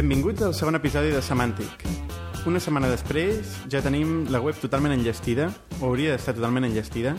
Benvinguts 0.00 0.40
al 0.40 0.54
segon 0.56 0.78
episodi 0.78 1.10
de 1.12 1.20
Semantic. 1.20 1.82
Una 2.48 2.60
setmana 2.64 2.88
després 2.88 3.50
ja 3.68 3.82
tenim 3.84 4.22
la 4.32 4.38
web 4.40 4.56
totalment 4.56 4.94
enllestida, 4.94 5.50
o 5.76 5.90
hauria 5.90 6.14
d'estar 6.14 6.32
totalment 6.38 6.64
enllestida, 6.64 7.12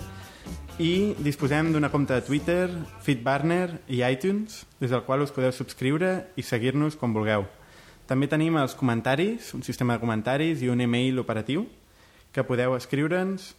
i 0.81 1.13
disposem 1.21 1.69
d'una 1.75 1.91
compte 1.93 2.17
de 2.17 2.25
Twitter, 2.25 2.71
Feedburner 3.05 3.83
i 3.85 4.01
iTunes, 4.07 4.63
des 4.81 4.89
del 4.89 5.05
qual 5.05 5.21
us 5.21 5.35
podeu 5.35 5.53
subscriure 5.53 6.31
i 6.33 6.41
seguir-nos 6.41 6.97
quan 6.97 7.13
vulgueu. 7.13 7.45
També 8.09 8.25
tenim 8.25 8.57
els 8.57 8.73
comentaris, 8.73 9.53
un 9.53 9.61
sistema 9.61 9.93
de 9.99 10.01
comentaris 10.01 10.65
i 10.65 10.73
un 10.73 10.81
email 10.81 11.21
operatiu 11.21 11.67
que 12.33 12.47
podeu 12.49 12.73
escriure'ns 12.79 13.51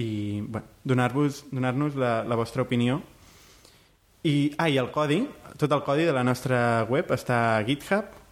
i 0.00 0.40
bueno, 0.40 0.64
donar-nos 0.88 2.00
la, 2.00 2.16
la 2.24 2.40
vostra 2.40 2.64
opinió. 2.64 3.02
I, 4.24 4.54
ah, 4.56 4.72
i 4.72 4.80
el 4.80 4.88
codi, 4.88 5.26
tot 5.60 5.68
el 5.68 5.84
codi 5.84 6.08
de 6.08 6.16
la 6.16 6.24
nostra 6.24 6.86
web 6.88 7.12
està 7.12 7.58
a 7.58 7.64
GitHub 7.68 8.23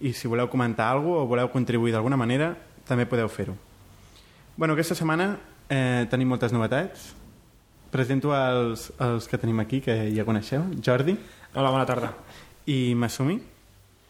i 0.00 0.12
si 0.12 0.28
voleu 0.28 0.48
comentar 0.48 0.88
alguna 0.88 1.20
cosa 1.20 1.24
o 1.24 1.28
voleu 1.28 1.50
contribuir 1.52 1.92
d'alguna 1.92 2.16
manera, 2.16 2.54
també 2.88 3.06
podeu 3.06 3.28
fer-ho. 3.28 3.54
Bueno, 4.56 4.74
aquesta 4.74 4.96
setmana 4.96 5.34
eh, 5.68 6.06
tenim 6.10 6.28
moltes 6.28 6.52
novetats. 6.52 7.12
Presento 7.90 8.32
els, 8.36 8.90
els 9.02 9.26
que 9.28 9.38
tenim 9.38 9.60
aquí, 9.60 9.80
que 9.80 10.10
ja 10.14 10.24
coneixeu. 10.24 10.64
Jordi. 10.84 11.16
Hola, 11.54 11.70
bona 11.70 11.86
tarda. 11.86 12.12
I 12.66 12.94
Masumi. 12.94 13.40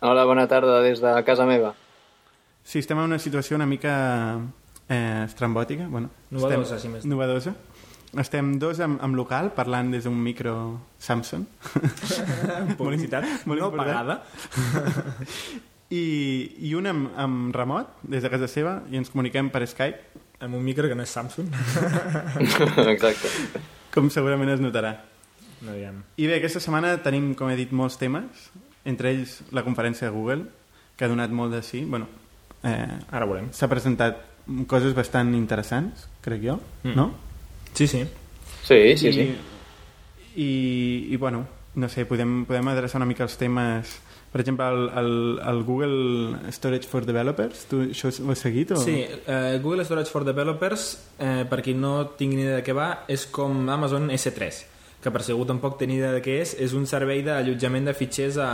Hola, 0.01 0.25
bona 0.25 0.47
tarda 0.49 0.81
des 0.85 1.01
de 1.01 1.15
casa 1.25 1.47
meva. 1.49 1.75
Sí, 2.65 2.79
estem 2.79 2.99
en 2.99 3.09
una 3.09 3.19
situació 3.19 3.57
una 3.57 3.67
mica 3.67 4.39
eh, 4.89 5.25
estrambòtica. 5.25 5.89
Bueno, 5.89 6.11
Novedosa, 6.31 6.77
estem, 6.77 6.91
si 6.91 6.95
més. 6.95 7.09
Novedosa. 7.09 7.55
Estem 8.21 8.57
dos 8.59 8.81
amb, 8.83 8.99
amb 9.03 9.15
local 9.15 9.53
parlant 9.55 9.93
des 9.95 10.05
d'un 10.05 10.17
micro 10.19 10.55
Samsung. 10.99 11.47
Publicitat 12.81 13.27
molt 13.47 13.61
no 13.61 13.71
important. 13.71 13.79
pagada. 13.79 14.23
I, 15.91 16.03
I 16.69 16.75
un 16.79 16.87
amb, 16.87 17.09
amb 17.19 17.55
remot, 17.57 17.97
des 18.03 18.23
de 18.23 18.31
casa 18.31 18.47
seva, 18.49 18.83
i 18.91 18.97
ens 19.01 19.11
comuniquem 19.11 19.51
per 19.51 19.67
Skype, 19.67 20.27
Amb 20.41 20.55
un 20.57 20.63
micro 20.65 20.89
que 20.89 20.95
no 20.97 21.03
és 21.05 21.11
Samsung. 21.13 21.51
Exacte. 22.95 23.29
com 23.93 24.07
segurament 24.09 24.49
es 24.55 24.61
notarà. 24.63 24.95
No 25.61 25.75
diem. 25.77 25.99
I 26.17 26.29
bé, 26.31 26.39
aquesta 26.39 26.63
setmana 26.65 26.95
tenim, 27.05 27.35
com 27.37 27.51
he 27.53 27.57
dit, 27.59 27.75
molts 27.77 27.99
temes, 28.01 28.47
entre 28.89 29.11
ells 29.13 29.35
la 29.53 29.61
conferència 29.67 30.09
de 30.09 30.15
Google, 30.15 30.47
que 30.97 31.05
ha 31.05 31.11
donat 31.13 31.29
molt 31.37 31.53
de 31.53 31.61
sí. 31.67 31.83
Bueno, 31.85 32.09
eh, 32.65 32.97
Ara 33.13 33.29
veurem. 33.29 33.51
S'ha 33.53 33.69
presentat 33.69 34.23
coses 34.71 34.97
bastant 34.97 35.35
interessants, 35.37 36.07
crec 36.25 36.41
jo, 36.47 36.57
Mm. 36.85 36.97
no? 36.97 37.11
Sí, 37.75 37.87
sí. 37.87 38.01
Sí, 38.65 38.97
sí, 38.97 39.09
I, 39.09 39.13
sí. 39.13 39.29
I, 40.41 40.51
i, 41.13 41.17
bueno, 41.17 41.45
no 41.75 41.89
sé, 41.93 42.07
podem, 42.07 42.47
podem 42.49 42.69
adreçar 42.73 42.97
una 43.03 43.07
mica 43.13 43.25
els 43.29 43.37
temes... 43.37 43.99
Per 44.31 44.41
exemple, 44.41 44.67
el, 44.71 44.85
el, 44.95 45.15
el 45.51 45.63
Google 45.67 46.53
Storage 46.55 46.87
for 46.87 47.07
Developers, 47.07 47.65
tu 47.67 47.81
això 47.89 48.13
ho 48.13 48.31
has 48.31 48.43
seguit? 48.45 48.77
O? 48.77 48.79
Sí, 48.79 49.01
eh, 49.03 49.59
Google 49.63 49.85
Storage 49.85 50.13
for 50.13 50.23
Developers, 50.25 50.91
eh, 51.19 51.43
per 51.51 51.59
qui 51.67 51.75
no 51.75 52.13
tingui 52.19 52.39
ni 52.39 52.47
idea 52.47 52.61
de 52.61 52.67
què 52.67 52.77
va, 52.77 52.91
és 53.11 53.27
com 53.27 53.65
Amazon 53.69 54.11
S3 54.15 54.67
que 55.01 55.09
per 55.09 55.23
si 55.25 55.33
algú 55.33 55.47
tampoc 55.49 55.79
té 55.81 55.87
ni 55.89 55.97
idea 55.97 56.13
de 56.13 56.21
què 56.21 56.37
és, 56.43 56.53
és 56.61 56.75
un 56.77 56.85
servei 56.89 57.23
d'allotjament 57.25 57.89
de 57.89 57.95
fitxers 57.97 58.37
a, 58.37 58.49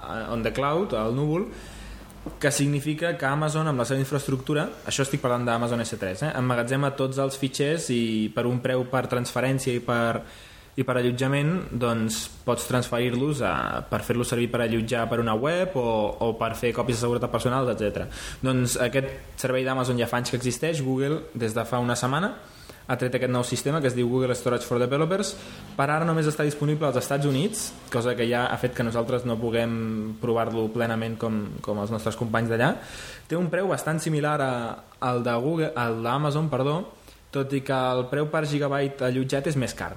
a, 0.00 0.14
on 0.32 0.40
the 0.40 0.52
cloud, 0.56 0.94
al 0.96 1.12
núvol, 1.12 1.44
que 2.40 2.50
significa 2.54 3.16
que 3.18 3.26
Amazon, 3.26 3.68
amb 3.68 3.82
la 3.82 3.86
seva 3.88 4.00
infraestructura, 4.00 4.68
això 4.88 5.04
estic 5.04 5.20
parlant 5.20 5.44
d'Amazon 5.46 5.82
S3, 5.84 6.24
eh, 6.28 6.30
emmagatzema 6.38 6.94
tots 6.98 7.20
els 7.22 7.36
fitxers 7.38 7.90
i 7.92 8.02
per 8.34 8.46
un 8.48 8.62
preu 8.64 8.86
per 8.88 9.04
transferència 9.12 9.74
i 9.76 9.82
per, 9.84 10.22
i 10.76 10.84
per 10.88 10.96
allotjament 10.96 11.50
doncs 11.76 12.22
pots 12.46 12.64
transferir-los 12.68 13.42
per 13.90 14.00
fer-los 14.06 14.30
servir 14.32 14.48
per 14.52 14.62
allotjar 14.64 15.04
per 15.10 15.20
una 15.20 15.34
web 15.36 15.76
o, 15.76 15.88
o 16.24 16.32
per 16.40 16.54
fer 16.56 16.72
còpies 16.72 16.96
de 16.96 17.04
seguretat 17.04 17.32
personals, 17.32 17.68
etc. 17.74 18.08
Doncs 18.40 18.78
aquest 18.80 19.36
servei 19.42 19.66
d'Amazon 19.66 20.00
ja 20.00 20.08
fa 20.08 20.22
anys 20.22 20.32
que 20.32 20.40
existeix, 20.40 20.80
Google 20.84 21.26
des 21.34 21.52
de 21.52 21.66
fa 21.68 21.82
una 21.82 21.98
setmana 21.98 22.32
ha 22.82 22.96
tret 22.98 23.14
aquest 23.14 23.30
nou 23.30 23.44
sistema 23.46 23.80
que 23.80 23.86
es 23.88 23.94
diu 23.94 24.08
Google 24.10 24.34
Storage 24.34 24.66
for 24.66 24.80
Developers. 24.82 25.34
Per 25.76 25.86
ara 25.86 26.06
només 26.08 26.26
està 26.26 26.44
disponible 26.44 26.88
als 26.88 26.98
Estats 26.98 27.28
Units 27.28 27.68
cosa 27.92 28.16
que 28.18 28.26
ja 28.28 28.46
ha 28.50 28.58
fet 28.60 28.74
que 28.74 28.86
nosaltres 28.86 29.26
no 29.28 29.38
puguem 29.40 30.16
provar-lo 30.20 30.66
plenament 30.74 31.18
com, 31.20 31.42
com 31.62 31.82
els 31.84 31.92
nostres 31.94 32.18
companys 32.18 32.50
d'allà. 32.52 32.72
Té 33.28 33.38
un 33.38 33.50
preu 33.52 33.70
bastant 33.70 34.02
similar 34.02 34.38
a, 34.42 34.54
al 35.00 35.22
de 35.24 35.36
Google, 35.44 35.72
al 35.76 36.00
d'Amazon 36.02 36.50
perdó, 36.52 36.80
tot 37.32 37.52
i 37.54 37.62
que 37.64 37.82
el 37.96 38.08
preu 38.10 38.26
per 38.32 38.44
gigabyte 38.48 39.06
allotjat 39.08 39.52
és 39.52 39.60
més 39.60 39.76
car 39.78 39.94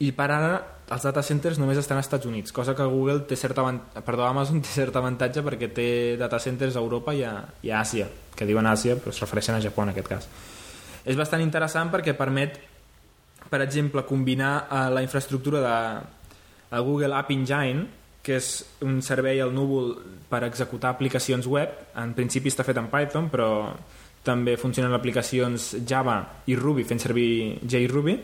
i 0.00 0.12
per 0.16 0.30
ara 0.32 0.52
els 0.90 1.04
data 1.06 1.22
centers 1.22 1.58
només 1.60 1.78
estan 1.78 1.98
als 2.00 2.08
Estats 2.08 2.26
Units, 2.26 2.54
cosa 2.56 2.74
que 2.74 2.86
Google 2.88 3.20
té 3.28 3.36
certa 3.36 3.60
avant- 3.62 3.82
perdó, 4.04 4.24
Amazon 4.26 4.62
té 4.64 4.72
cert 4.72 4.96
avantatge 4.96 5.42
perquè 5.46 5.68
té 5.72 6.16
data 6.18 6.40
centers 6.40 6.76
a 6.76 6.80
Europa 6.80 7.14
i 7.14 7.22
a, 7.22 7.34
i 7.62 7.70
a 7.70 7.82
Àsia, 7.84 8.08
que 8.34 8.48
diuen 8.48 8.66
Àsia 8.66 8.96
però 8.96 9.12
es 9.14 9.20
refereixen 9.20 9.54
a 9.54 9.60
Japó 9.60 9.84
en 9.84 9.92
aquest 9.92 10.08
cas. 10.08 10.26
És 11.04 11.16
bastant 11.16 11.44
interessant 11.44 11.92
perquè 11.92 12.16
permet, 12.16 12.58
per 13.50 13.62
exemple, 13.62 14.04
combinar 14.08 14.66
eh, 14.66 14.88
la 14.90 15.04
infraestructura 15.04 15.60
de, 15.60 15.78
de 16.72 16.82
Google 16.82 17.14
App 17.14 17.30
Engine, 17.30 17.86
que 18.22 18.36
és 18.36 18.50
un 18.84 19.00
servei 19.02 19.40
al 19.40 19.54
núvol 19.54 19.94
per 20.28 20.42
executar 20.44 20.90
aplicacions 20.90 21.46
web. 21.48 21.70
En 21.96 22.12
principi 22.16 22.50
està 22.52 22.66
fet 22.66 22.76
en 22.76 22.90
Python, 22.92 23.30
però 23.32 23.72
també 24.24 24.58
funcionen 24.60 24.92
aplicacions 24.92 25.74
Java 25.88 26.18
i 26.46 26.56
Ruby 26.56 26.84
fent 26.84 27.00
servir 27.00 27.60
JRuby 27.64 28.18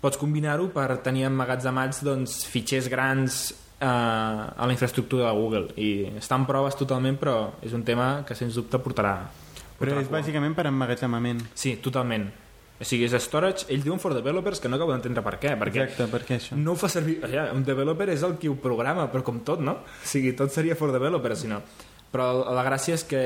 pots 0.00 0.20
combinar-ho 0.20 0.70
per 0.74 0.88
tenir 1.04 1.26
emmagatzemats 1.28 2.02
doncs, 2.06 2.40
fitxers 2.48 2.88
grans 2.92 3.40
eh, 3.80 3.86
a 3.86 4.64
la 4.66 4.72
infraestructura 4.72 5.28
de 5.28 5.38
Google 5.38 5.66
i 5.76 5.90
està 6.20 6.38
en 6.40 6.46
proves 6.48 6.78
totalment 6.78 7.18
però 7.20 7.38
és 7.62 7.76
un 7.76 7.84
tema 7.84 8.20
que 8.26 8.38
sens 8.38 8.56
dubte 8.56 8.80
portarà 8.80 9.16
Però 9.80 9.90
portarà 9.90 10.04
és 10.04 10.08
cua. 10.08 10.18
bàsicament 10.20 10.54
per 10.56 10.66
emmagatzemament. 10.68 11.40
Sí, 11.56 11.78
totalment 11.80 12.28
o 12.80 12.84
sigui, 12.88 13.04
és 13.04 13.16
storage, 13.20 13.66
ells 13.68 13.84
diuen 13.84 14.00
for 14.00 14.14
developers 14.16 14.60
que 14.60 14.68
no 14.70 14.78
acabo 14.78 14.94
d'entendre 14.94 15.20
per 15.20 15.34
què, 15.36 15.50
perquè 15.60 15.82
Exacte, 15.82 16.06
per 16.08 16.22
què 16.24 16.38
això? 16.38 16.56
no 16.56 16.72
ho 16.72 16.78
fa 16.80 16.88
servir... 16.88 17.18
Ja, 17.28 17.50
un 17.52 17.60
developer 17.66 18.06
és 18.08 18.22
el 18.24 18.38
qui 18.40 18.48
ho 18.48 18.54
programa, 18.56 19.04
però 19.12 19.20
com 19.26 19.42
tot, 19.44 19.60
no? 19.60 19.74
O 19.84 20.08
sigui, 20.08 20.32
tot 20.38 20.52
seria 20.54 20.76
for 20.80 20.88
developers, 20.94 21.42
si 21.44 21.50
no. 21.50 21.58
Però 22.10 22.30
la 22.56 22.64
gràcia 22.64 22.96
és 22.96 23.04
que 23.04 23.20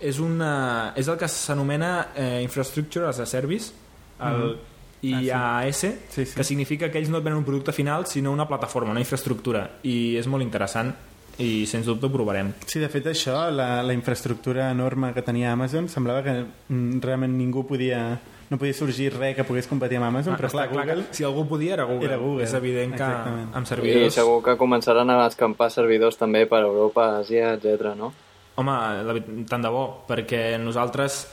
és, 0.00 0.20
una, 0.24 0.94
és 0.96 1.10
el 1.12 1.18
que 1.20 1.28
s'anomena 1.28 1.90
eh, 2.16 2.40
Infrastructure 2.46 3.04
as 3.10 3.20
a 3.20 3.28
Service, 3.28 3.74
el 4.24 4.56
IaaS, 5.02 5.76
Sí, 6.08 6.24
sí. 6.24 6.34
que 6.34 6.44
significa 6.44 6.90
que 6.90 6.98
ells 6.98 7.10
no 7.10 7.18
et 7.18 7.24
venen 7.24 7.38
un 7.38 7.44
producte 7.44 7.72
final, 7.72 8.06
sinó 8.06 8.32
una 8.32 8.46
plataforma, 8.48 8.90
una 8.90 9.00
infraestructura. 9.00 9.66
I 9.82 10.16
és 10.16 10.26
molt 10.26 10.42
interessant 10.42 10.94
i 11.38 11.66
sens 11.68 11.84
dubte 11.84 12.06
ho 12.06 12.12
provarem. 12.12 12.54
Sí, 12.64 12.78
de 12.80 12.88
fet 12.88 13.06
això, 13.12 13.50
la, 13.52 13.82
la 13.84 13.92
infraestructura 13.92 14.70
enorme 14.72 15.12
que 15.12 15.20
tenia 15.22 15.52
Amazon, 15.52 15.88
semblava 15.92 16.22
que 16.24 16.32
mm, 16.68 17.00
realment 17.04 17.36
ningú 17.36 17.66
podia... 17.68 18.18
No 18.48 18.60
podia 18.60 18.72
sorgir 18.78 19.08
res 19.10 19.34
que 19.34 19.42
pogués 19.42 19.66
competir 19.66 19.96
amb 19.98 20.06
Amazon, 20.06 20.36
però 20.38 20.46
clar, 20.48 20.68
Ah, 20.68 20.70
Està 20.70 20.84
Google... 20.86 21.04
si 21.10 21.24
algú 21.26 21.48
podia 21.50 21.72
era 21.74 21.82
Google. 21.84 22.06
Era 22.06 22.16
Google, 22.16 22.44
És 22.44 22.52
evident 22.54 22.92
que 22.94 23.02
exactament. 23.02 23.48
amb 23.58 23.66
I 23.66 23.68
servidors... 23.72 24.14
segur 24.14 24.36
que 24.44 24.54
començaran 24.56 25.10
a 25.10 25.26
escampar 25.26 25.66
servidors 25.74 26.14
també 26.16 26.44
per 26.46 26.60
Europa, 26.62 27.08
Àsia, 27.24 27.54
etc. 27.58 27.90
no? 27.98 28.12
Home, 28.54 28.76
tant 29.50 29.60
de 29.66 29.68
bo, 29.74 29.82
perquè 30.06 30.60
nosaltres, 30.62 31.26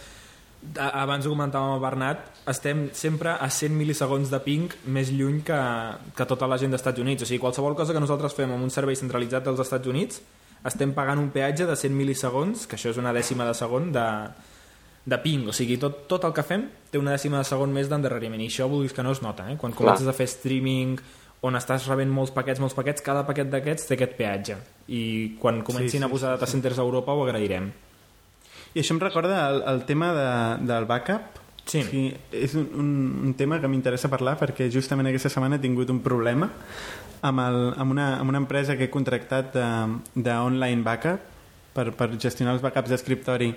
abans 0.80 1.26
ho 1.28 1.34
comentàvem 1.34 1.74
amb 1.74 1.78
el 1.78 1.84
Bernat, 1.84 2.24
estem 2.50 2.86
sempre 2.96 3.36
a 3.36 3.50
100 3.52 3.76
milisegons 3.78 4.32
de 4.32 4.40
ping 4.44 4.72
més 4.96 5.12
lluny 5.14 5.42
que, 5.46 5.60
que 6.16 6.28
tota 6.30 6.48
la 6.50 6.58
gent 6.62 6.74
dels 6.74 6.82
Estats 6.82 7.04
Units. 7.04 7.26
O 7.26 7.30
sigui, 7.30 7.42
qualsevol 7.44 7.76
cosa 7.78 7.94
que 7.96 8.02
nosaltres 8.04 8.36
fem 8.38 8.52
amb 8.52 8.64
un 8.64 8.74
servei 8.74 8.98
centralitzat 9.00 9.46
dels 9.46 9.62
Estats 9.64 9.92
Units, 9.92 10.22
estem 10.64 10.94
pagant 10.96 11.20
un 11.20 11.30
peatge 11.36 11.68
de 11.68 11.76
100 11.76 11.96
milisegons, 11.98 12.68
que 12.68 12.80
això 12.80 12.94
és 12.94 13.00
una 13.02 13.14
dècima 13.16 13.48
de 13.48 13.56
segon 13.58 13.92
de, 13.96 14.06
de 15.06 15.20
ping. 15.24 15.50
O 15.52 15.56
sigui, 15.56 15.78
tot, 15.82 16.06
tot 16.12 16.24
el 16.30 16.36
que 16.36 16.46
fem 16.48 16.70
té 16.92 17.02
una 17.02 17.18
dècima 17.18 17.42
de 17.42 17.50
segon 17.50 17.74
més 17.76 17.92
d'endarreriment. 17.92 18.42
I 18.42 18.48
això 18.52 18.70
vulguis 18.72 18.96
que 18.96 19.04
no 19.04 19.12
es 19.12 19.22
nota, 19.26 19.50
eh? 19.52 19.58
Quan 19.60 19.76
comences 19.76 20.08
a 20.08 20.16
fer 20.16 20.30
streaming 20.32 20.96
on 21.44 21.60
estàs 21.60 21.90
rebent 21.92 22.12
molts 22.12 22.32
paquets, 22.32 22.62
molts 22.64 22.76
paquets, 22.78 23.04
cada 23.04 23.26
paquet 23.28 23.50
d'aquests 23.52 23.90
té 23.90 23.98
aquest 23.98 24.16
peatge. 24.16 24.56
I 24.88 25.02
quan 25.42 25.60
comencin 25.68 26.00
sí, 26.00 26.06
a 26.06 26.12
posar 26.12 26.38
data 26.38 26.48
centers 26.48 26.80
a 26.80 26.86
Europa 26.88 27.12
ho 27.12 27.26
agrairem. 27.26 27.68
I 28.74 28.82
això 28.82 28.96
em 28.96 29.00
recorda 29.04 29.38
el, 29.50 29.62
el 29.74 29.84
tema 29.86 30.12
de, 30.18 30.66
del 30.68 30.86
backup. 30.90 31.40
Sí. 31.66 31.80
O 31.80 31.84
sigui, 31.88 32.08
és 32.36 32.56
un, 32.60 32.66
un, 32.76 32.88
un 33.30 33.34
tema 33.40 33.62
que 33.64 33.70
m'interessa 33.72 34.10
parlar 34.12 34.34
perquè 34.40 34.66
justament 34.74 35.08
aquesta 35.08 35.30
setmana 35.32 35.56
he 35.56 35.64
tingut 35.64 35.88
un 35.94 36.02
problema 36.04 36.50
amb, 37.24 37.40
el, 37.40 37.60
amb, 37.80 37.94
una, 37.96 38.08
amb 38.20 38.34
una 38.34 38.42
empresa 38.42 38.76
que 38.76 38.90
he 38.90 38.92
contractat 38.92 39.54
de- 39.56 40.26
d'online 40.26 40.84
backup 40.84 41.22
per, 41.74 41.86
per 41.96 42.10
gestionar 42.20 42.58
els 42.58 42.66
backups 42.66 42.92
d'escriptori 42.92 43.54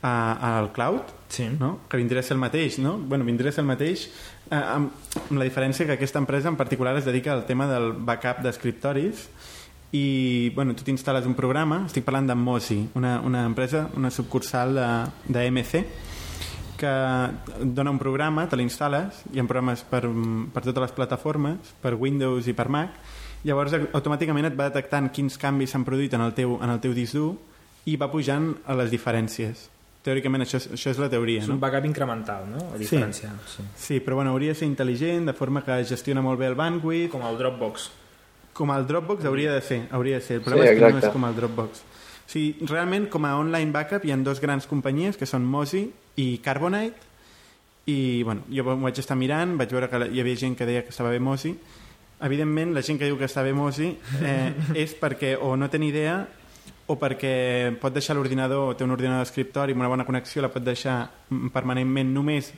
a- 0.00 0.56
al 0.56 0.70
cloud 0.72 1.12
Sí. 1.28 1.48
no? 1.60 1.80
que 1.90 1.98
vindria 2.00 2.20
a 2.20 2.22
ser 2.22 2.36
el 2.36 2.40
mateix, 2.40 2.78
no? 2.78 2.96
Bueno, 2.96 3.24
vindria 3.28 3.50
a 3.50 3.52
ser 3.52 3.64
el 3.66 3.68
mateix 3.68 4.06
eh, 4.50 4.54
amb, 4.56 4.92
amb 5.28 5.36
la 5.40 5.44
diferència 5.44 5.84
que 5.84 5.92
aquesta 5.98 6.18
empresa 6.22 6.48
en 6.48 6.56
particular 6.56 6.96
es 6.96 7.04
dedica 7.04 7.34
al 7.34 7.44
tema 7.44 7.66
del 7.68 7.92
backup 7.92 8.40
d'escriptoris 8.46 9.26
i 9.96 10.50
bueno, 10.54 10.74
tu 10.76 10.84
t'instal·les 10.86 11.26
un 11.28 11.34
programa, 11.38 11.82
estic 11.86 12.04
parlant 12.06 12.26
d'en 12.28 12.40
Mozi, 12.42 12.80
una, 12.98 13.16
una 13.24 13.44
empresa, 13.48 13.86
una 13.96 14.10
subcursal 14.12 14.74
de, 14.76 14.88
de 15.32 15.44
MC 15.50 15.84
que 16.76 16.90
dona 17.72 17.90
un 17.94 17.96
programa, 17.98 18.44
te 18.50 18.56
l'instal·les, 18.60 19.22
hi 19.32 19.40
ha 19.40 19.44
programes 19.48 19.80
per, 19.88 20.02
per 20.52 20.62
totes 20.66 20.82
les 20.82 20.92
plataformes, 20.92 21.70
per 21.80 21.94
Windows 21.96 22.50
i 22.50 22.52
per 22.58 22.66
Mac, 22.68 22.98
llavors 23.48 23.72
automàticament 23.96 24.50
et 24.50 24.58
va 24.58 24.66
detectant 24.68 25.08
quins 25.14 25.38
canvis 25.40 25.72
s'han 25.72 25.86
produït 25.88 26.12
en 26.18 26.26
el 26.26 26.34
teu, 26.36 26.58
en 26.60 26.74
el 26.74 26.82
teu 26.84 26.92
disc 26.96 27.16
dur 27.16 27.30
i 27.88 27.96
va 27.96 28.10
pujant 28.12 28.50
a 28.66 28.76
les 28.76 28.92
diferències. 28.92 29.70
Teòricament 30.06 30.44
això, 30.44 30.60
és- 30.60 30.68
això 30.76 30.90
és 30.92 30.98
la 31.02 31.08
teoria, 31.10 31.40
És 31.40 31.48
no? 31.48 31.54
un 31.56 31.60
backup 31.64 31.86
incremental, 31.88 32.44
no? 32.50 32.60
A 32.74 32.78
diferència. 32.78 33.32
Sí. 33.50 33.64
Sí, 33.74 34.00
però 34.00 34.14
bueno, 34.20 34.30
hauria 34.36 34.52
de 34.52 34.58
ser 34.60 34.68
intel·ligent, 34.68 35.24
de 35.26 35.32
forma 35.34 35.64
que 35.64 35.80
gestiona 35.84 36.20
molt 36.22 36.38
bé 36.38 36.46
el 36.46 36.54
bandwidth, 36.54 37.10
Com 37.10 37.24
el 37.26 37.38
Dropbox. 37.40 37.88
Com 38.56 38.72
el 38.72 38.86
Dropbox 38.88 39.26
hauria 39.28 39.52
de 39.52 39.60
ser, 39.60 39.82
hauria 39.92 40.16
de 40.16 40.24
ser. 40.24 40.38
El 40.40 40.46
problema 40.46 40.64
Sí, 40.64 40.72
és 40.72 40.78
que 40.78 40.84
no 40.86 40.88
exacte. 40.96 41.06
és 41.10 41.12
com 41.12 41.28
el 41.28 41.36
Dropbox. 41.36 41.82
O 42.26 42.30
sigui, 42.32 42.66
realment, 42.66 43.08
com 43.12 43.24
a 43.28 43.34
online 43.38 43.70
backup 43.74 44.04
hi 44.08 44.10
ha 44.14 44.16
dos 44.16 44.40
grans 44.42 44.66
companyies, 44.66 45.16
que 45.20 45.28
són 45.28 45.44
Mozi 45.46 45.84
i 46.16 46.38
Carbonite, 46.42 47.04
i 47.86 48.22
bueno, 48.26 48.42
jo 48.50 48.64
m'ho 48.66 48.80
vaig 48.88 48.98
estar 48.98 49.14
mirant, 49.16 49.52
vaig 49.60 49.70
veure 49.70 49.86
que 49.92 50.00
hi 50.10 50.20
havia 50.24 50.40
gent 50.40 50.56
que 50.58 50.66
deia 50.66 50.82
que 50.82 50.90
estava 50.90 51.12
bé 51.14 51.20
Mozi. 51.22 51.52
Evidentment, 52.26 52.72
la 52.74 52.82
gent 52.82 52.98
que 52.98 53.06
diu 53.06 53.18
que 53.20 53.28
està 53.28 53.44
bé 53.44 53.52
Mozi 53.54 53.92
eh, 54.24 54.54
és 54.74 54.96
perquè 54.98 55.36
o 55.38 55.52
no 55.60 55.68
té 55.70 55.78
ni 55.78 55.92
idea 55.92 56.16
o 56.88 56.96
perquè 56.98 57.76
pot 57.82 57.92
deixar 57.94 58.16
l'ordinador, 58.16 58.74
té 58.74 58.84
un 58.86 58.94
ordinador 58.94 59.24
d'escriptori 59.24 59.74
amb 59.74 59.82
una 59.84 59.90
bona 59.92 60.06
connexió, 60.08 60.40
la 60.42 60.48
pot 60.50 60.64
deixar 60.64 60.96
mm, 61.28 61.50
permanentment 61.54 62.12
només 62.14 62.52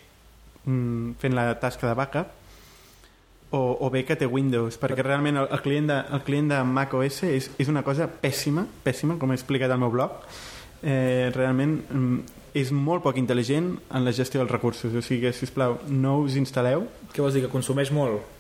mm, 0.65 1.19
fent 1.21 1.35
la 1.37 1.51
tasca 1.61 1.89
de 1.89 1.95
backup, 1.99 2.33
o, 3.51 3.79
o 3.81 3.91
bé 3.91 4.05
que 4.05 4.17
té 4.19 4.27
Windows, 4.29 4.77
perquè 4.81 5.05
realment 5.05 5.41
el, 5.41 5.49
el, 5.49 5.61
client, 5.65 5.89
de, 5.89 5.99
el 6.13 6.25
client 6.27 6.51
de 6.53 6.63
Mac 6.69 6.93
OS 6.95 7.23
és, 7.29 7.51
és 7.61 7.71
una 7.73 7.83
cosa 7.87 8.09
pèssima, 8.09 8.67
pèssima, 8.85 9.17
com 9.21 9.33
he 9.33 9.39
explicat 9.39 9.73
al 9.73 9.81
meu 9.81 9.93
blog. 9.95 10.19
Eh, 10.83 11.31
realment 11.35 11.79
mm, 11.89 12.19
és 12.59 12.73
molt 12.75 13.03
poc 13.03 13.19
intel·ligent 13.19 13.71
en 13.95 14.05
la 14.05 14.13
gestió 14.15 14.43
dels 14.43 14.53
recursos, 14.53 14.93
o 14.93 15.03
sigui, 15.05 15.33
si 15.33 15.49
us 15.49 15.55
plau, 15.55 15.79
no 15.89 16.19
us 16.27 16.37
instal·leu. 16.41 16.85
Què 17.15 17.25
vols 17.25 17.39
dir, 17.39 17.47
que 17.47 17.53
consumeix 17.53 17.93
molt? 17.95 18.37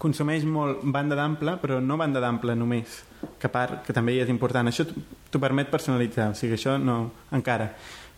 Consumeix 0.00 0.46
molt 0.48 0.86
banda 0.94 1.18
d'ample, 1.18 1.58
però 1.60 1.80
no 1.82 1.98
banda 2.00 2.22
d'ample 2.22 2.54
només, 2.56 3.02
que 3.40 3.50
part, 3.52 3.82
que 3.84 3.92
també 3.96 4.16
és 4.22 4.30
important. 4.32 4.70
Això 4.70 4.86
t'ho 4.86 5.42
permet 5.42 5.68
personalitzar, 5.72 6.30
o 6.32 6.38
sigui, 6.38 6.56
això 6.56 6.78
no, 6.80 6.98
encara. 7.36 7.72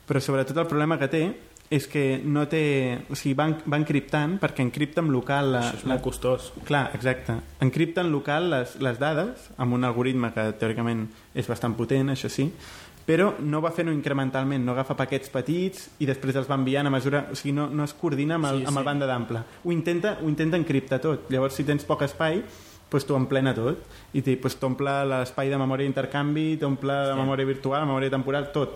Però 0.06 0.22
sobretot 0.22 0.60
el 0.62 0.68
problema 0.70 1.00
que 1.00 1.10
té 1.10 1.24
és 1.70 1.86
que 1.90 2.20
no 2.24 2.44
té... 2.46 2.98
O 3.10 3.16
sigui, 3.18 3.34
va, 3.34 3.48
en- 3.50 3.58
va 3.66 3.76
encriptant, 3.80 4.36
perquè 4.42 4.62
encripta 4.62 5.02
en 5.02 5.10
local 5.10 5.52
la, 5.52 5.62
Això 5.66 5.80
és 5.80 5.84
la, 5.86 5.94
molt 5.96 6.04
costós. 6.04 6.52
Clar, 6.68 6.90
exacte. 6.94 7.34
Encripta 7.64 8.04
en 8.04 8.12
local 8.12 8.50
les, 8.52 8.76
les 8.80 8.98
dades 9.02 9.48
amb 9.58 9.74
un 9.74 9.84
algoritme 9.84 10.30
que 10.34 10.44
teòricament 10.60 11.06
és 11.34 11.48
bastant 11.50 11.74
potent, 11.74 12.12
això 12.14 12.30
sí, 12.30 12.46
però 13.06 13.32
no 13.40 13.60
va 13.62 13.70
fent-ho 13.70 13.92
incrementalment, 13.94 14.64
no 14.66 14.72
agafa 14.74 14.96
paquets 14.98 15.30
petits 15.30 15.88
i 16.02 16.06
després 16.06 16.34
els 16.38 16.48
va 16.50 16.56
enviant 16.58 16.86
a 16.86 16.90
mesura... 16.90 17.24
O 17.30 17.36
sigui, 17.38 17.52
no, 17.54 17.68
no 17.70 17.84
es 17.86 17.92
coordina 17.94 18.34
amb 18.38 18.48
el, 18.50 18.62
Sí, 18.62 18.66
amb 18.66 18.74
sí. 18.74 18.80
el 18.82 18.88
banda 18.92 19.06
d'ample. 19.10 19.42
Ho 19.64 19.70
intenta, 19.74 20.16
ho 20.22 20.28
intenta 20.30 20.56
encriptar 20.58 20.98
tot. 21.02 21.28
Llavors, 21.30 21.54
si 21.54 21.62
tens 21.66 21.84
poc 21.86 22.02
espai, 22.06 22.42
doncs 22.90 23.06
t'ho 23.06 23.18
emplena 23.18 23.52
tot. 23.54 23.82
I 24.14 24.22
doncs, 24.26 24.58
t'omple 24.62 24.96
l'espai 25.10 25.50
de 25.50 25.58
memòria 25.58 25.86
d'intercanvi, 25.86 26.56
t'omple 26.62 26.94
la 27.10 27.14
memòria 27.18 27.46
virtual, 27.46 27.82
la 27.82 27.90
memòria 27.90 28.10
temporal, 28.14 28.50
tot. 28.54 28.74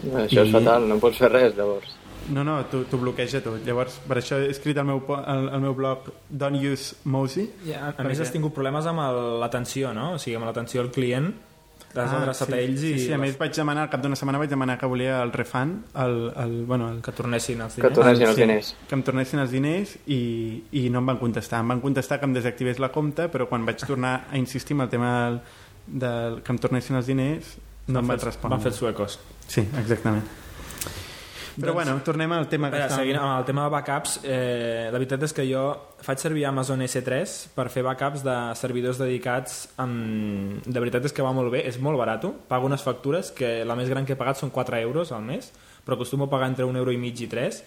Això 0.00 0.44
és 0.44 0.48
I- 0.48 0.52
fatal, 0.56 0.84
no 0.88 0.96
pots 1.00 1.16
fer 1.20 1.28
res, 1.32 1.56
llavors. 1.56 1.96
No, 2.30 2.44
no, 2.44 2.58
t'ho 2.70 2.98
bloqueja 3.00 3.40
tot. 3.42 3.62
Llavors, 3.66 3.96
per 4.06 4.18
això 4.20 4.36
he 4.38 4.50
escrit 4.52 4.76
al 4.78 4.86
meu, 4.86 5.00
al, 5.16 5.48
al 5.48 5.60
meu 5.60 5.74
blog 5.74 6.10
Don't 6.28 6.56
use 6.60 6.94
Mozi. 7.04 7.48
Ja, 7.66 7.88
a, 7.88 7.94
a 7.96 8.04
més, 8.06 8.20
has 8.20 8.30
tingut 8.30 8.52
problemes 8.54 8.86
amb 8.86 9.00
l'atenció, 9.40 9.94
no? 9.96 10.12
O 10.14 10.18
sigui, 10.18 10.36
amb 10.36 10.46
l'atenció 10.46 10.82
al 10.84 10.90
client, 10.94 11.32
t'has 11.90 12.12
adreçat 12.14 12.48
Ah, 12.48 12.52
sí, 12.52 12.54
a 12.54 12.60
ells 12.62 12.82
i 12.86 12.92
Sí, 12.92 13.06
sí, 13.06 13.12
a 13.12 13.18
més 13.18 13.34
vaig 13.40 13.50
demanar, 13.56 13.88
al 13.88 13.90
cap 13.90 14.02
d'una 14.04 14.14
setmana 14.14 14.38
vaig 14.38 14.50
demanar 14.52 14.76
que 14.78 14.86
volia 14.86 15.16
el 15.24 15.32
refund, 15.34 15.88
el, 15.98 16.18
el, 16.38 16.52
bueno, 16.68 16.90
el, 16.92 17.00
que 17.02 17.10
tornessin 17.16 17.64
els 17.64 17.74
Que 17.74 17.82
diners. 17.82 17.96
tornessin 17.98 18.28
els 18.28 18.36
sí, 18.36 18.40
diners. 18.44 18.68
que 18.86 18.94
em 18.94 19.02
tornessin 19.02 19.40
els 19.42 19.50
diners 19.50 19.96
i, 20.06 20.20
i 20.72 20.84
no 20.90 21.00
em 21.02 21.06
van 21.10 21.18
contestar. 21.18 21.64
Em 21.64 21.72
van 21.74 21.80
contestar 21.82 22.20
que 22.20 22.26
em 22.30 22.36
desactivés 22.36 22.78
la 22.78 22.92
compte, 22.94 23.26
però 23.32 23.48
quan 23.50 23.66
vaig 23.66 23.82
tornar 23.82 24.28
a 24.30 24.38
insistir 24.38 24.76
en 24.76 24.84
el 24.86 24.88
tema 24.92 25.10
del, 25.24 25.40
del 26.04 26.42
que 26.46 26.52
em 26.54 26.58
tornessin 26.62 27.00
els 27.00 27.10
diners, 27.10 27.56
no 27.88 27.98
em 28.04 28.06
van 28.14 28.20
respondre. 28.22 28.54
Van 28.58 28.62
fer 28.62 28.72
suecos. 28.76 29.18
Sí, 29.50 29.66
exactament. 29.82 30.22
Però 31.60 31.72
Doncs- 31.74 31.84
bueno, 31.84 32.00
tornem 32.06 32.32
al 32.32 32.48
tema 32.48 32.70
que 32.70 32.78
estàvem... 32.80 32.98
seguint 33.04 33.18
amb 33.20 33.38
el 33.38 33.44
tema 33.44 33.64
de 33.66 33.70
backups, 33.74 34.20
eh, 34.24 34.88
la 34.90 34.98
veritat 34.98 35.22
és 35.28 35.32
que 35.36 35.44
jo 35.46 35.64
faig 36.00 36.18
servir 36.22 36.46
Amazon 36.48 36.80
S3 36.80 37.48
per 37.54 37.68
fer 37.68 37.82
backups 37.84 38.22
de 38.24 38.36
servidors 38.56 38.98
dedicats 38.98 39.68
amb... 39.76 40.62
de 40.66 40.80
veritat 40.80 41.04
és 41.04 41.12
que 41.12 41.22
va 41.22 41.32
molt 41.36 41.52
bé, 41.52 41.64
és 41.68 41.78
molt 41.78 41.98
barat 42.00 42.24
pago 42.48 42.66
unes 42.66 42.82
factures 42.82 43.30
que 43.36 43.64
la 43.64 43.76
més 43.76 43.88
gran 43.92 44.06
que 44.08 44.14
he 44.16 44.20
pagat 44.20 44.36
són 44.40 44.50
4 44.50 44.80
euros 44.80 45.12
al 45.12 45.22
mes 45.22 45.52
però 45.84 45.94
acostumo 45.96 46.24
a 46.26 46.30
pagar 46.30 46.48
entre 46.48 46.64
un 46.64 46.76
euro 46.76 46.92
i 46.92 46.98
mig 47.00 47.20
i 47.20 47.26
3 47.28 47.62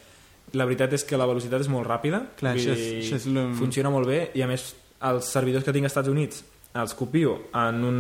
la 0.53 0.65
veritat 0.65 0.91
és 0.93 1.03
que 1.07 1.17
la 1.17 1.25
velocitat 1.25 1.61
és 1.63 1.69
molt 1.71 1.87
ràpida. 1.87 2.19
Clar, 2.37 2.55
això 2.57 2.73
és- 2.75 3.05
això 3.05 3.15
és 3.15 3.25
lo- 3.31 3.47
funciona 3.57 3.89
molt 3.89 4.05
bé 4.07 4.31
i 4.35 4.41
a 4.43 4.47
més 4.47 4.75
els 5.01 5.25
servidors 5.25 5.63
que 5.65 5.71
tinc 5.73 5.85
als 5.85 5.93
Estats 5.93 6.09
Units 6.11 6.43
els 6.73 6.93
copio 6.97 7.35
en 7.53 7.83
un 7.85 7.97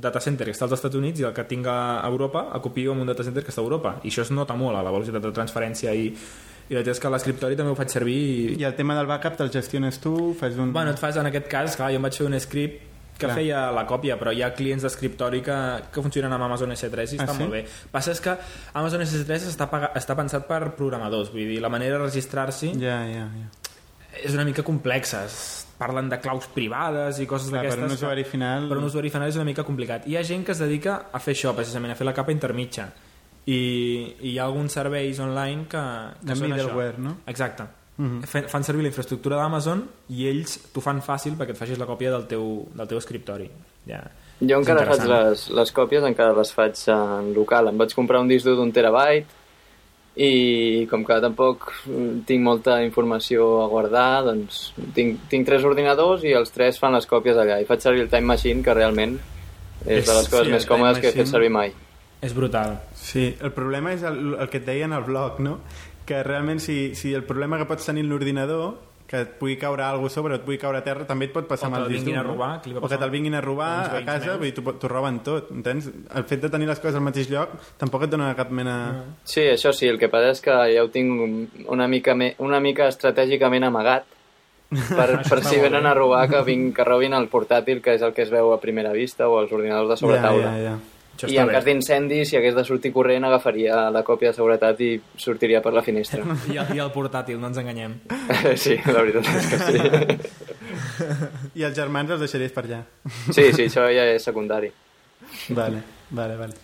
data 0.00 0.20
center 0.22 0.46
que 0.46 0.52
està 0.54 0.68
als 0.68 0.76
Estats 0.76 0.94
Units 0.94 1.18
i 1.20 1.24
el 1.26 1.32
que 1.34 1.42
tinc 1.50 1.66
a 1.66 2.00
Europa 2.06 2.44
el 2.54 2.60
copio 2.62 2.92
en 2.94 3.00
un 3.02 3.08
data 3.10 3.24
center 3.26 3.42
que 3.42 3.50
està 3.50 3.60
a 3.60 3.66
Europa 3.66 3.96
i 4.04 4.08
això 4.12 4.22
es 4.22 4.30
nota 4.30 4.54
molt 4.54 4.78
a 4.78 4.82
la 4.86 4.92
velocitat 4.94 5.22
de 5.24 5.32
transferència 5.34 5.90
i, 5.98 6.06
i 6.06 6.72
la 6.72 6.78
veritat 6.78 6.94
és 6.94 7.00
que 7.02 7.08
a 7.10 7.14
l'escriptori 7.16 7.56
també 7.58 7.72
ho 7.74 7.78
faig 7.78 7.90
servir 7.90 8.14
i, 8.14 8.56
I 8.60 8.64
el 8.70 8.76
tema 8.78 8.94
del 8.94 9.06
backup 9.10 9.34
te'l 9.40 9.50
gestiones 9.50 9.98
tu, 9.98 10.14
fas 10.38 10.54
un... 10.54 10.70
bueno, 10.72 10.94
et 10.94 10.98
fas 11.02 11.18
en 11.18 11.26
aquest 11.26 11.48
cas, 11.50 11.74
clar, 11.76 11.90
jo 11.90 11.98
em 11.98 12.06
vaig 12.06 12.14
fer 12.22 12.26
un 12.30 12.38
script 12.40 12.90
que 13.14 13.26
Clar. 13.28 13.34
feia 13.38 13.58
la 13.70 13.84
còpia, 13.86 14.16
però 14.18 14.32
hi 14.34 14.40
ha 14.42 14.48
clients 14.54 14.82
d'escriptori 14.82 15.38
que, 15.46 15.54
que 15.94 16.02
funcionen 16.02 16.32
amb 16.34 16.46
Amazon 16.48 16.72
S3 16.74 17.12
i 17.14 17.18
Ah, 17.20 17.26
està 17.28 17.34
sí? 17.36 17.42
molt 17.44 17.52
bé. 17.54 17.60
passa 17.92 18.10
és 18.10 18.18
que 18.20 18.32
Amazon 18.74 19.04
S3 19.04 19.44
està, 19.52 19.68
està 19.94 20.16
pensat 20.18 20.48
per 20.48 20.72
programadors, 20.74 21.30
vull 21.30 21.46
dir, 21.46 21.60
la 21.62 21.70
manera 21.70 21.98
de 21.98 22.08
registrar-s'hi 22.08 22.72
Ja, 22.82 22.96
ja, 23.06 23.28
ja. 23.30 23.46
és 24.24 24.34
una 24.34 24.42
mica 24.44 24.62
complexa. 24.66 25.22
Parlen 25.78 26.08
de 26.08 26.18
claus 26.22 26.46
privades 26.54 27.18
i 27.18 27.26
coses 27.26 27.48
Clar, 27.50 27.62
per 27.64 27.70
d'aquestes. 27.70 27.90
un 27.90 27.96
usuari 27.98 28.24
final... 28.24 28.68
per 28.70 28.78
un 28.78 28.84
usuari 28.86 29.10
final 29.10 29.28
és 29.28 29.36
una 29.36 29.44
mica 29.48 29.64
complicat. 29.66 30.06
Hi 30.06 30.16
ha 30.16 30.22
gent 30.22 30.44
que 30.46 30.52
es 30.54 30.60
dedica 30.62 31.06
a 31.12 31.18
fer 31.20 31.34
això, 31.34 31.54
precisament, 31.56 31.92
a 31.92 31.96
fer 31.98 32.06
la 32.06 32.14
capa 32.14 32.32
intermitja. 32.32 32.88
I, 33.46 33.56
i 34.24 34.30
hi 34.32 34.38
ha 34.38 34.44
alguns 34.46 34.72
serveis 34.72 35.18
online 35.20 35.66
que, 35.68 35.80
que 36.22 36.30
De 36.30 36.36
són 36.38 36.48
middleware, 36.48 36.94
això. 36.96 37.02
no? 37.08 37.16
Exacte. 37.26 37.66
Mhm. 37.96 38.22
Fan, 38.26 38.48
fan 38.50 38.64
servir 38.66 38.82
la 38.82 38.88
infraestructura 38.90 39.36
d'Amazon 39.38 39.84
i 40.10 40.24
ells 40.26 40.56
t'ho 40.72 40.80
fan 40.82 40.98
fàcil 41.04 41.36
perquè 41.38 41.52
et 41.54 41.58
facis 41.60 41.78
la 41.78 41.86
còpia 41.86 42.10
del 42.10 42.24
teu, 42.26 42.46
del 42.74 42.88
teu 42.90 42.98
escriptori. 42.98 43.50
Ja. 43.86 44.00
Jo 44.40 44.58
encara 44.58 44.82
faig 44.88 45.04
les, 45.06 45.44
les 45.54 45.70
còpies, 45.72 46.02
encara 46.02 46.32
les 46.34 46.50
faig 46.52 46.80
en 46.90 47.28
local. 47.36 47.68
Em 47.70 47.78
vaig 47.78 47.94
comprar 47.94 48.18
un 48.24 48.28
disc 48.28 48.46
dur 48.48 48.56
d'un 48.58 48.72
terabyte 48.74 49.26
i 50.16 50.86
com 50.90 51.02
que 51.04 51.16
tampoc 51.20 51.72
mm, 51.88 52.20
tinc 52.28 52.42
molta 52.46 52.76
informació 52.84 53.46
a 53.64 53.68
guardar, 53.68 54.22
doncs 54.28 54.72
tinc, 54.94 55.24
tinc 55.30 55.46
tres 55.48 55.64
ordinadors 55.66 56.22
i 56.24 56.32
els 56.38 56.52
tres 56.54 56.78
fan 56.78 56.94
les 56.94 57.06
còpies 57.10 57.36
allà. 57.40 57.56
I 57.60 57.66
faig 57.66 57.82
servir 57.82 58.04
el 58.06 58.10
Time 58.12 58.28
Machine, 58.30 58.62
que 58.62 58.74
realment 58.74 59.16
és, 59.84 59.98
És- 59.98 60.06
de 60.06 60.14
les 60.20 60.28
coses 60.30 60.46
sí, 60.46 60.52
més 60.52 60.66
còmodes 60.70 61.00
que 61.02 61.08
he 61.10 61.16
fet 61.18 61.26
servir 61.32 61.50
mai. 61.50 61.72
És 62.24 62.32
brutal. 62.32 62.78
Sí, 62.94 63.34
el 63.42 63.50
problema 63.52 63.92
és 63.92 64.02
el, 64.06 64.36
el 64.40 64.48
que 64.48 64.62
et 64.62 64.64
deia 64.66 64.86
en 64.86 64.94
el 64.96 65.02
blog, 65.04 65.40
no? 65.44 65.58
Que 66.06 66.22
realment 66.22 66.60
si, 66.60 66.94
si 66.94 67.12
el 67.12 67.24
problema 67.24 67.58
que 67.58 67.66
pots 67.68 67.84
tenir 67.90 68.04
en 68.04 68.10
l'ordinador 68.12 68.78
que 69.06 69.20
et 69.20 69.32
pugui 69.38 69.56
caure 69.60 69.82
alguna 69.84 70.08
cosa 70.08 70.20
sobre, 70.20 70.38
et 70.38 70.44
pugui 70.44 70.56
caure 70.58 70.80
a 70.80 70.84
terra, 70.84 71.04
també 71.08 71.28
et 71.28 71.34
pot 71.34 71.46
passar 71.48 71.68
O 71.68 71.68
amb 71.68 71.76
que 71.76 71.80
el 71.82 71.86
te'l 71.86 71.92
disc 71.92 72.06
vinguin 72.06 72.20
dur, 72.20 72.24
a 72.24 72.30
robar, 72.30 72.50
que 72.62 72.70
li 72.70 72.76
va 72.76 72.80
o 72.80 72.88
que 72.88 72.98
te'l 73.02 73.12
vinguin 73.12 73.36
a 73.36 73.42
robar 73.44 73.72
a 73.98 74.00
casa, 74.06 74.36
vull 74.40 74.48
dir, 74.48 74.64
t'ho 74.80 74.90
roben 74.90 75.20
tot, 75.26 75.50
entens? 75.52 75.90
El 76.16 76.24
fet 76.30 76.42
de 76.46 76.50
tenir 76.54 76.70
les 76.70 76.80
coses 76.80 76.96
al 76.96 77.04
mateix 77.04 77.28
lloc 77.32 77.52
tampoc 77.80 78.06
et 78.06 78.14
dona 78.14 78.32
cap 78.38 78.50
mena... 78.50 78.78
Sí, 79.28 79.44
això 79.52 79.74
sí, 79.76 79.90
el 79.92 80.00
que 80.00 80.08
passa 80.12 80.32
és 80.32 80.42
que 80.44 80.56
ja 80.72 80.86
ho 80.86 80.90
tinc 80.94 81.68
una 81.68 81.88
mica, 81.90 82.16
me, 82.16 82.32
una 82.38 82.62
mica 82.64 82.88
estratègicament 82.88 83.68
amagat 83.68 84.08
per, 84.96 85.20
per 85.28 85.42
si 85.44 85.60
venen 85.60 85.86
a 85.86 85.94
robar 85.94 86.24
que, 86.32 86.40
vinc, 86.46 86.72
que 86.78 86.88
robin 86.88 87.14
el 87.14 87.28
portàtil 87.30 87.84
que 87.84 87.98
és 87.98 88.02
el 88.02 88.16
que 88.16 88.24
es 88.24 88.32
veu 88.32 88.54
a 88.54 88.58
primera 88.62 88.96
vista 88.96 89.28
o 89.28 89.38
els 89.42 89.52
ordinadors 89.52 89.92
de 89.92 90.00
sobre 90.00 90.18
taula. 90.24 90.56
Ja, 90.56 90.58
ja, 90.58 90.74
ja. 90.74 90.93
Això 91.14 91.28
I 91.30 91.36
en 91.38 91.46
bé. 91.46 91.52
cas 91.54 91.64
d'incendi, 91.64 92.24
si 92.26 92.36
hagués 92.36 92.54
de 92.56 92.64
sortir 92.66 92.90
corrent, 92.92 93.24
agafaria 93.24 93.88
la 93.94 94.02
còpia 94.02 94.32
de 94.32 94.34
seguretat 94.36 94.80
i 94.82 95.00
sortiria 95.16 95.60
per 95.62 95.72
la 95.72 95.82
finestra. 95.86 96.24
I, 96.52 96.56
el- 96.58 96.74
I 96.76 96.80
el 96.82 96.90
portàtil, 96.92 97.38
no 97.40 97.46
ens 97.52 97.58
enganyem. 97.62 97.94
sí, 98.64 98.76
la 98.86 99.00
veritat 99.02 99.28
és 99.30 99.46
que 99.50 99.58
sí. 99.58 99.78
I 101.60 101.64
els 101.68 101.76
germans 101.76 102.10
els 102.16 102.20
deixaries 102.24 102.52
per 102.54 102.64
allà. 102.66 102.80
Sí, 103.30 103.50
sí, 103.54 103.68
això 103.68 103.86
ja 103.94 104.08
és 104.14 104.24
secundari. 104.26 104.72
Vale, 105.56 105.80
vale, 106.10 106.36
vale. 106.36 106.54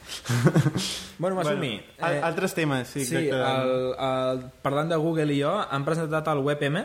Bueno, 1.18 1.36
Masumi, 1.36 1.72
Bueno, 1.98 2.06
al- 2.06 2.24
altres 2.24 2.54
temes, 2.54 2.88
sí, 2.88 3.04
sí 3.04 3.16
exacte. 3.16 3.40
el, 3.40 3.94
el, 3.98 4.42
parlant 4.62 4.90
de 4.92 4.96
Google 5.00 5.32
i 5.34 5.40
jo, 5.42 5.54
han 5.62 5.84
presentat 5.86 6.28
el 6.34 6.42
WebM. 6.44 6.82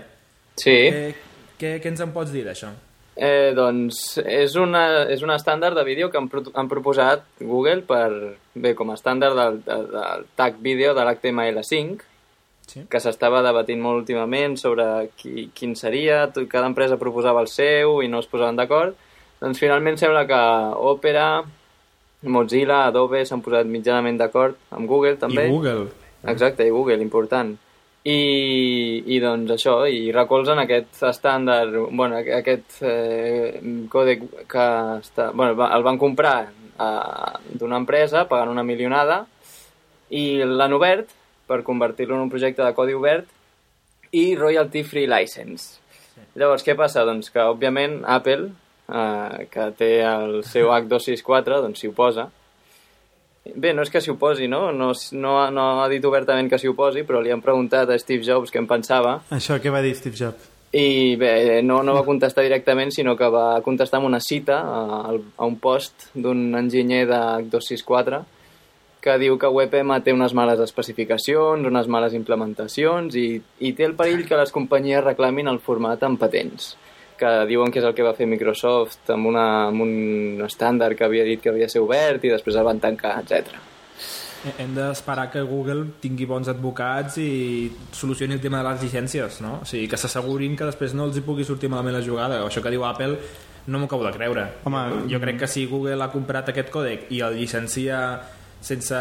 Sí, 0.55 0.71
Eh, 0.71 1.15
què, 1.59 1.77
què 1.83 1.91
ens 1.91 2.01
en 2.03 2.13
pots 2.15 2.31
dir 2.31 2.45
d'això? 2.47 2.69
Eh, 3.15 3.53
doncs 3.55 4.17
és 4.25 4.55
una, 4.59 5.03
és 5.11 5.21
un 5.23 5.31
estàndard 5.31 5.75
de 5.77 5.83
vídeo 5.87 6.09
que 6.11 6.17
han, 6.19 6.27
pro 6.29 6.43
han 6.53 6.67
proposat 6.71 7.23
Google 7.39 7.81
per, 7.87 8.35
bé, 8.53 8.73
com 8.75 8.91
a 8.91 8.95
estàndard 8.99 9.35
del, 9.39 9.61
del, 9.65 9.87
del 9.93 10.25
tag 10.35 10.59
vídeo 10.59 10.93
de 10.93 11.05
l'HTML5, 11.05 12.01
Sí. 12.65 12.81
que 12.89 12.97
s'estava 12.99 13.43
debatint 13.45 13.77
molt 13.77 13.99
últimament 14.01 14.55
sobre 14.57 14.83
qui, 15.15 15.51
quin 15.53 15.75
seria, 15.77 16.23
tot- 16.33 16.47
cada 16.49 16.65
empresa 16.65 16.97
proposava 16.97 17.43
el 17.43 17.47
seu 17.47 17.99
i 18.01 18.07
no 18.09 18.17
es 18.23 18.25
posaven 18.25 18.55
d'acord, 18.57 18.95
doncs 19.39 19.59
finalment 19.61 19.99
sembla 20.01 20.23
que 20.25 20.39
Opera, 20.81 21.43
Mozilla, 22.25 22.87
Adobe 22.87 23.21
s'han 23.27 23.43
posat 23.45 23.69
mitjanament 23.69 24.17
d'acord 24.17 24.57
amb 24.73 24.89
Google 24.89 25.13
també. 25.21 25.45
I 25.45 25.51
Google. 25.53 25.91
Exacte, 26.25 26.65
i 26.65 26.71
Google, 26.73 26.97
important. 27.05 27.53
I, 28.05 29.01
i 29.09 29.17
doncs 29.21 29.55
això, 29.55 29.79
i 29.89 30.11
recolzen 30.13 30.61
aquest 30.61 31.01
estàndard, 31.09 31.73
bueno, 31.89 32.19
aquest 32.37 32.77
eh, 32.85 33.57
còdec 33.89 34.27
que 34.51 34.65
està, 34.99 35.31
bueno, 35.33 35.57
el 35.65 35.85
van 35.85 35.97
comprar 36.01 36.35
eh, 36.45 37.31
d'una 37.57 37.79
empresa 37.81 38.27
pagant 38.29 38.53
una 38.53 38.65
milionada 38.67 39.23
i 40.13 40.37
l'han 40.45 40.77
obert 40.77 41.09
per 41.49 41.63
convertir-lo 41.65 42.19
en 42.19 42.27
un 42.27 42.29
projecte 42.29 42.61
de 42.61 42.75
codi 42.77 42.93
obert 42.93 43.25
i 44.13 44.35
royalty 44.37 44.85
free 44.85 45.09
license. 45.09 45.81
Sí. 46.13 46.21
Llavors, 46.37 46.63
què 46.63 46.77
passa? 46.77 47.03
Doncs 47.09 47.33
que, 47.33 47.41
òbviament, 47.41 48.03
Apple, 48.05 48.51
eh, 48.85 49.45
que 49.49 49.69
té 49.81 49.91
el 50.05 50.43
seu 50.45 50.69
H264, 50.69 51.63
doncs 51.65 51.81
s'hi 51.81 51.89
oposa, 51.89 52.29
Bé, 53.45 53.75
no 53.77 53.83
és 53.85 53.91
que 53.93 54.01
s'hi 54.01 54.09
oposi, 54.09 54.47
no? 54.49 54.71
No, 54.73 54.89
no? 55.13 55.33
no 55.53 55.65
ha 55.83 55.85
dit 55.91 56.05
obertament 56.09 56.49
que 56.49 56.57
s'hi 56.57 56.71
oposi, 56.71 57.03
però 57.05 57.21
li 57.21 57.29
han 57.33 57.43
preguntat 57.45 57.91
a 57.93 57.97
Steve 58.01 58.25
Jobs 58.25 58.49
què 58.51 58.57
en 58.57 58.69
pensava. 58.69 59.19
Això, 59.35 59.59
què 59.61 59.73
va 59.73 59.83
dir 59.85 59.93
Steve 59.97 60.17
Jobs? 60.17 60.51
I 60.75 61.15
bé, 61.15 61.61
no, 61.63 61.83
no 61.85 61.93
va 61.95 62.03
contestar 62.03 62.43
directament, 62.43 62.89
sinó 62.91 63.13
que 63.15 63.29
va 63.31 63.61
contestar 63.63 64.01
amb 64.01 64.09
una 64.09 64.19
cita 64.19 64.57
a, 64.59 64.79
a 65.13 65.45
un 65.47 65.59
post 65.61 66.09
d'un 66.15 66.49
enginyer 66.57 67.05
de 67.07 67.19
264 67.53 68.23
que 69.05 69.13
diu 69.21 69.37
que 69.37 69.51
WebM 69.53 69.93
té 70.01 70.15
unes 70.15 70.33
males 70.33 70.59
especificacions, 70.65 71.69
unes 71.69 71.87
males 71.87 72.17
implementacions 72.17 73.13
i, 73.21 73.27
i 73.61 73.71
té 73.77 73.85
el 73.85 73.93
perill 73.95 74.25
que 74.25 74.39
les 74.39 74.51
companyies 74.51 75.05
reclamin 75.05 75.51
el 75.53 75.61
format 75.61 76.01
en 76.03 76.17
patents 76.17 76.73
que 77.19 77.31
diuen 77.49 77.71
que 77.71 77.81
és 77.81 77.87
el 77.87 77.95
que 77.97 78.05
va 78.05 78.15
fer 78.17 78.27
Microsoft 78.29 79.11
amb, 79.13 79.29
una, 79.31 79.45
amb 79.69 79.85
un 79.85 80.43
estàndard 80.45 80.97
que 80.97 81.07
havia 81.07 81.25
dit 81.27 81.41
que 81.41 81.51
havia 81.53 81.69
de 81.69 81.75
ser 81.75 81.83
obert 81.83 82.23
i 82.23 82.33
després 82.33 82.59
el 82.59 82.67
van 82.67 82.81
tancar, 82.83 83.17
etc. 83.23 83.55
Hem 84.61 84.75
d'esperar 84.75 85.31
que 85.33 85.41
Google 85.41 85.87
tingui 86.03 86.27
bons 86.29 86.51
advocats 86.51 87.17
i 87.17 87.71
solucioni 87.95 88.37
el 88.37 88.43
tema 88.43 88.61
de 88.61 88.69
les 88.69 88.85
llicències, 88.85 89.39
no? 89.41 89.59
O 89.63 89.65
sigui, 89.65 89.87
que 89.89 89.97
s'assegurin 89.97 90.53
que 90.59 90.67
després 90.69 90.93
no 90.93 91.07
els 91.09 91.17
hi 91.17 91.25
pugui 91.25 91.47
sortir 91.47 91.71
malament 91.71 91.97
la 91.97 92.05
jugada. 92.05 92.43
Això 92.45 92.61
que 92.61 92.73
diu 92.73 92.85
Apple 92.85 93.17
no 93.65 93.79
m'ho 93.79 93.89
acabo 93.89 94.05
de 94.05 94.13
creure. 94.13 94.45
Home, 94.69 94.83
jo 95.09 95.19
crec 95.23 95.39
que 95.41 95.49
si 95.49 95.65
Google 95.65 96.03
ha 96.03 96.11
comprat 96.13 96.51
aquest 96.51 96.69
còdec 96.73 97.09
i 97.09 97.23
el 97.25 97.39
llicencia 97.39 97.97
sense, 98.65 98.97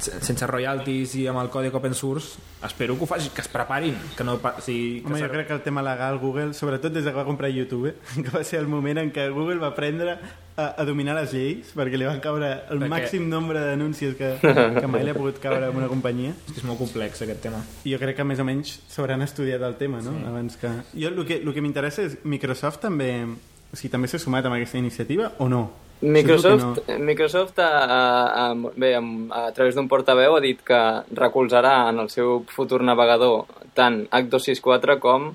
sense 0.00 0.46
royalties 0.48 1.12
i 1.20 1.26
amb 1.28 1.42
el 1.42 1.50
codi 1.52 1.68
open 1.68 1.94
source 1.94 2.40
espero 2.64 2.96
que 2.96 3.04
ho 3.04 3.08
faci, 3.10 3.28
que 3.34 3.42
es 3.42 3.48
preparin 3.52 3.96
que 4.16 4.24
no, 4.24 4.38
o 4.38 4.52
sigui, 4.64 5.02
que 5.02 5.10
Home, 5.10 5.20
jo 5.20 5.28
crec 5.28 5.48
que 5.50 5.56
el 5.58 5.62
tema 5.62 5.82
legal 5.84 6.18
Google, 6.22 6.54
sobretot 6.56 6.94
des 6.94 7.04
que 7.04 7.12
va 7.12 7.26
comprar 7.28 7.50
YouTube 7.52 7.92
que 8.22 8.30
va 8.30 8.42
ser 8.44 8.62
el 8.62 8.70
moment 8.72 9.02
en 9.02 9.12
què 9.12 9.28
Google 9.34 9.60
va 9.60 9.74
aprendre 9.74 10.16
a, 10.56 10.72
a 10.72 10.86
dominar 10.88 11.18
les 11.20 11.34
lleis 11.36 11.74
perquè 11.76 12.00
li 12.00 12.08
van 12.08 12.24
caure 12.24 12.50
el 12.72 12.80
perquè... 12.80 12.90
màxim 12.94 13.28
nombre 13.28 13.60
de 13.60 13.74
denúncies 13.74 14.16
que, 14.16 14.32
que 14.80 14.88
mai 14.88 15.04
li 15.04 15.12
ha 15.12 15.18
pogut 15.20 15.40
caure 15.42 15.68
a 15.68 15.76
una 15.76 15.92
companyia 15.92 16.32
és 16.32 16.54
que 16.54 16.60
és 16.62 16.68
molt 16.68 16.80
complex 16.80 17.26
aquest 17.28 17.44
tema 17.44 17.60
i 17.84 17.92
jo 17.92 18.00
crec 18.00 18.16
que 18.22 18.28
més 18.28 18.40
o 18.40 18.48
menys 18.48 18.78
s'hauran 18.88 19.20
estudiat 19.28 19.60
el 19.68 19.76
tema 19.76 20.00
no? 20.00 20.16
Sí. 20.16 20.26
abans 20.32 20.60
que... 20.60 20.74
jo 20.96 21.12
el 21.12 21.24
que, 21.28 21.42
el 21.44 21.52
que 21.52 21.64
m'interessa 21.64 22.08
és 22.08 22.20
Microsoft 22.24 22.80
també 22.88 23.12
o 23.28 23.76
sigui, 23.76 23.92
també 23.92 24.08
s'ha 24.08 24.20
sumat 24.20 24.48
amb 24.48 24.56
aquesta 24.56 24.80
iniciativa 24.80 25.34
o 25.40 25.52
no? 25.52 25.66
Microsoft, 26.02 26.82
no. 26.88 26.98
Microsoft 26.98 27.58
a, 27.62 27.70
a, 27.84 28.00
a, 28.42 28.72
bé, 28.74 28.92
a, 28.98 29.02
a 29.38 29.52
través 29.54 29.76
d'un 29.78 29.86
portaveu 29.88 30.34
ha 30.36 30.42
dit 30.42 30.58
que 30.66 30.80
recolzarà 31.14 31.76
en 31.92 32.02
el 32.02 32.10
seu 32.10 32.42
futur 32.50 32.82
navegador 32.82 33.46
tant 33.78 34.02
H264 34.10 34.98
com 35.02 35.30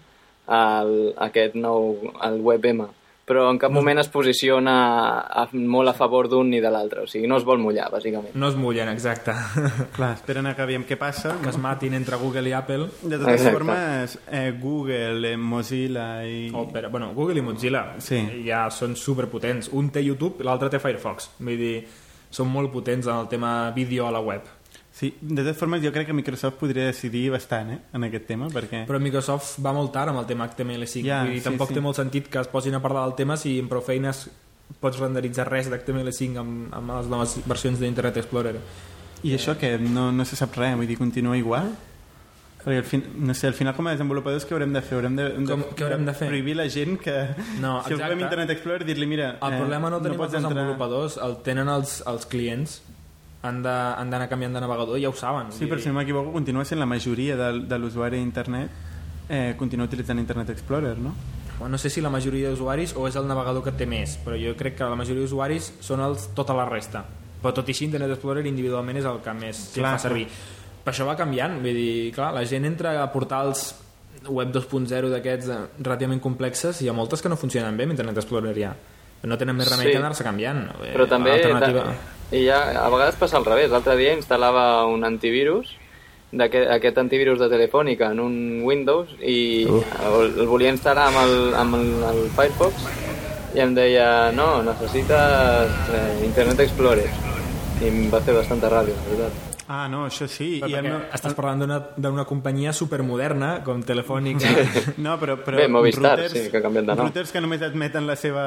el, 0.47 0.93
aquest 1.27 1.55
nou 1.55 2.11
el 2.23 2.39
WebM 2.43 2.83
però 3.27 3.49
en 3.51 3.57
cap 3.59 3.73
moment 3.75 3.99
es 3.99 4.07
posiciona 4.07 4.73
a, 5.27 5.43
molt 5.51 5.91
a 5.91 5.93
favor 5.97 6.29
d'un 6.31 6.47
ni 6.47 6.61
de 6.63 6.69
l'altre, 6.71 7.03
o 7.03 7.09
sigui, 7.11 7.27
no 7.27 7.35
es 7.41 7.43
vol 7.47 7.59
mullar, 7.59 7.89
bàsicament. 7.91 8.31
No 8.39 8.47
es 8.47 8.55
mullen, 8.55 8.87
exacte. 8.93 9.35
Clar, 9.97 10.13
esperen 10.15 10.47
a 10.47 10.53
que 10.55 10.63
aviam 10.63 10.85
què 10.87 10.95
passa. 10.99 11.35
Que 11.43 11.51
es 11.51 11.59
matin 11.59 11.97
entre 11.97 12.15
Google 12.21 12.47
i 12.47 12.55
Apple. 12.55 12.87
De 13.01 13.17
totes 13.17 13.41
exacte. 13.41 13.53
formes, 13.57 14.17
eh, 14.31 14.53
Google, 14.61 15.33
eh, 15.33 15.35
Mozilla 15.37 16.07
i... 16.23 16.47
Oh, 16.55 16.69
però, 16.71 16.89
bueno, 16.93 17.11
Google 17.17 17.43
i 17.43 17.43
Mozilla 17.43 17.83
sí. 17.99 18.21
ja 18.47 18.69
són 18.71 18.95
superpotents. 18.95 19.73
Un 19.75 19.91
té 19.91 20.05
YouTube, 20.07 20.47
l'altre 20.47 20.71
té 20.71 20.79
Firefox. 20.79 21.33
Vull 21.41 21.59
dir, 21.59 21.75
són 22.31 22.47
molt 22.53 22.71
potents 22.71 23.11
en 23.11 23.17
el 23.17 23.27
tema 23.27 23.57
vídeo 23.75 24.07
a 24.07 24.15
la 24.15 24.23
web. 24.23 24.47
Sí, 24.97 25.11
de 25.21 25.43
totes 25.43 25.59
formes 25.59 25.83
jo 25.83 25.91
crec 25.93 26.07
que 26.09 26.13
Microsoft 26.17 26.55
podria 26.57 26.87
decidir 26.87 27.27
bastant 27.29 27.69
eh, 27.69 27.77
en 27.93 28.05
aquest 28.07 28.23
tema 28.25 28.47
perquè... 28.49 28.79
Però 28.89 28.97
Microsoft 28.97 29.59
va 29.61 29.69
molt 29.77 29.91
tard 29.93 30.09
amb 30.09 30.23
el 30.23 30.25
tema 30.25 30.47
HTML5 30.49 31.05
ja, 31.05 31.19
i 31.29 31.37
sí, 31.37 31.43
tampoc 31.45 31.69
sí. 31.69 31.77
té 31.77 31.83
molt 31.85 31.99
sentit 31.99 32.31
que 32.33 32.41
es 32.41 32.49
posin 32.49 32.73
a 32.73 32.81
parlar 32.81 33.03
del 33.05 33.13
tema 33.19 33.37
si 33.37 33.59
amb 33.61 33.69
prou 33.69 33.85
feines 33.85 34.23
pots 34.81 34.97
renderitzar 34.97 35.45
res 35.51 35.69
d'HTML5 35.69 36.41
amb, 36.41 36.73
amb 36.79 36.95
les 36.95 37.11
noves 37.13 37.37
versions 37.45 37.77
d'Internet 37.83 38.17
Explorer 38.23 38.57
i 39.21 39.35
això 39.37 39.53
que 39.61 39.75
no, 39.77 40.09
no 40.09 40.25
se 40.25 40.39
sap 40.39 40.57
res 40.57 40.73
vull 40.81 40.89
dir, 40.89 40.97
continua 40.97 41.37
igual? 41.37 41.69
Perquè 42.63 42.81
al 42.81 42.89
fin, 42.89 43.05
no 43.21 43.37
sé, 43.37 43.53
al 43.53 43.55
final 43.55 43.77
com 43.77 43.85
a 43.85 43.93
desenvolupadors 43.93 44.49
què 44.49 44.57
haurem 44.57 44.73
de 44.73 44.81
fer? 44.81 44.97
Haurem 44.97 45.21
de, 45.21 45.29
de, 45.37 45.45
com, 45.45 45.69
què 45.77 45.85
haurem 45.85 46.09
de 46.09 46.17
fer? 46.17 46.33
prohibir 46.33 46.57
la 46.57 46.65
gent 46.73 46.97
que 47.05 47.19
no, 47.61 47.77
si 47.85 47.93
algú 47.93 48.17
Internet 48.25 48.57
Explorer 48.57 48.89
dir-li 48.89 49.13
mira... 49.13 49.35
El 49.37 49.53
eh, 49.53 49.61
problema 49.61 49.93
no 49.93 50.01
el 50.01 50.09
tenim 50.09 50.25
no 50.25 50.25
els 50.25 50.37
desenvolupadors, 50.41 51.21
entrar... 51.21 51.29
el 51.29 51.43
tenen 51.45 51.75
els, 51.77 51.99
els 52.09 52.25
clients 52.33 52.79
han 53.45 53.61
d'anar 53.61 54.27
canviant 54.29 54.57
de 54.57 54.61
navegador, 54.63 54.99
ja 54.99 55.09
ho 55.09 55.15
saben. 55.15 55.51
Sí, 55.55 55.67
però 55.69 55.79
si 55.79 55.91
no 55.91 55.97
m'equivoco, 55.99 56.33
continua 56.33 56.65
sent 56.65 56.81
la 56.81 56.89
majoria 56.89 57.37
de, 57.37 57.51
de 57.69 57.79
l'usuari 57.79 58.17
d'internet 58.17 58.87
eh, 59.29 59.55
continua 59.57 59.85
utilitzant 59.85 60.19
Internet 60.19 60.49
Explorer, 60.49 60.97
no? 60.97 61.13
Bueno, 61.59 61.71
no 61.71 61.77
sé 61.77 61.89
si 61.89 62.01
la 62.01 62.09
majoria 62.09 62.51
d'usuaris 62.51 62.93
o 62.95 63.07
és 63.09 63.15
el 63.17 63.25
navegador 63.27 63.63
que 63.65 63.73
té 63.73 63.87
més, 63.89 64.17
però 64.21 64.37
jo 64.37 64.53
crec 64.57 64.77
que 64.77 64.89
la 64.89 64.97
majoria 64.99 65.23
d'usuaris 65.23 65.71
són 65.81 66.03
els, 66.05 66.29
tota 66.37 66.53
la 66.57 66.67
resta. 66.69 67.03
Però 67.41 67.53
tot 67.53 67.69
i 67.69 67.73
així, 67.73 67.87
Internet 67.87 68.13
Explorer 68.13 68.45
individualment 68.45 68.99
és 69.01 69.07
el 69.09 69.19
que 69.25 69.33
més 69.37 69.63
clar, 69.73 69.95
fa 69.97 70.07
servir. 70.07 70.27
Però 70.83 70.93
això 70.93 71.07
va 71.09 71.17
canviant, 71.17 71.57
vull 71.63 71.77
dir, 71.77 72.11
clar, 72.15 72.31
la 72.35 72.45
gent 72.45 72.65
entra 72.69 72.93
a 73.01 73.07
portals 73.13 73.71
web 74.27 74.51
2.0 74.53 75.09
d'aquests 75.13 75.49
eh, 75.53 75.57
relativament 75.81 76.21
complexes 76.21 76.81
i 76.81 76.87
hi 76.87 76.91
ha 76.91 76.95
moltes 76.97 77.21
que 77.21 77.29
no 77.29 77.37
funcionen 77.39 77.77
bé 77.77 77.87
amb 77.87 77.97
Internet 77.97 78.21
Explorer 78.21 78.53
ja. 78.57 78.75
No 79.27 79.37
tenen 79.37 79.57
més 79.57 79.69
remei 79.71 79.89
sí. 79.89 79.95
que 79.95 79.99
anar-se 79.99 80.25
canviant. 80.25 80.67
Però 80.83 81.07
eh, 81.07 81.09
també... 81.09 81.33
Alternativa... 81.39 81.89
I 82.31 82.43
ja, 82.43 82.61
a 82.81 82.87
vegades 82.91 83.19
passa 83.19 83.37
al 83.39 83.45
revés. 83.47 83.71
L'altre 83.71 83.95
dia 83.99 84.15
instal·lava 84.17 84.85
un 84.91 85.05
antivirus 85.07 85.75
d'aquest 86.31 86.67
aquest 86.75 86.97
antivirus 86.99 87.39
de 87.39 87.47
Telefònica 87.47 88.11
en 88.11 88.19
un 88.19 88.35
Windows 88.67 89.13
i 89.23 89.63
uh. 89.63 89.79
el, 90.09 90.33
el 90.43 90.49
volia 90.49 90.73
instal·lar 90.75 91.07
amb 91.07 91.21
el, 91.23 91.35
amb 91.55 91.77
el, 91.79 91.87
el 92.09 92.19
Firefox 92.35 92.83
i 93.55 93.63
em 93.63 93.71
deia 93.77 94.33
no, 94.35 94.57
necessites 94.67 95.77
eh, 95.95 96.25
Internet 96.27 96.65
Explorer 96.67 97.07
i 97.79 97.87
em 97.87 98.07
va 98.11 98.19
fer 98.25 98.35
bastanta 98.35 98.69
ràbia, 98.73 98.97
la 98.97 99.13
veritat. 99.13 99.55
Ah, 99.67 99.85
no, 99.91 100.05
això 100.07 100.29
sí. 100.31 100.61
Però 100.63 100.79
I 100.79 100.83
no... 100.87 100.99
estàs 101.13 101.35
parlant 101.35 101.65
d'una 101.99 102.23
companyia 102.27 102.71
supermoderna, 102.73 103.57
com 103.65 103.81
Telefònica. 103.83 104.53
no, 105.05 105.17
però, 105.19 105.35
però 105.43 105.59
Bé, 105.59 105.67
Movistar, 105.71 106.15
routers, 106.15 106.35
sí, 106.35 106.45
que 106.51 106.61
ha 106.61 106.63
canviat 106.63 106.87
de 106.87 106.95
nom. 106.95 107.09
Routers 107.09 107.33
que 107.35 107.43
només 107.43 107.65
admeten 107.67 108.07
la 108.07 108.15
seva 108.19 108.45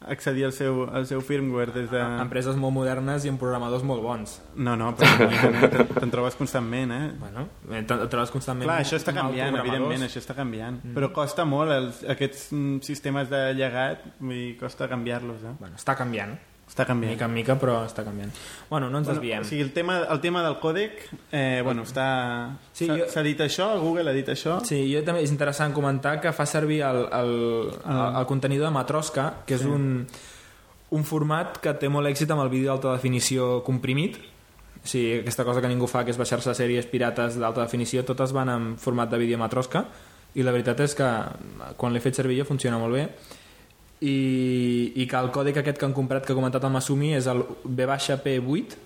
accedir 0.00 0.44
al 0.46 0.52
seu, 0.52 0.84
al 0.94 1.06
seu 1.06 1.20
firmware 1.24 1.72
des 1.74 1.88
de... 1.90 2.00
Empreses 2.22 2.56
molt 2.60 2.74
modernes 2.76 3.24
i 3.26 3.32
amb 3.32 3.40
programadors 3.42 3.82
molt 3.86 4.02
bons. 4.04 4.36
No, 4.54 4.76
no, 4.78 4.92
però 4.98 5.26
te'n 6.00 6.12
trobes 6.14 6.38
constantment, 6.38 6.92
eh? 6.94 7.08
Bueno, 7.18 7.48
te'n 7.66 7.88
trobes 8.12 8.32
constantment... 8.34 8.68
Clar, 8.68 8.78
això 8.84 8.98
està 9.00 9.14
canviant, 9.16 9.58
evidentment, 9.58 10.06
això 10.06 10.22
està 10.22 10.36
canviant. 10.38 10.78
Mm. 10.84 10.94
Però 10.98 11.10
costa 11.16 11.46
molt, 11.48 11.74
els, 11.74 12.04
aquests 12.14 12.52
mm, 12.54 12.78
sistemes 12.86 13.32
de 13.32 13.42
llegat, 13.58 14.06
vull 14.20 14.36
dir, 14.36 14.52
costa 14.60 14.90
canviar-los, 14.90 15.42
eh? 15.42 15.56
Bueno, 15.58 15.80
està 15.80 15.98
canviant. 15.98 16.38
Està 16.68 16.84
canviant. 16.84 17.14
Mica 17.14 17.26
en 17.26 17.32
mica, 17.32 17.56
però 17.58 17.78
està 17.88 18.04
canviant. 18.04 18.30
Bueno, 18.68 18.90
no 18.92 19.00
ens 19.00 19.08
bueno, 19.08 19.18
desviem. 19.18 19.42
O 19.42 19.48
sigui, 19.48 19.62
el 19.64 19.72
tema, 19.72 19.98
el 20.12 20.20
tema 20.20 20.42
del 20.44 20.58
còdec, 20.60 21.00
eh, 21.32 21.60
bueno, 21.64 21.86
està... 21.88 22.08
S'ha 22.70 22.84
sí, 22.84 22.88
jo... 22.92 23.22
dit 23.24 23.40
això? 23.40 23.70
Google 23.80 24.12
ha 24.12 24.14
dit 24.16 24.28
això? 24.28 24.58
Sí, 24.68 24.82
jo 24.92 25.00
també 25.06 25.24
és 25.24 25.32
interessant 25.32 25.72
comentar 25.74 26.18
que 26.20 26.32
fa 26.36 26.46
servir 26.46 26.82
el, 26.86 27.06
el, 27.08 27.32
el, 27.72 28.02
el 28.20 28.28
contenidor 28.28 28.68
de 28.68 28.74
Matroska, 28.76 29.30
que 29.48 29.56
és 29.56 29.64
sí. 29.64 29.70
un, 29.72 30.04
un 30.94 31.08
format 31.08 31.56
que 31.64 31.72
té 31.80 31.88
molt 31.92 32.12
èxit 32.12 32.36
amb 32.36 32.44
el 32.44 32.52
vídeo 32.52 32.74
d'alta 32.74 32.92
definició 32.98 33.62
comprimit, 33.66 34.20
o 34.78 34.86
sigui, 34.86 35.22
aquesta 35.22 35.48
cosa 35.48 35.64
que 35.64 35.72
ningú 35.72 35.88
fa, 35.90 36.04
que 36.04 36.12
és 36.12 36.20
baixar-se 36.20 36.52
sèries 36.54 36.86
pirates 36.92 37.40
d'alta 37.40 37.64
definició, 37.64 38.04
totes 38.06 38.36
van 38.36 38.52
en 38.52 38.70
format 38.78 39.10
de 39.10 39.24
vídeo 39.24 39.40
Matroska, 39.40 39.86
i 40.36 40.44
la 40.44 40.52
veritat 40.54 40.84
és 40.84 40.94
que 40.94 41.08
quan 41.80 41.94
l'he 41.94 42.04
fet 42.04 42.20
servir 42.20 42.42
jo 42.42 42.46
funciona 42.46 42.78
molt 42.78 42.94
bé 42.94 43.08
i, 44.00 44.92
i 44.94 45.06
que 45.10 45.18
el 45.18 45.30
còdec 45.34 45.58
aquest 45.62 45.78
que 45.78 45.86
han 45.88 45.96
comprat 45.96 46.26
que 46.26 46.34
ha 46.34 46.38
comentat 46.38 46.64
el 46.64 46.74
Masumi 46.74 47.14
és 47.18 47.26
el 47.30 47.42
B-P8 47.64 48.76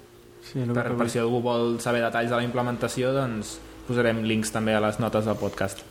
sí, 0.49 0.65
per, 0.73 0.87
per 0.97 1.09
si 1.13 1.21
algú 1.21 1.43
vol 1.45 1.77
saber 1.85 2.03
detalls 2.05 2.33
de 2.33 2.39
la 2.39 2.47
implementació 2.47 3.13
doncs 3.17 3.59
posarem 3.87 4.23
links 4.25 4.53
també 4.55 4.77
a 4.77 4.81
les 4.81 5.01
notes 5.03 5.27
del 5.27 5.37
podcast. 5.37 5.83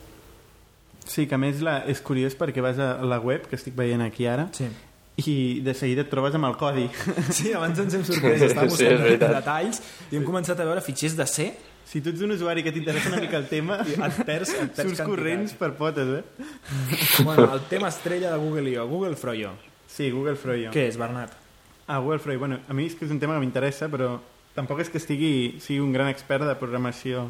Sí, 1.06 1.26
que 1.28 1.36
a 1.36 1.42
més 1.42 1.60
la, 1.66 1.82
és 1.90 2.00
curiós 2.02 2.38
perquè 2.40 2.64
vas 2.64 2.80
a 2.80 2.94
la 3.04 3.20
web 3.20 3.48
que 3.50 3.58
estic 3.60 3.76
veient 3.78 4.02
aquí 4.06 4.28
ara 4.30 4.48
sí. 4.56 4.70
i 5.22 5.36
de 5.66 5.74
seguida 5.78 6.06
et 6.06 6.12
trobes 6.14 6.38
amb 6.38 6.48
el 6.50 6.58
codi. 6.62 6.88
Sí, 7.36 7.52
abans 7.58 7.82
ens 7.84 7.98
hem 7.98 8.06
sorprès 8.08 8.46
estàvem 8.48 8.72
buscant 8.72 9.06
sí, 9.06 9.18
detalls 9.22 9.82
i 10.10 10.20
hem 10.20 10.26
començat 10.28 10.62
a 10.62 10.68
veure 10.70 10.86
fitxers 10.86 11.18
de 11.20 11.28
C 11.30 11.52
si 11.92 12.00
tu 12.00 12.10
ets 12.14 12.22
un 12.24 12.32
usuari 12.32 12.64
que 12.64 12.72
t'interessa 12.72 13.10
una 13.10 13.20
mica 13.20 13.36
el 13.36 13.50
tema, 13.50 13.82
et 13.84 14.20
perds, 14.24 14.54
et 14.56 14.70
perds 14.72 14.94
surts 14.94 15.02
corrents 15.04 15.52
per 15.60 15.74
potes, 15.76 16.08
eh? 16.22 16.46
Bueno, 17.26 17.50
el 17.54 17.66
tema 17.68 17.90
estrella 17.90 18.32
de 18.32 18.38
Google 18.40 18.70
I.O. 18.72 18.88
Google 18.88 19.18
Froyo. 19.20 19.52
Sí, 19.92 20.10
Google 20.10 20.38
Froyo. 20.40 20.72
Què 20.72 20.88
és, 20.88 20.96
Bernat? 20.96 21.36
Ah, 21.88 21.98
Google 21.98 22.20
Froyo. 22.24 22.40
Bueno, 22.40 22.62
a 22.64 22.74
mi 22.74 22.88
és 22.88 22.96
que 22.96 23.04
és 23.04 23.12
un 23.12 23.20
tema 23.20 23.36
que 23.36 23.44
m'interessa, 23.44 23.92
però 23.92 24.14
tampoc 24.56 24.80
és 24.80 24.88
que 24.88 25.02
estigui, 25.04 25.60
sigui 25.60 25.84
un 25.84 25.92
gran 25.92 26.08
expert 26.08 26.48
de 26.48 26.56
programació 26.56 27.28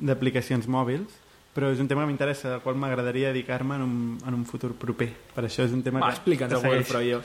d'aplicacions 0.00 0.64
mòbils, 0.64 1.20
però 1.52 1.68
és 1.68 1.84
un 1.84 1.88
tema 1.90 2.06
que 2.06 2.14
m'interessa, 2.14 2.54
al 2.56 2.64
qual 2.64 2.80
m'agradaria 2.80 3.34
dedicar-me 3.34 3.76
en, 3.76 3.84
un, 3.84 3.96
en 4.24 4.32
un 4.32 4.46
futur 4.48 4.72
proper. 4.80 5.12
Per 5.36 5.44
això 5.44 5.68
és 5.68 5.76
un 5.76 5.84
tema 5.84 6.00
Va, 6.00 6.08
que... 6.08 6.22
explica'ns 6.22 6.56
el 6.56 6.64
Google. 6.64 6.86
Froyo. 6.88 7.20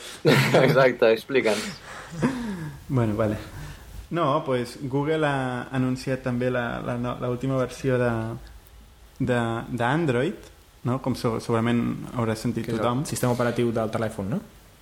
Exacte, 0.66 1.16
explica'ns. 1.16 1.70
Bueno, 2.90 3.16
vale. 3.16 3.40
No, 4.12 4.44
pues 4.46 4.78
Google 4.84 5.26
ha 5.28 5.68
anunciat 5.74 6.22
també 6.24 6.52
la, 6.52 6.80
la, 6.86 6.98
no- 6.98 7.18
la 7.20 7.30
última 7.30 7.58
versió 7.58 7.98
de 7.98 8.12
de- 9.20 9.62
d'Android, 9.72 10.36
no? 10.84 11.00
com 11.02 11.16
so, 11.16 11.40
segurament 11.40 11.80
haurà 12.16 12.36
sentit 12.36 12.66
Que 12.66 12.74
tothom. 12.76 13.06
sistema 13.06 13.34
operatiu 13.34 13.72
del 13.72 13.90
telèfon, 13.90 14.30
no? 14.30 14.40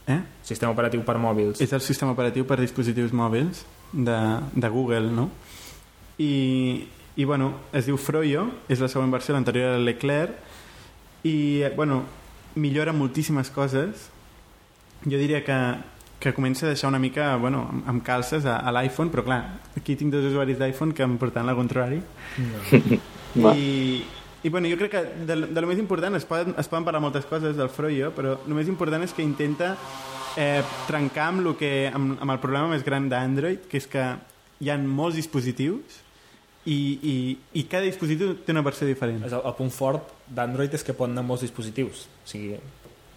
Eh? 0.08 0.20
Sistema 0.44 0.72
operatiu 0.74 1.04
per 1.06 1.16
mòbils. 1.18 1.62
És 1.62 1.72
el 1.72 1.80
sistema 1.82 2.12
operatiu 2.12 2.44
per 2.46 2.58
dispositius 2.60 3.14
mòbils 3.14 3.64
de, 3.94 4.18
de 4.56 4.70
Google, 4.70 5.12
no? 5.12 5.30
I, 6.18 6.88
i 7.16 7.24
bueno, 7.26 7.54
es 7.72 7.86
diu 7.86 7.96
Froyo, 7.98 8.48
és 8.68 8.82
la 8.82 8.90
següent 8.92 9.14
versió, 9.14 9.34
l'anterior 9.34 9.70
era 9.76 9.80
l'Eclair, 9.80 10.34
i, 11.24 11.62
eh, 11.64 11.72
bueno, 11.78 12.02
millora 12.56 12.92
moltíssimes 12.92 13.50
coses. 13.50 14.10
Jo 15.06 15.18
diria 15.18 15.44
que, 15.46 15.56
que 16.24 16.32
comença 16.34 16.66
a 16.66 16.72
deixar 16.72 16.88
una 16.90 17.00
mica, 17.04 17.34
bueno, 17.36 17.66
amb, 17.70 17.88
amb 17.92 18.04
calces 18.08 18.46
a, 18.48 18.58
a 18.64 18.72
l'iPhone, 18.72 19.12
però 19.12 19.26
clar, 19.28 19.42
aquí 19.76 19.98
tinc 20.00 20.14
dos 20.16 20.24
usuaris 20.32 20.58
d'iPhone 20.62 20.96
que 20.96 21.04
em 21.04 21.18
porten 21.20 21.46
la 21.50 21.56
contrari. 21.58 22.00
Va. 23.44 23.52
I, 23.58 24.04
i 24.44 24.50
bueno, 24.54 24.70
jo 24.72 24.78
crec 24.80 24.92
que 24.94 25.02
de, 25.28 25.36
de 25.56 25.62
lo 25.64 25.68
més 25.70 25.80
important 25.82 26.16
es 26.16 26.26
poden, 26.30 26.54
es 26.60 26.68
poden 26.72 26.86
parlar 26.88 27.02
moltes 27.04 27.26
coses 27.30 27.58
del 27.58 27.70
Froyo, 27.74 28.12
però 28.16 28.38
el 28.46 28.56
més 28.56 28.70
important 28.72 29.04
és 29.06 29.14
que 29.16 29.24
intenta 29.26 29.74
eh, 30.38 30.62
trencar 30.88 31.30
amb, 31.34 31.44
lo 31.46 31.56
que, 31.60 31.90
amb, 31.94 32.16
amb 32.22 32.36
el 32.36 32.40
problema 32.44 32.70
més 32.72 32.84
gran 32.86 33.10
d'Android, 33.12 33.68
que 33.72 33.80
és 33.82 33.88
que 33.90 34.06
hi 34.64 34.70
ha 34.72 34.78
molts 34.80 35.18
dispositius 35.20 36.00
i, 36.70 36.78
i, 37.04 37.16
i 37.60 37.66
cada 37.68 37.84
dispositiu 37.90 38.36
té 38.46 38.54
una 38.56 38.62
versió 38.64 38.88
diferent. 38.88 39.26
És 39.28 39.34
el, 39.36 39.42
el 39.44 39.58
punt 39.58 39.74
fort 39.76 40.14
d'Android 40.32 40.78
és 40.78 40.86
que 40.88 40.96
pot 40.96 41.10
anar 41.12 41.26
molts 41.28 41.44
dispositius. 41.44 42.06
O 42.24 42.30
sigui, 42.32 42.54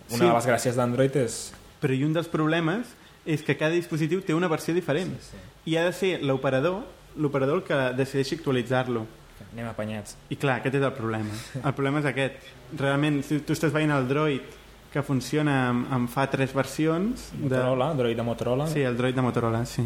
una 0.08 0.16
Sí. 0.16 0.24
de 0.24 0.32
les 0.32 0.46
gràcies 0.48 0.76
d'Android 0.78 1.16
és... 1.22 1.38
Però 1.86 1.94
i 1.94 2.02
un 2.02 2.16
dels 2.16 2.26
problemes 2.26 2.90
és 3.22 3.46
que 3.46 3.54
cada 3.54 3.74
dispositiu 3.78 4.20
té 4.26 4.34
una 4.34 4.50
versió 4.50 4.74
diferent 4.74 5.12
Sí, 5.22 5.38
i 5.70 5.78
ha 5.78 5.86
de 5.86 5.94
ser 5.94 6.16
l'operador 6.26 6.82
l'operador 7.16 7.62
el 7.62 7.64
que 7.64 7.78
decideixi 7.96 8.36
actualitzar-lo. 8.36 9.06
Anem 9.52 9.68
apanyats. 9.70 10.16
I 10.32 10.38
clar, 10.40 10.60
aquest 10.60 10.78
és 10.78 10.84
el 10.84 10.92
problema. 10.96 11.32
El 11.62 11.74
problema 11.76 12.00
és 12.02 12.08
aquest. 12.10 12.46
Realment, 12.76 13.22
si 13.24 13.40
tu 13.44 13.56
estàs 13.56 13.72
veient 13.72 13.92
el 13.94 14.08
Droid 14.08 14.56
que 14.92 15.02
funciona 15.04 15.56
amb, 15.70 15.90
amb 15.92 16.12
fa 16.12 16.26
tres 16.32 16.54
versions... 16.56 17.30
Motorola, 17.36 17.90
Android 17.92 18.16
de 18.16 18.24
Motorola. 18.24 18.68
Sí, 18.72 18.80
el 18.86 18.96
Droid 18.96 19.16
de 19.16 19.24
Motorola, 19.24 19.64
sí. 19.68 19.84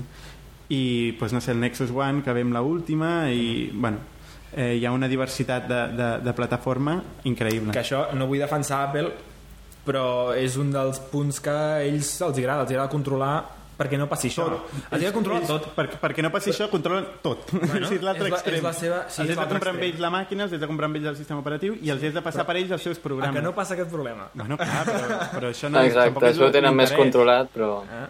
I, 0.71 0.83
pues, 1.19 1.33
no 1.35 1.41
sé, 1.41 1.51
el 1.51 1.61
Nexus 1.61 1.91
One, 1.91 2.23
que 2.23 2.35
ve 2.35 2.45
amb 2.47 2.55
l'última, 2.55 3.31
i, 3.31 3.71
bueno, 3.75 4.05
eh, 4.53 4.77
hi 4.79 4.87
ha 4.87 4.93
una 4.95 5.09
diversitat 5.11 5.67
de, 5.67 5.81
de, 5.99 6.11
de 6.23 6.35
plataforma 6.37 7.01
increïble. 7.27 7.75
Que 7.75 7.83
això 7.83 8.05
no 8.15 8.31
vull 8.31 8.43
defensar 8.43 8.85
Apple, 8.87 9.11
però 9.91 10.05
és 10.39 10.55
un 10.57 10.71
dels 10.71 11.01
punts 11.11 11.41
que 11.43 11.51
a 11.51 11.81
ells 11.83 12.21
els 12.23 12.39
agrada, 12.39 12.63
els 12.63 12.71
agrada 12.71 12.89
controlar 12.93 13.33
perquè 13.81 13.97
no 13.97 14.07
passi 14.11 14.29
això. 14.29 14.45
Els 14.45 14.93
agrada 14.93 15.13
controlar 15.17 15.41
Ells- 15.41 15.49
tot. 15.49 15.69
Per, 15.75 15.87
perquè 16.03 16.23
no 16.23 16.31
passi 16.31 16.51
això, 16.53 16.67
controlen 16.69 17.07
tot. 17.25 17.51
Bueno, 17.51 17.87
sí, 17.89 17.95
és 17.99 18.03
l'altre 18.05 18.29
la- 18.29 18.37
extrem. 18.37 18.59
és 18.59 18.63
la 18.63 18.73
seva- 18.77 19.03
sí, 19.09 19.23
els 19.23 19.31
és 19.31 19.39
has 19.39 19.49
de 19.49 19.55
comprar 19.55 19.73
amb 19.75 19.83
ells 19.89 19.99
la 20.05 20.11
màquina, 20.13 20.45
els 20.45 20.53
has 20.53 20.61
de 20.61 20.69
comprar 20.69 20.91
amb 20.91 20.97
ells 21.01 21.07
el 21.15 21.17
sistema 21.17 21.41
operatiu 21.41 21.79
i 21.81 21.89
els 21.91 22.05
has 22.05 22.13
de 22.15 22.23
passar 22.23 22.45
per 22.47 22.57
ells 22.61 22.71
els 22.77 22.83
seus 22.83 22.99
programes. 23.01 23.35
que 23.35 23.43
no 23.43 23.55
passa 23.57 23.75
aquest 23.75 23.91
problema. 23.91 24.29
Bueno, 24.35 24.59
clar, 24.61 24.85
però, 24.85 25.19
però 25.41 25.49
això 25.51 25.71
no 25.73 25.81
Exacte, 25.81 26.27
és 26.29 26.37
això 26.37 26.47
ho 26.47 26.53
tenen 26.53 26.77
més 26.77 26.93
controlat, 26.93 27.49
però 27.57 27.83
Eh? 27.89 28.07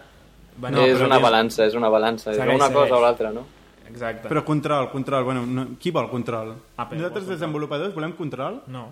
No, 0.60 0.82
és 0.84 0.98
però 0.98 1.06
una 1.06 1.16
és- 1.16 1.22
balança, 1.22 1.64
és 1.64 1.74
una 1.78 1.88
balança. 1.88 2.32
És 2.32 2.36
Segueix, 2.36 2.56
una 2.58 2.66
cosa 2.68 2.84
segueix. 2.88 2.98
o 2.98 3.00
l'altra, 3.06 3.30
no? 3.32 3.46
Exacte. 3.88 4.28
Però 4.28 4.42
control, 4.44 4.90
control. 4.90 5.24
Bueno, 5.24 5.46
no, 5.46 5.68
qui 5.80 5.90
vol 5.90 6.10
control? 6.10 6.50
Apple 6.76 6.98
Nosaltres, 6.98 7.24
vol 7.24 7.34
desenvolupadors, 7.34 7.94
volem 7.94 8.12
control? 8.12 8.60
No. 8.66 8.88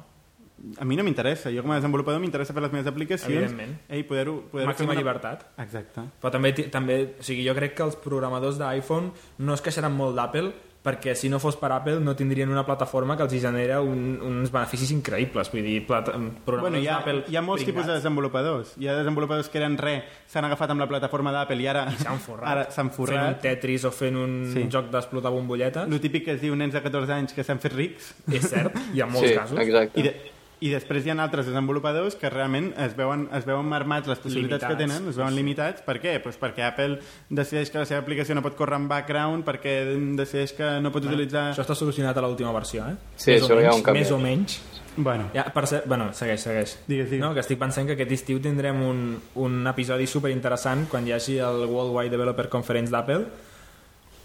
A 0.81 0.85
mi 0.85 0.97
no 0.99 1.05
m'interessa. 1.07 1.51
Jo, 1.55 1.63
com 1.63 1.71
a 1.73 1.77
desenvolupador, 1.79 2.21
m'interessa 2.21 2.53
fer 2.53 2.63
les 2.65 2.73
meves 2.73 2.87
aplicacions 2.91 3.31
Evidentment. 3.31 3.77
i 3.95 4.03
poder-ho... 4.03 4.41
Poder 4.51 4.67
Màxima 4.67 4.95
llibertat. 4.99 5.47
Exacte. 5.63 6.03
Però 6.21 6.33
també, 6.35 6.53
també 6.71 6.97
o 7.19 7.23
sigui, 7.23 7.45
jo 7.47 7.55
crec 7.55 7.75
que 7.79 7.85
els 7.87 7.97
programadors 7.97 8.59
d'iPhone 8.59 9.13
no 9.39 9.55
es 9.55 9.63
queixaran 9.63 9.95
molt 9.95 10.17
d'Apple 10.19 10.51
perquè 10.89 11.13
si 11.19 11.29
no 11.29 11.41
fos 11.43 11.57
per 11.59 11.69
Apple 11.75 11.99
no 12.01 12.15
tindrien 12.17 12.49
una 12.49 12.63
plataforma 12.65 13.17
que 13.19 13.25
els 13.27 13.33
hi 13.35 13.41
genera 13.43 13.81
un, 13.83 14.19
uns 14.25 14.51
beneficis 14.55 14.91
increïbles. 14.95 15.51
Vull 15.53 15.63
dir, 15.67 15.83
plata, 15.87 16.13
programadors 16.47 16.63
Bueno, 16.63 16.79
hi 16.79 16.87
ha, 16.89 16.95
d'Apple 17.03 17.25
hi 17.29 17.37
ha 17.37 17.43
molts 17.43 17.65
tipus 17.67 17.83
de 17.83 17.91
pringats. 17.91 18.03
desenvolupadors. 18.05 18.73
Hi 18.79 18.89
ha 18.89 18.95
desenvolupadors 18.97 19.51
que 19.53 19.59
eren 19.59 19.77
res, 19.77 20.05
s'han 20.31 20.47
agafat 20.49 20.71
amb 20.71 20.81
la 20.81 20.89
plataforma 20.89 21.35
d'Apple 21.35 21.61
i 21.61 21.67
ara 21.69 21.85
s'han 21.99 22.19
forrat. 22.25 22.49
ara 22.55 22.65
s'han 22.71 22.89
Fent 22.89 22.95
un 22.95 22.97
forrat. 22.97 23.41
Tetris 23.43 23.85
o 23.85 23.91
fent 23.93 24.17
un 24.17 24.39
Sí. 24.55 24.65
joc 24.71 24.89
d'explotar 24.95 25.31
bombolletes. 25.35 25.87
El 25.91 26.01
típic 26.01 26.25
que 26.25 26.33
es 26.39 26.41
diu 26.41 26.57
nens 26.57 26.73
de 26.73 26.81
14 26.83 27.13
anys 27.13 27.35
que 27.35 27.45
s'han 27.45 27.59
fet 27.61 27.75
rics. 27.75 28.15
És 28.33 28.49
cert, 28.49 28.73
hi 28.95 29.01
ha 29.03 29.07
molts 29.07 29.29
sí, 29.29 29.35
casos. 29.35 29.59
exacte. 29.59 30.01
I, 30.01 30.03
de, 30.03 30.15
I 30.61 30.73
després 30.73 31.05
hi 31.07 31.13
ha 31.13 31.17
altres 31.23 31.47
desenvolupadors 31.47 32.17
que 32.19 32.31
realment 32.33 32.73
es 32.83 32.97
veuen, 32.99 33.29
es 33.37 33.45
veuen 33.47 33.69
marmats 33.71 34.09
les 34.11 34.19
possibilitats 34.19 34.65
Limitats. 34.65 34.75
que 34.75 34.89
tenen, 34.99 35.09
es 35.13 35.19
veuen 35.21 35.37
limitats. 35.37 35.85
Per 35.87 36.01
què? 36.03 36.17
Pues 36.25 36.39
perquè 36.41 36.65
Apple 36.67 36.99
decideix 37.31 37.71
que 37.71 37.79
la 37.79 37.87
seva 37.87 38.01
aplicació 38.03 38.35
no 38.35 38.43
pot 38.43 38.57
córrer 38.59 38.81
en 38.81 38.89
background, 38.91 39.45
perquè 39.47 39.77
decideix 40.19 40.57
que 40.59 40.73
no 40.83 40.91
pot 40.91 41.07
utilitzar... 41.07 41.53
Això 41.53 41.63
està 41.63 41.77
solucionat 41.79 42.19
a 42.19 42.25
l'última 42.27 42.51
versió, 42.57 42.89
eh? 42.91 42.97
Sí, 43.17 43.37
més 43.37 43.47
o 43.47 43.53
això 43.53 43.61
hi 43.61 43.65
ha 43.65 43.71
menys, 43.71 43.79
un 43.79 43.85
canvi. 43.87 44.03
Més 44.03 44.11
o 44.11 44.19
menys. 44.19 44.59
Bueno, 44.99 45.29
Ja, 45.31 45.45
per 45.55 45.63
cert, 45.71 45.85
bueno, 45.87 46.09
segueix, 46.13 46.41
segueix. 46.43 46.73
Digues, 46.89 47.07
digues. 47.13 47.23
No, 47.23 47.31
que 47.37 47.45
estic 47.45 47.61
pensant 47.61 47.87
que 47.87 47.95
aquest 47.95 48.17
estiu 48.17 48.41
tindrem 48.43 48.81
un, 48.83 49.05
un 49.39 49.61
episodi 49.71 50.09
super 50.11 50.33
interessant 50.35 50.89
quan 50.91 51.07
hi 51.07 51.15
hagi 51.15 51.37
el 51.39 51.69
Worldwide 51.71 52.11
Developer 52.11 52.49
Conference 52.51 52.91
d'Apple 52.91 53.29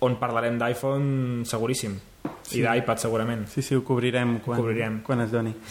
on 0.04 0.17
parlarem 0.17 0.58
d'iPhone 0.58 1.46
seguríssim 1.46 2.00
Sí. 2.43 2.59
i 2.59 2.63
d'iPad 2.63 2.99
segurament 3.01 3.45
sí, 3.51 3.62
sí, 3.63 3.75
ho 3.75 3.83
cobrirem 3.83 4.38
quan, 4.43 4.59
cobrirem. 4.59 5.01
quan 5.03 5.21
es 5.23 5.31
doni. 5.31 5.53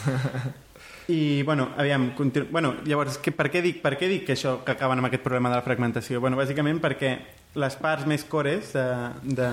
I, 1.08 1.42
bueno, 1.42 1.70
aviam, 1.76 2.12
continu... 2.14 2.46
bueno, 2.50 2.74
llavors, 2.86 3.18
que, 3.18 3.32
per, 3.34 3.48
què 3.52 3.60
dic, 3.64 3.80
per 3.82 3.96
què 3.98 4.08
dic 4.08 4.24
que 4.28 4.36
això 4.36 4.60
que 4.64 4.74
acaben 4.76 5.00
amb 5.00 5.08
aquest 5.10 5.24
problema 5.24 5.50
de 5.50 5.58
la 5.58 5.66
fragmentació? 5.66 6.20
Bueno, 6.22 6.38
bàsicament 6.38 6.78
perquè 6.82 7.12
les 7.58 7.76
parts 7.76 8.06
més 8.08 8.24
cores 8.24 8.72
de, 8.76 8.86
de, 9.22 9.48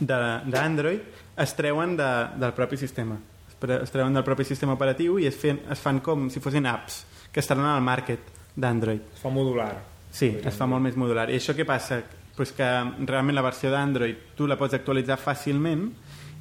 de, 0.00 0.18
d'Android 0.50 1.22
es 1.38 1.54
treuen 1.56 1.96
de, 1.96 2.08
del 2.40 2.54
propi 2.56 2.76
sistema. 2.80 3.16
Es 3.58 3.90
treuen 3.94 4.14
del 4.14 4.26
propi 4.26 4.46
sistema 4.46 4.74
operatiu 4.74 5.18
i 5.22 5.26
es, 5.30 5.38
fen, 5.38 5.62
es 5.70 5.80
fan 5.82 6.02
com 6.04 6.28
si 6.30 6.42
fossin 6.42 6.66
apps 6.70 7.04
que 7.32 7.40
estaran 7.42 7.66
al 7.66 7.82
market 7.82 8.34
d'Android. 8.58 9.14
es 9.14 9.22
fa 9.22 9.30
modular 9.30 9.72
Sí, 10.10 10.32
es 10.42 10.56
fa 10.56 10.66
molt 10.66 10.82
més 10.82 10.96
modular. 10.96 11.28
I 11.30 11.36
això 11.38 11.54
què 11.54 11.66
passa? 11.68 12.00
Pues 12.38 12.54
que 12.54 12.66
realment 13.02 13.34
la 13.34 13.42
versió 13.42 13.72
d'Android 13.74 14.36
tu 14.38 14.46
la 14.46 14.54
pots 14.60 14.76
actualitzar 14.78 15.18
fàcilment 15.18 15.88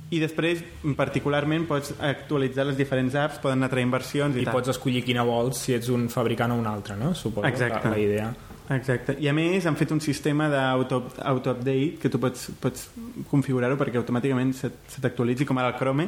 i 0.07 0.21
després, 0.21 0.61
particularment, 0.95 1.65
pots 1.67 1.91
actualitzar 1.99 2.63
les 2.69 2.77
diferents 2.79 3.15
apps, 3.19 3.41
poden 3.43 3.59
anar 3.59 3.67
traient 3.73 3.91
versions 3.91 4.37
i, 4.37 4.45
i 4.45 4.47
tal. 4.47 4.55
pots 4.55 4.71
escollir 4.71 5.01
quina 5.03 5.25
vols 5.27 5.59
si 5.65 5.75
ets 5.75 5.89
un 5.91 6.05
fabricant 6.13 6.53
o 6.55 6.59
un 6.61 6.69
altre, 6.69 6.95
no? 6.95 7.11
Suposo, 7.17 7.47
Exacte. 7.49 7.91
La, 7.91 7.99
idea. 7.99 8.29
Exacte. 8.71 9.17
I 9.23 9.27
a 9.31 9.33
més 9.35 9.67
han 9.67 9.75
fet 9.79 9.91
un 9.95 9.99
sistema 10.03 10.47
d'auto-update 10.51 11.99
que 12.03 12.11
tu 12.11 12.21
pots, 12.23 12.49
pots 12.63 12.87
configurar-ho 13.31 13.75
perquè 13.79 13.99
automàticament 13.99 14.53
se, 14.55 14.71
se 14.91 15.03
t'actualitzi 15.03 15.47
com 15.47 15.59
ara 15.59 15.73
el 15.73 15.79
Chrome 15.79 16.07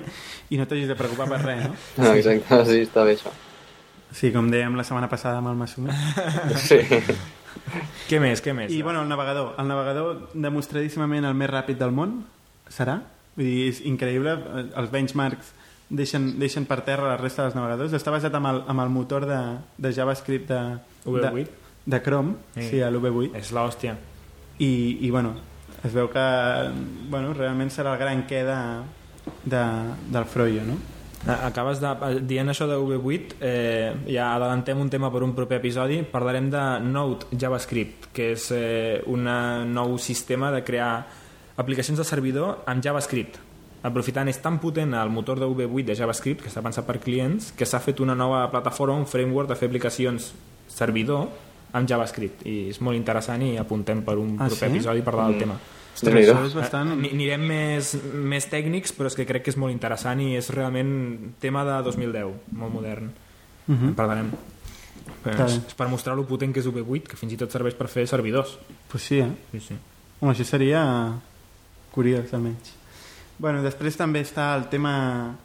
i 0.52 0.60
no 0.60 0.68
t'hagis 0.68 0.88
de 0.92 1.00
preocupar 1.00 1.28
per 1.34 1.42
res, 1.44 1.68
no? 1.68 1.76
No, 2.06 2.14
exacte, 2.14 2.64
sí, 2.72 2.82
està 2.88 3.04
bé 3.08 3.18
això. 3.20 3.36
Sí, 4.16 4.32
com 4.34 4.48
dèiem 4.50 4.80
la 4.80 4.88
setmana 4.88 5.12
passada 5.12 5.44
amb 5.44 5.52
el 5.52 5.60
Masumi. 5.60 5.94
Sí. 6.58 6.80
Què 8.10 8.20
més, 8.22 8.42
què 8.42 8.54
més? 8.56 8.72
I 8.74 8.82
bueno, 8.82 9.02
el 9.04 9.10
navegador. 9.10 9.54
El 9.62 9.68
navegador 9.70 10.30
demostradíssimament 10.34 11.26
el 11.30 11.36
més 11.38 11.50
ràpid 11.52 11.78
del 11.80 11.92
món 11.96 12.20
serà. 12.70 13.00
Vull 13.36 13.46
dir, 13.46 13.70
és 13.70 13.82
increïble. 13.88 14.34
Els 14.76 14.92
benchmarks 14.92 15.54
deixen, 15.90 16.32
deixen 16.42 16.66
per 16.70 16.82
terra 16.86 17.08
la 17.14 17.18
resta 17.18 17.46
dels 17.46 17.56
navegadors. 17.58 17.94
Està 17.98 18.12
basat 18.14 18.34
amb 18.38 18.50
el, 18.52 18.64
amb 18.70 18.84
el 18.86 18.90
motor 18.94 19.26
de, 19.30 19.40
de 19.78 19.92
JavaScript 19.96 20.50
de, 20.52 20.62
V8. 21.06 21.34
de, 21.34 21.48
de 21.90 22.02
Chrome, 22.06 22.36
Sí. 22.56 22.68
sí, 22.70 22.82
a 22.82 22.90
l'V8. 22.92 23.32
És 23.40 23.52
l'hòstia. 23.56 23.96
I, 24.60 24.72
I, 25.02 25.10
bueno, 25.10 25.34
es 25.88 25.94
veu 25.96 26.10
que 26.12 26.24
bueno, 27.10 27.34
realment 27.34 27.70
serà 27.72 27.94
el 27.96 28.00
gran 28.02 28.26
què 28.28 28.42
de, 28.44 28.58
de, 29.46 29.62
del 30.12 30.26
Froyo, 30.28 30.66
no? 30.68 30.76
Acabes 31.28 31.82
de, 31.84 31.90
dient 32.24 32.48
això 32.50 32.66
de 32.70 32.78
V8, 32.80 33.34
eh, 33.44 33.92
ja 34.08 34.30
adelantem 34.38 34.80
un 34.80 34.90
tema 34.90 35.10
per 35.12 35.22
un 35.26 35.34
proper 35.36 35.58
episodi, 35.60 36.00
parlarem 36.08 36.48
de 36.50 36.62
Node 36.86 37.28
JavaScript, 37.38 38.08
que 38.16 38.32
és 38.38 38.46
eh, 38.56 39.02
un 39.12 39.28
nou 39.74 39.98
sistema 40.00 40.50
de 40.56 40.64
crear 40.64 41.06
aplicacions 41.60 42.00
de 42.00 42.06
servidor 42.08 42.62
amb 42.66 42.82
JavaScript. 42.84 43.36
Aprofitant, 43.84 44.28
és 44.32 44.40
tan 44.44 44.58
potent 44.60 44.94
el 44.96 45.10
motor 45.12 45.40
de 45.40 45.46
V8 45.48 45.86
de 45.92 45.96
JavaScript, 45.96 46.42
que 46.44 46.50
està 46.52 46.64
pensat 46.64 46.88
per 46.88 46.98
clients, 47.04 47.52
que 47.56 47.68
s'ha 47.68 47.80
fet 47.84 48.00
una 48.04 48.16
nova 48.16 48.46
plataforma, 48.52 48.96
un 49.00 49.06
framework 49.08 49.50
de 49.52 49.56
fer 49.60 49.70
aplicacions 49.70 50.32
servidor 50.72 51.28
amb 51.76 51.88
JavaScript. 51.88 52.46
I 52.48 52.70
és 52.72 52.80
molt 52.82 52.98
interessant 52.98 53.44
i 53.46 53.58
apuntem 53.60 54.02
per 54.08 54.18
un 54.18 54.38
Ah, 54.40 54.48
proper 54.48 54.70
sí? 54.72 54.76
episodi 54.78 55.02
parlar 55.04 55.28
del 55.28 55.36
Mm. 55.36 55.40
tema. 55.40 55.60
Ostres, 56.00 56.30
això 56.30 56.46
és 56.48 56.54
bastant... 56.56 56.94
Ni- 57.00 57.12
Anirem 57.16 57.42
més, 57.50 57.94
més 58.34 58.48
tècnics, 58.50 58.94
però 58.96 59.10
és 59.12 59.18
que 59.20 59.26
crec 59.28 59.44
que 59.46 59.52
és 59.54 59.58
molt 59.60 59.74
interessant 59.76 60.22
i 60.24 60.32
és 60.40 60.48
realment 60.56 60.94
tema 61.44 61.66
de 61.68 61.76
2010, 61.90 62.32
molt 62.56 62.74
modern. 62.74 63.12
Uh 63.68 63.78
En 63.92 63.94
parlarem. 63.98 64.32
Però 65.24 65.46
és, 65.46 65.60
és 65.68 65.76
per 65.78 65.90
mostrar 65.92 66.16
lo 66.16 66.24
potent 66.26 66.54
que 66.56 66.62
és 66.64 66.68
V8, 66.70 67.10
que 67.12 67.18
fins 67.20 67.34
i 67.36 67.38
tot 67.38 67.52
serveix 67.52 67.76
per 67.76 67.90
fer 67.92 68.08
servidors. 68.08 68.56
Pues 68.90 69.04
sí, 69.04 69.20
eh? 69.20 69.30
Sí, 69.52 69.60
sí. 69.68 69.78
Home, 70.22 70.32
això 70.34 70.46
seria 70.48 70.82
curiós, 71.92 72.32
almenys. 72.34 72.74
Bueno, 73.40 73.62
després 73.64 73.96
també 73.98 74.22
està 74.26 74.54
el 74.58 74.68
tema 74.72 75.36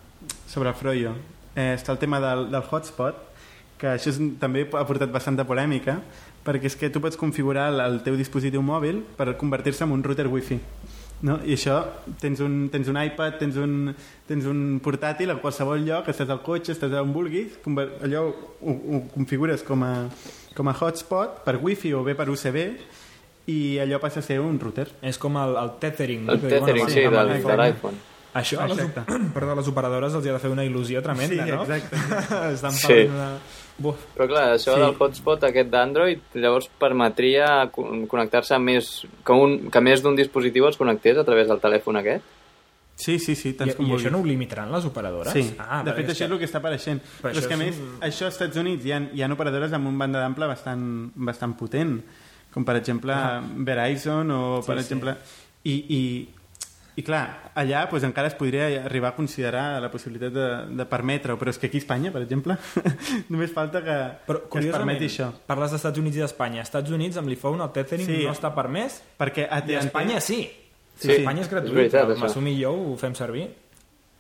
sobre 0.51 0.69
el 0.71 0.75
Froyo. 0.79 1.15
Eh, 1.55 1.75
està 1.77 1.93
el 1.95 1.99
tema 1.99 2.21
del, 2.21 2.49
del 2.51 2.65
hotspot, 2.71 3.21
que 3.79 3.93
això 3.95 4.11
és, 4.11 4.19
també 4.41 4.65
ha 4.73 4.85
portat 4.87 5.11
bastanta 5.15 5.45
polèmica, 5.47 5.99
perquè 6.45 6.69
és 6.69 6.77
que 6.77 6.91
tu 6.93 7.01
pots 7.01 7.17
configurar 7.17 7.71
el, 7.73 7.81
el 7.81 8.03
teu 8.05 8.17
dispositiu 8.21 8.63
mòbil 8.63 9.03
per 9.17 9.31
convertir-se 9.41 9.85
en 9.87 9.93
un 9.97 10.03
router 10.05 10.27
wifi. 10.29 10.59
No? 11.25 11.39
I 11.47 11.55
això, 11.57 11.79
tens 12.21 12.41
un, 12.45 12.69
tens 12.69 12.89
un 12.91 12.99
iPad, 13.01 13.39
tens 13.41 13.57
un, 13.57 13.95
tens 14.29 14.45
un 14.51 14.79
portàtil 14.85 15.31
a 15.33 15.39
qualsevol 15.41 15.81
lloc, 15.87 16.11
estàs 16.13 16.29
al 16.29 16.43
cotxe, 16.45 16.75
estàs 16.75 16.93
on 17.01 17.15
vulguis, 17.15 17.55
allò 18.05 18.27
ho, 18.29 18.75
ho 18.75 19.01
configures 19.15 19.63
com 19.65 19.87
a, 19.87 19.93
com 20.55 20.69
a 20.69 20.75
hotspot 20.77 21.41
per 21.47 21.57
wifi 21.63 21.95
o 21.97 22.03
bé 22.05 22.13
per 22.19 22.29
USB 22.29 22.59
i 23.49 23.79
allò 23.81 23.99
passa 24.01 24.21
a 24.21 24.27
ser 24.27 24.41
un 24.41 24.59
router. 24.61 24.91
És 25.01 25.17
com 25.21 25.37
el, 25.41 25.57
el 25.61 25.73
tethering. 25.81 26.29
El 26.29 26.41
tethering, 26.45 26.85
amb- 26.85 26.93
sí, 26.93 27.01
l'iPhone. 27.07 27.57
de 27.57 27.57
l'iPhone. 27.63 28.03
Això 28.35 28.61
a 28.61 28.67
les, 28.69 28.79
perdó, 29.35 29.55
les 29.55 29.69
operadores 29.71 30.15
els 30.19 30.25
hi 30.27 30.31
ha 30.33 30.33
de 30.37 30.43
fer 30.43 30.51
una 30.51 30.65
il·lusió 30.67 31.03
tremenda, 31.03 31.45
Sí, 31.45 31.51
no? 31.53 31.63
exacte. 31.63 31.97
Estan 32.55 32.73
Sí. 32.73 33.03
una... 33.09 33.29
Buf. 33.77 33.97
Però 34.15 34.29
clar, 34.31 34.45
això 34.55 34.75
Sí. 34.75 34.79
sí. 34.79 34.81
del 34.85 34.95
hotspot 35.03 35.45
aquest 35.49 35.69
d'Android 35.71 36.37
llavors 36.39 36.69
permetria 36.79 37.69
co- 37.75 37.89
connectar-se 38.11 38.55
amb 38.55 38.69
més... 38.71 38.93
Que, 39.27 39.33
un, 39.35 39.57
que 39.71 39.81
més 39.83 40.03
d'un 40.03 40.15
dispositiu 40.15 40.67
els 40.69 40.77
connectés 40.79 41.19
a 41.19 41.25
través 41.27 41.49
del 41.51 41.59
telèfon 41.63 41.99
aquest? 41.99 42.23
Sí, 42.95 43.17
sí, 43.19 43.35
sí, 43.35 43.49
I, 43.51 43.55
tants 43.59 43.75
com 43.75 43.83
I 43.87 43.89
vulguis. 43.91 44.05
això 44.07 44.13
no 44.15 44.21
ho 44.23 44.25
limitaran 44.27 44.71
les 44.71 44.85
operadores? 44.87 45.33
Sí, 45.35 45.43
ah, 45.59 45.81
de 45.83 45.91
perquè 45.91 46.05
fet 46.05 46.13
això 46.15 46.27
és 46.29 46.31
el 46.31 46.39
que 46.39 46.47
està 46.47 46.61
apareixent. 46.63 47.01
Però 47.21 47.33
Però 47.33 47.41
és 47.43 47.49
que 47.51 47.55
a 47.55 47.59
és 47.59 47.63
més, 47.65 47.81
un- 47.83 47.97
això 48.07 48.29
als 48.29 48.37
Estats 48.39 48.57
Units 48.63 48.87
hi 48.87 48.93
ha, 48.95 49.01
hi 49.13 49.23
ha 49.27 49.33
operadores 49.35 49.73
amb 49.75 49.91
un 49.91 49.99
banda 49.99 50.21
d'ample 50.23 50.47
bastant, 50.47 50.85
bastant 51.17 51.57
potent, 51.59 51.97
com 52.55 52.63
per 52.65 52.77
exemple 52.79 53.17
Verizon 53.67 54.31
o 54.31 54.43
per 54.63 54.77
sí. 54.79 54.85
exemple... 54.87 55.17
I, 55.65 55.75
i, 55.97 56.01
i 56.97 57.03
clar, 57.03 57.51
allà 57.59 57.85
doncs, 57.91 58.05
encara 58.07 58.29
es 58.31 58.35
podria 58.39 58.67
arribar 58.85 59.09
a 59.11 59.17
considerar 59.17 59.81
la 59.83 59.91
possibilitat 59.91 60.33
de, 60.33 60.47
de 60.79 60.85
permetre-ho, 60.87 61.37
però 61.41 61.51
és 61.51 61.59
que 61.59 61.67
aquí 61.67 61.81
a 61.81 61.83
Espanya, 61.83 62.13
per 62.15 62.23
exemple, 62.23 62.57
només 63.33 63.51
falta 63.53 63.83
que, 63.83 63.97
Però, 64.29 64.45
que 64.51 64.59
es 64.63 64.71
permeti 64.71 65.09
això. 65.11 65.31
parles 65.47 65.71
dels 65.75 65.81
Estats 65.83 65.99
Units 65.99 66.17
i 66.17 66.21
d'Espanya. 66.23 66.61
Als 66.63 66.69
Estats 66.71 66.91
Units, 66.95 67.17
amb 67.19 67.29
l'iPhone, 67.29 67.63
el 67.65 67.73
tethering 67.75 68.07
Sí. 68.07 68.21
no 68.25 68.33
està 68.37 68.53
permès. 68.55 69.01
Perquè 69.19 69.49
a 69.51 69.63
I 69.67 69.75
a 69.75 69.81
Espanya 69.87 70.21
sí. 70.21 70.45
Sí, 70.95 71.11
a 71.11 71.15
Espanya 71.19 71.43
és 71.43 71.49
gratuït. 71.51 71.73
és 71.73 71.77
veritat, 71.81 72.05
el 72.07 72.15
això. 72.15 72.29
Masum 72.29 72.47
i 72.47 72.55
jo 72.63 72.71
ho 72.71 72.97
fem 72.97 73.15
servir. 73.19 73.49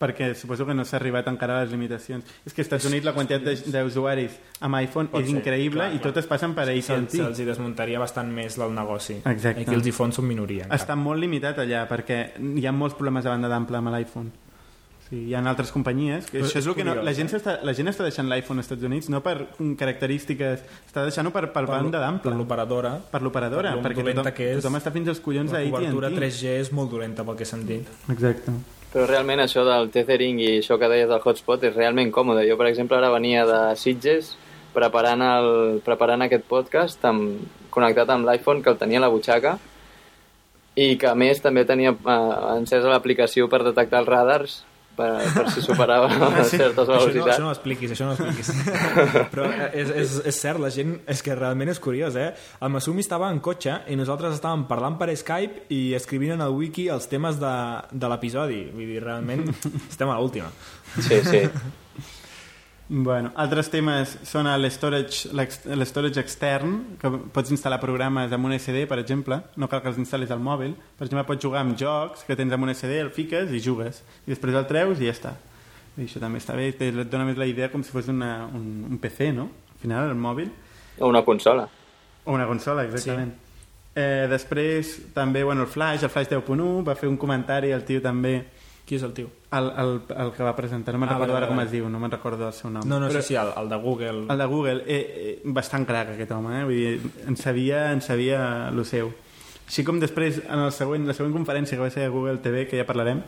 Perquè 0.04 0.34
suposo 0.36 0.66
que 0.68 0.74
no 0.76 0.84
s'ha 0.84 0.98
arribat 1.00 1.26
encara 1.32 1.56
a 1.58 1.64
les 1.64 1.72
limitacions. 1.72 2.24
És 2.44 2.52
que 2.52 2.60
als 2.62 2.68
Estats 2.68 2.84
Units 2.92 3.04
la 3.08 3.14
quantitat 3.16 3.42
de- 3.42 3.82
d'usuaris 3.82 4.36
amb 4.60 4.76
iPhone 4.82 5.08
Pot 5.08 5.22
és 5.24 5.30
ser, 5.30 5.36
increïble 5.38 5.80
clar, 5.80 5.88
i 5.94 5.98
clar. 5.98 6.12
totes 6.12 6.26
passen 6.30 6.54
per 6.54 6.66
Se'ls 6.68 6.90
AT&T. 6.90 7.34
se 7.34 7.42
hi 7.42 7.46
desmuntaria 7.46 7.98
bastant 7.98 8.30
més 8.30 8.58
el 8.58 8.74
negoci. 8.74 9.18
Exacte. 9.24 9.62
Aquí 9.64 9.74
els 9.74 9.86
iPhones 9.86 10.14
són 10.20 10.26
minoria. 10.28 10.64
encara. 10.64 10.80
Està 10.82 10.94
molt 10.96 11.18
limitat 11.20 11.58
allà 11.58 11.88
perquè 11.88 12.22
hi 12.58 12.66
ha 12.66 12.72
molts 12.72 12.94
problemes 12.94 13.24
de 13.24 13.30
banda 13.30 13.48
d'ample 13.48 13.76
amb 13.78 13.88
l'iPhone. 13.88 14.30
Sí, 15.04 15.16
hi 15.28 15.34
ha 15.34 15.40
altres 15.44 15.70
companyies 15.70 16.24
que 16.30 16.38
Però 16.40 16.46
això 16.46 16.56
és 16.58 16.64
és 16.64 16.66
el 16.66 16.74
que 16.74 16.84
no, 16.84 16.94
la, 17.04 17.12
gent 17.12 17.28
està, 17.28 17.58
la 17.62 17.74
gent 17.74 17.88
està 17.90 18.02
deixant 18.06 18.26
l'iPhone 18.26 18.58
als 18.58 18.64
Estats 18.70 18.82
Units 18.88 19.10
no 19.12 19.20
per 19.22 19.48
característiques, 19.76 20.62
està 20.88 21.02
deixant-ho 21.04 21.30
per, 21.30 21.50
per, 21.52 21.66
banda 21.68 22.00
d'ample, 22.00 22.30
Per 22.32 22.38
l'operadora. 22.38 22.94
per 23.10 23.20
l'operadora, 23.22 23.74
per 23.82 23.92
perquè 23.92 24.02
tothom, 24.14 24.32
que 24.34 24.46
és. 24.54 24.62
tothom 24.62 24.78
està 24.80 24.90
fins 24.94 25.08
als 25.12 25.20
collons 25.20 25.52
La 25.52 25.60
cobertura 25.68 26.08
d'AT&T. 26.08 26.20
3G 26.22 26.54
és 26.60 26.72
molt 26.72 26.90
dolenta 26.90 27.22
pel 27.22 27.36
que 27.36 27.42
he 27.44 27.46
sentit. 27.46 27.86
Exacte. 28.08 28.52
Però 28.94 29.09
realment 29.11 29.40
això 29.42 29.64
del 29.66 29.88
tethering 29.90 30.37
i 30.38 30.50
això 30.61 30.76
que 30.78 30.87
deies 30.87 31.09
del 31.11 31.18
hotspot 31.18 31.64
és 31.66 31.74
realment 31.74 32.12
còmode. 32.14 32.44
Jo, 32.46 32.54
per 32.54 32.68
exemple, 32.68 32.94
ara 32.94 33.11
venia 33.11 33.42
de 33.48 33.61
Sitges 33.74 34.37
preparant, 34.74 35.22
el, 35.26 35.80
preparant 35.83 36.22
aquest 36.22 36.44
podcast 36.46 37.02
amb, 37.11 37.40
connectat 37.74 38.12
amb 38.14 38.28
l'iPhone 38.28 38.62
que 38.62 38.70
el 38.70 38.78
tenia 38.78 39.00
a 39.00 39.02
la 39.02 39.11
butxaca 39.11 39.57
i 40.78 40.94
que 40.98 41.11
a 41.11 41.16
més 41.18 41.42
també 41.42 41.64
tenia 41.66 41.90
eh, 41.90 42.20
encesa 42.54 42.92
l'aplicació 42.92 43.48
per 43.50 43.64
detectar 43.66 44.04
els 44.04 44.12
radars 44.14 44.57
per, 44.96 45.11
per 45.35 45.44
si 45.52 45.62
superava 45.64 46.09
certes 46.44 46.85
Això 46.85 46.87
no, 46.87 46.98
velocitats. 46.98 47.35
això 47.35 47.44
no 47.44 47.50
ho 47.50 47.54
expliquis, 47.54 47.94
això 47.94 48.09
no 48.09 48.14
ho 48.14 48.16
expliquis. 48.16 48.50
Però 49.35 49.46
eh, 49.50 49.68
és, 49.83 49.92
és, 50.02 50.16
és 50.33 50.40
cert, 50.46 50.62
la 50.62 50.72
gent... 50.74 50.96
És 51.11 51.22
que 51.24 51.37
realment 51.38 51.72
és 51.74 51.80
curiós, 51.83 52.16
eh? 52.20 52.30
El 52.62 52.74
Masumi 52.74 53.04
estava 53.04 53.30
en 53.35 53.40
cotxe 53.44 53.80
i 53.90 53.98
nosaltres 54.00 54.38
estàvem 54.38 54.66
parlant 54.70 54.98
per 55.00 55.11
Skype 55.14 55.66
i 55.74 55.83
escrivint 55.98 56.37
en 56.38 56.44
el 56.46 56.57
wiki 56.57 56.88
els 56.94 57.09
temes 57.11 57.40
de, 57.42 57.54
de 57.92 58.12
l'episodi. 58.12 58.61
Vull 58.74 58.94
dir, 58.94 59.00
realment 59.04 59.48
estem 59.92 60.11
a 60.11 60.18
l'última. 60.20 60.50
Sí, 60.98 61.22
sí. 61.26 61.46
Bueno, 62.87 63.31
altres 63.40 63.70
temes 63.73 64.11
són 64.29 64.44
l'storage 64.61 66.20
extern, 66.20 66.75
que 67.01 67.11
pots 67.33 67.53
instal·lar 67.55 67.79
programes 67.81 68.33
amb 68.37 68.44
un 68.44 68.53
SD, 68.59 68.85
per 68.90 68.99
exemple, 69.01 69.38
no 69.57 69.68
cal 69.73 69.81
que 69.81 69.88
els 69.88 70.01
instal·lis 70.03 70.31
al 70.35 70.42
mòbil. 70.44 70.75
Per 70.99 71.07
exemple, 71.07 71.25
pots 71.31 71.42
jugar 71.47 71.62
amb 71.64 71.79
jocs 71.81 72.27
que 72.29 72.37
tens 72.37 72.53
amb 72.53 72.66
un 72.68 72.75
SD, 72.75 72.99
el 73.01 73.11
fiques 73.14 73.51
i 73.57 73.62
jugues. 73.64 74.03
I 74.27 74.35
després 74.35 74.59
el 74.61 74.66
treus 74.68 75.01
i 75.01 75.09
ja 75.09 75.14
està. 75.16 75.33
I 75.97 76.05
això 76.05 76.20
també 76.20 76.42
està 76.42 76.57
bé, 76.59 76.73
te- 76.77 76.90
et 76.92 77.09
dona 77.11 77.25
més 77.25 77.38
la 77.40 77.47
idea 77.49 77.70
com 77.73 77.83
si 77.87 77.90
fos 77.94 78.09
una, 78.12 78.47
un, 78.53 78.85
un 78.90 78.99
PC, 79.01 79.31
no? 79.33 79.49
Al 79.73 79.81
final, 79.81 80.11
el 80.11 80.20
mòbil. 80.20 80.51
O 81.01 81.09
una 81.09 81.23
consola. 81.25 81.64
O 82.25 82.35
una 82.37 82.47
consola, 82.47 82.85
exactament. 82.85 83.33
Sí. 83.33 83.40
Eh, 83.97 84.27
després, 84.29 84.90
també, 85.14 85.44
bueno, 85.47 85.62
el 85.62 85.68
Flash, 85.70 86.03
el 86.03 86.11
Flash 86.11 86.29
10.1, 86.33 86.83
va 86.85 86.97
fer 86.99 87.09
un 87.09 87.16
comentari, 87.16 87.70
el 87.73 87.85
tio 87.87 88.03
també, 88.03 88.40
Qui 88.85 88.97
és 88.99 89.03
el 89.03 89.14
tio? 89.16 89.31
el, 89.55 89.68
el, 89.79 89.90
el 90.25 90.31
que 90.35 90.42
va 90.42 90.53
presentar, 90.57 90.92
no 90.92 90.99
me'n 91.01 91.09
Ah, 91.09 91.14
recordo 91.14 91.37
ara 91.38 91.47
com 91.49 91.61
es 91.62 91.70
diu, 91.70 91.87
no 91.88 91.99
me'n 92.03 92.11
recordo 92.11 92.49
el 92.49 92.53
seu 92.53 92.68
nom. 92.70 92.83
No, 92.85 92.99
no, 93.01 93.09
Però- 93.09 93.23
sí, 93.23 93.29
sí, 93.29 93.35
el, 93.38 93.53
el 93.57 93.68
de 93.70 93.77
Google. 93.77 94.25
el 94.29 94.38
de 94.38 94.47
Google, 94.51 94.83
eh, 94.87 94.99
eh, 94.99 95.40
bastant 95.44 95.87
crac 95.87 96.11
aquest 96.16 96.33
home, 96.33 96.59
eh? 96.61 96.64
Vull 96.64 96.75
dir, 96.75 97.12
en 97.27 97.37
sabia, 97.37 97.92
en 97.92 98.03
sabia 98.03 98.68
el 98.68 98.85
seu. 98.85 99.12
Així 99.66 99.85
com 99.85 99.97
després, 100.03 100.42
en 100.44 100.59
el 100.66 100.73
següent, 100.73 101.07
la 101.09 101.14
següent 101.16 101.33
conferència 101.33 101.79
que 101.79 101.83
va 101.87 101.88
ser 101.90 102.05
a 102.05 102.11
Google 102.12 102.37
TV, 102.44 102.66
que 102.68 102.77
ja 102.77 102.85
parlarem, 102.85 103.23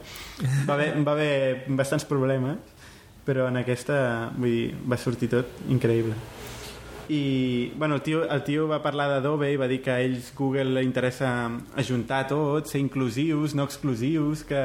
va 0.69 0.75
haver, 0.75 0.90
va 1.07 1.12
haver 1.12 1.64
bastants 1.69 2.05
problemes, 2.05 2.59
però 3.25 3.47
en 3.49 3.57
aquesta 3.57 4.31
vull 4.37 4.51
dir, 4.51 4.75
va 4.85 4.99
sortir 5.01 5.31
tot 5.33 5.47
increïble. 5.73 6.12
I 7.09 7.73
bueno, 7.77 7.97
el, 7.97 8.03
tio, 8.03 8.25
el 8.31 8.42
tio 8.42 8.66
va 8.69 8.81
parlar 8.83 9.07
d'Adobe 9.09 9.53
i 9.53 9.57
va 9.61 9.66
dir 9.71 9.81
que 9.85 9.90
a 9.92 10.01
ells 10.03 10.33
Google 10.37 10.64
li 10.75 10.83
interessa 10.87 11.29
ajuntar 11.79 12.25
tot, 12.31 12.66
ser 12.66 12.81
inclusius, 12.81 13.55
no 13.55 13.64
exclusius, 13.64 14.42
que 14.45 14.62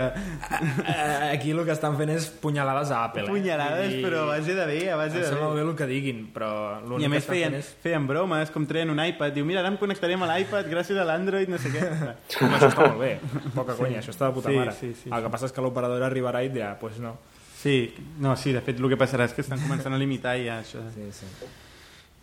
Aquí 1.31 1.51
el 1.51 1.63
que 1.65 1.71
estan 1.75 1.97
fent 1.99 2.09
és 2.15 2.27
punyalades 2.41 2.91
a 2.91 3.03
Apple. 3.05 3.23
Eh? 3.27 3.29
punyalades, 3.31 3.91
dir, 3.93 4.01
però 4.05 4.23
a 4.23 4.29
base 4.37 4.55
de 4.57 4.65
bé, 4.65 4.79
a 4.91 4.95
base 4.99 5.17
Em 5.17 5.23
de 5.23 5.35
bé. 5.35 5.53
bé 5.55 5.61
el 5.69 5.75
que 5.75 5.87
diguin, 5.89 6.23
però 6.33 6.51
I 6.81 6.87
l'únic 6.87 7.05
a 7.05 7.09
que 7.09 7.13
més 7.15 7.23
estan 7.23 7.35
feien, 7.35 7.51
fent 7.51 7.61
és... 7.63 7.71
feien 7.83 8.07
bromes, 8.07 8.51
com 8.51 8.65
treien 8.69 8.89
un 8.93 8.99
iPad, 9.05 9.33
diu, 9.35 9.45
mira, 9.45 9.61
ara 9.63 9.69
em 9.73 9.77
connectarem 9.81 10.21
a 10.23 10.31
l'iPad 10.35 10.69
gràcies 10.71 10.97
a 10.97 11.05
l'Android, 11.07 11.49
no 11.51 11.57
sé 11.61 11.71
què. 11.73 11.81
Home, 12.41 12.55
això 12.57 12.69
està 12.71 12.87
molt 12.87 12.99
bé, 13.01 13.11
poca 13.55 13.75
conya, 13.77 13.99
això 14.01 14.11
està 14.15 14.27
de 14.29 14.35
puta 14.39 14.49
Sí, 14.49 14.57
mare. 14.57 14.73
sí, 14.79 14.93
sí, 15.03 15.09
el 15.13 15.23
que 15.25 15.29
passa 15.33 15.45
és 15.49 15.55
que 15.55 15.61
l'operadora 15.61 16.07
arribarà 16.09 16.43
i 16.45 16.49
dirà, 16.49 16.73
pues 16.81 16.97
no. 16.99 17.15
Sí, 17.61 17.93
no, 18.17 18.35
sí, 18.35 18.51
de 18.55 18.61
fet 18.65 18.79
el 18.81 18.89
que 18.89 18.97
passarà 18.97 19.27
és 19.29 19.33
que 19.37 19.43
estan 19.45 19.59
començant 19.61 19.93
a 19.93 19.97
limitar 20.01 20.33
ja 20.41 20.59
això. 20.63 20.81
Sí, 20.95 21.11
sí. 21.13 21.27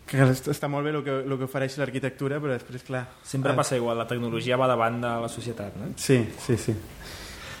Que 0.09 0.23
est- 0.25 0.47
està 0.49 0.67
molt 0.71 0.85
bé 0.87 0.91
el 0.95 1.03
que, 1.05 1.15
el 1.21 1.35
que 1.37 1.45
ofereix 1.45 1.75
l'arquitectura, 1.77 2.39
però 2.41 2.55
després, 2.55 2.81
clar... 2.87 3.03
Sempre 3.23 3.53
eh, 3.53 3.57
passa 3.59 3.77
igual, 3.77 3.97
la 3.99 4.07
tecnologia 4.09 4.57
va 4.57 4.67
davant 4.71 4.97
de 5.03 5.11
la 5.25 5.29
societat, 5.29 5.75
no? 5.77 5.91
Sí, 6.01 6.23
sí, 6.41 6.57
sí. 6.57 6.73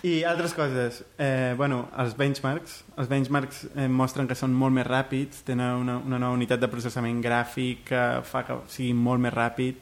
I 0.09 0.23
altres 0.23 0.53
coses, 0.55 1.01
eh, 1.19 1.53
bueno, 1.59 1.89
els 1.99 2.13
benchmarks, 2.17 2.77
els 2.97 3.09
benchmarks 3.11 3.65
eh, 3.75 3.87
mostren 3.91 4.29
que 4.29 4.35
són 4.39 4.53
molt 4.55 4.71
més 4.73 4.87
ràpids, 4.87 5.41
tenen 5.45 5.75
una, 5.81 5.97
una 5.99 6.17
nova 6.23 6.37
unitat 6.37 6.61
de 6.63 6.69
processament 6.71 7.19
gràfic 7.21 7.83
que 7.91 8.03
fa 8.23 8.45
que 8.47 8.55
sigui 8.71 8.93
molt 8.95 9.19
més 9.25 9.35
ràpid. 9.35 9.81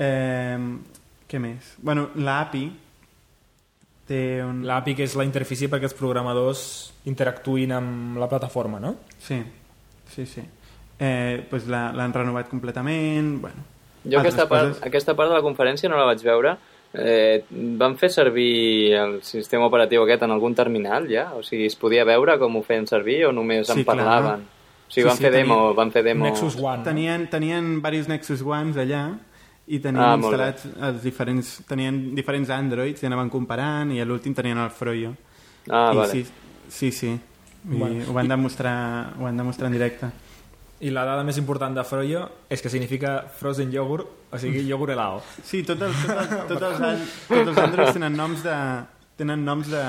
Eh, 0.00 0.56
què 1.28 1.38
més? 1.42 1.74
Bueno, 1.84 2.08
l'API 2.16 2.64
té 4.08 4.20
un... 4.44 4.64
L'API 4.66 4.94
que 4.98 5.04
és 5.06 5.14
la 5.18 5.24
interfície 5.28 5.68
perquè 5.68 5.88
els 5.90 5.96
programadors 5.98 6.64
interactuïn 7.10 7.72
amb 7.76 8.18
la 8.20 8.28
plataforma, 8.30 8.80
no? 8.82 8.94
Sí, 9.20 9.40
sí, 10.14 10.24
sí. 10.26 10.42
Eh, 10.98 11.44
pues 11.50 11.66
la- 11.68 11.92
l'han 11.92 12.12
renovat 12.14 12.48
completament, 12.48 13.40
bueno... 13.40 13.64
Jo 14.08 14.20
aquesta 14.20 14.46
part, 14.48 14.68
coses. 14.68 14.82
aquesta 14.86 15.14
part 15.16 15.28
de 15.30 15.34
la 15.34 15.42
conferència 15.42 15.88
no 15.90 15.96
la 15.98 16.04
vaig 16.06 16.22
veure. 16.22 16.56
Eh, 16.94 17.44
van 17.50 17.96
fer 17.98 18.08
servir 18.08 18.94
el 18.94 19.16
sistema 19.22 19.66
operatiu 19.66 20.04
aquest 20.04 20.22
en 20.22 20.30
algun 20.30 20.54
terminal 20.54 21.08
ja? 21.10 21.32
O 21.34 21.42
sigui, 21.42 21.66
es 21.66 21.74
podia 21.76 22.04
veure 22.08 22.38
com 22.38 22.54
ho 22.56 22.62
feien 22.62 22.86
servir 22.86 23.26
o 23.26 23.32
només 23.32 23.66
Sí, 23.66 23.80
en 23.80 23.84
clar. 23.84 23.96
parlaven? 23.96 24.46
O 24.46 24.90
sigui, 24.90 25.02
Sí, 25.02 25.08
van 25.08 25.16
sí, 25.18 25.22
fer 25.24 25.32
demo, 25.34 25.54
tenien- 25.56 25.76
van 25.76 25.90
fer 25.92 26.02
demo... 26.04 26.24
Nexus 26.24 26.56
One. 26.56 26.78
no? 26.78 26.82
Tenien, 26.84 27.28
tenien 27.28 27.82
diversos 27.82 28.08
Nexus 28.08 28.42
Ones 28.42 28.76
allà 28.76 29.18
i 29.66 29.80
tenien 29.80 30.04
Ah, 30.04 30.16
instal·lats 30.16 30.64
els 30.80 31.02
diferents, 31.02 31.64
tenien 31.66 32.14
diferents 32.14 32.48
Androids 32.54 33.02
i 33.02 33.06
anaven 33.10 33.28
comparant 33.28 33.90
i 33.92 34.00
a 34.00 34.04
l'últim 34.06 34.32
tenien 34.32 34.56
el 34.62 34.70
Froyo. 34.70 35.10
Ah, 35.68 35.90
I 35.92 35.96
vale. 35.96 36.12
sí, 36.12 36.24
sí, 36.68 36.92
sí. 36.92 37.08
I 37.68 37.74
Bueno. 37.76 38.04
ho, 38.08 38.12
van 38.14 38.28
demostrar, 38.28 39.12
ho 39.18 39.24
van 39.24 39.36
demostrar 39.36 39.66
en 39.66 39.72
directe. 39.72 40.06
I 40.84 40.90
la 40.92 41.06
dada 41.08 41.22
més 41.24 41.38
important 41.40 41.72
de 41.76 41.82
Froyo 41.88 42.26
és 42.52 42.60
que 42.60 42.68
significa 42.68 43.22
frozen 43.38 43.70
yogurt, 43.72 44.06
o 44.32 44.38
sigui, 44.38 44.60
iogurt 44.70 44.92
helado. 44.92 45.22
Sí, 45.42 45.62
tot 45.64 45.80
el, 45.80 45.92
tot 46.04 46.12
el, 46.20 46.46
tot 46.50 46.62
els, 46.68 46.80
an- 46.84 47.06
tots 47.30 47.48
els 47.54 47.58
Androids 47.62 47.92
tenen 47.96 48.16
noms 48.18 48.42
de, 48.44 48.56
tenen 49.16 49.44
noms 49.46 49.70
de, 49.72 49.84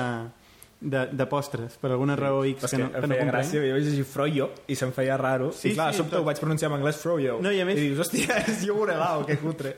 de, 0.80 1.02
de 1.12 1.26
postres, 1.28 1.76
per 1.76 1.90
alguna 1.92 2.16
raó 2.16 2.44
X 2.48 2.64
que 2.64 2.70
que, 2.76 2.82
no, 2.84 2.88
que 2.92 2.96
em 2.96 3.02
no 3.02 3.08
feia 3.12 3.20
comprenc. 3.26 3.34
gràcia, 3.34 3.64
jo 3.68 3.74
vaig 3.76 3.84
llegir 3.90 4.06
Froyo 4.08 4.48
i 4.66 4.76
se'm 4.80 4.92
feia 4.96 5.16
raro. 5.20 5.50
Sí, 5.52 5.72
I 5.72 5.74
clar, 5.76 5.90
sí, 5.92 5.98
sobte 6.00 6.16
tot- 6.16 6.22
ho 6.22 6.28
vaig 6.30 6.40
pronunciar 6.40 6.70
en 6.72 6.78
anglès 6.78 6.96
Froyo. 7.02 7.36
No, 7.44 7.52
i 7.52 7.60
a 7.60 7.66
més- 7.68 7.76
I 7.82 7.90
dius, 7.90 8.00
hòstia, 8.06 8.40
és 8.48 8.64
iogurt 8.64 8.94
helado, 8.96 9.26
que 9.28 9.36
cutre. 9.42 9.74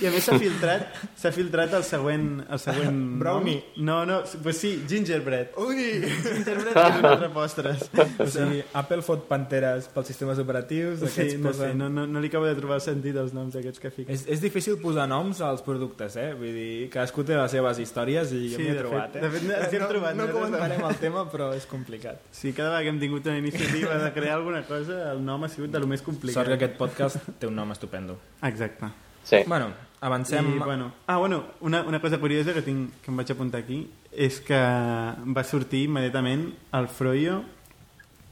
I 0.00 0.06
a 0.08 0.10
més 0.14 0.24
s'ha 0.26 0.38
filtrat, 0.40 0.86
s'ha 1.18 1.32
filtrat 1.34 1.72
el 1.78 1.84
següent... 1.86 2.26
El 2.52 2.60
següent 2.62 3.00
Brownie. 3.20 3.60
No, 3.84 4.00
no, 4.08 4.20
pues 4.42 4.58
sí, 4.62 4.72
gingerbread. 4.88 5.54
Ui! 5.62 5.86
Gingerbread 6.24 6.76
és 6.86 6.98
un 7.00 7.08
altre 7.10 7.30
postres. 7.34 7.86
O 8.22 8.26
sigui, 8.30 8.62
Apple 8.76 9.02
fot 9.06 9.26
panteres 9.30 9.88
pels 9.94 10.10
sistemes 10.12 10.38
operatius, 10.42 11.04
Sí, 11.16 11.36
no 11.40 11.52
sé, 11.56 11.72
no, 11.74 11.88
no, 11.92 12.06
no 12.06 12.20
li 12.20 12.28
acabo 12.32 12.46
de 12.48 12.54
trobar 12.58 12.80
sentit 12.84 13.16
als 13.20 13.32
noms 13.36 13.56
aquests 13.56 13.80
que 13.82 13.90
fica. 13.94 14.12
És, 14.12 14.26
és 14.30 14.42
difícil 14.42 14.76
posar 14.82 15.06
noms 15.10 15.40
als 15.44 15.62
productes, 15.66 16.16
eh? 16.20 16.30
Vull 16.36 16.52
dir, 16.56 16.88
cadascú 16.92 17.24
té 17.26 17.36
les 17.38 17.50
seves 17.56 17.80
històries 17.82 18.32
i 18.36 18.42
jo 18.52 18.58
Sí, 18.60 18.66
m'hi 18.66 18.74
he 18.74 18.78
trobat, 18.80 19.14
fet- 19.14 19.22
eh? 19.22 19.24
de 19.26 19.32
fet, 19.36 19.46
hem 19.46 19.80
no, 19.82 19.88
trobat, 19.92 20.16
No 20.16 20.26
nosaltres 20.26 20.36
comentarem 20.36 20.84
el 20.90 21.00
tema, 21.02 21.24
però 21.32 21.50
és 21.56 21.66
complicat. 21.70 22.20
Sí, 22.32 22.52
cada 22.52 22.70
vegada 22.74 22.84
que 22.84 22.94
hem 22.94 23.00
tingut 23.00 23.26
una 23.30 23.38
iniciativa 23.38 23.96
de 24.02 24.12
crear 24.16 24.36
alguna 24.40 24.62
cosa, 24.68 25.00
el 25.12 25.24
nom 25.24 25.44
ha 25.44 25.48
sigut 25.52 25.70
de 25.72 25.80
lo 25.82 25.86
més 25.90 26.02
complicat. 26.04 26.40
Sort 26.42 26.52
que 26.52 26.58
aquest 26.60 26.78
podcast 26.80 27.32
té 27.40 27.48
un 27.48 27.56
nom 27.58 27.72
estupendo. 27.74 28.18
Exacte. 28.46 28.92
Sí. 29.26 29.42
Bueno, 29.46 29.72
avancem... 30.00 30.54
I, 30.54 30.58
bueno, 30.62 30.92
ah, 31.08 31.16
bueno, 31.18 31.42
una, 31.60 31.82
una 31.82 32.00
cosa 32.00 32.18
curiosa 32.22 32.54
que, 32.54 32.62
tinc, 32.62 33.00
que 33.02 33.10
em 33.10 33.16
vaig 33.18 33.32
apuntar 33.34 33.60
aquí 33.64 33.80
és 34.14 34.38
que 34.40 34.56
va 34.56 35.42
sortir 35.44 35.82
immediatament 35.90 36.46
el 36.78 36.86
Froyo 36.88 37.40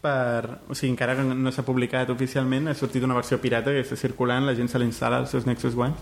per... 0.04 0.58
O 0.68 0.74
sigui, 0.76 0.90
encara 0.92 1.14
que 1.16 1.22
no 1.24 1.50
s'ha 1.52 1.64
publicat 1.64 2.10
oficialment, 2.12 2.68
ha 2.68 2.74
sortit 2.76 3.02
una 3.06 3.16
versió 3.16 3.38
pirata 3.40 3.72
que 3.72 3.80
està 3.80 3.96
circulant, 3.96 4.44
la 4.44 4.52
gent 4.54 4.68
se 4.68 4.78
l'instal·la 4.78 5.22
als 5.22 5.32
seus 5.32 5.46
Nexus 5.48 5.74
One. 5.80 5.96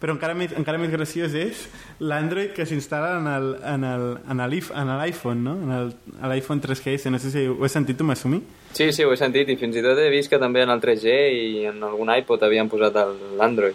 Però 0.00 0.14
encara 0.14 0.36
més, 0.38 0.54
encara 0.56 0.78
més 0.78 0.92
graciós 0.94 1.34
és 1.34 1.64
l'Android 1.98 2.52
que 2.54 2.62
s'instal·la 2.66 3.16
en 3.18 3.26
el- 3.26 3.56
en 3.74 3.84
el- 3.88 4.18
en 4.30 4.44
l'if- 4.48 4.70
en 4.70 4.94
l'iPhone, 5.00 5.42
no? 5.42 5.56
En 5.66 5.72
el- 5.80 5.94
l'iPhone 6.30 6.62
3GS. 6.62 7.10
No 7.10 7.18
sé 7.18 7.30
si 7.34 7.44
ho 7.48 7.58
has 7.64 7.72
sentit 7.72 7.98
tu, 7.98 8.04
Masumi? 8.04 8.40
Sí, 8.72 8.92
sí, 8.92 9.02
ho 9.02 9.12
he 9.12 9.16
sentit 9.18 9.48
i 9.50 9.56
fins 9.56 9.74
i 9.76 9.82
tot 9.82 9.98
he 9.98 10.08
vist 10.10 10.30
que 10.30 10.38
també 10.38 10.62
en 10.62 10.70
el 10.70 10.80
3G 10.80 11.10
i 11.34 11.66
en 11.66 11.82
algun 11.82 12.14
iPod 12.16 12.42
havien 12.46 12.68
posat 12.70 12.94
el- 13.02 13.36
l'Android. 13.36 13.74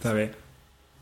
Està 0.00 0.14
bé. 0.16 0.30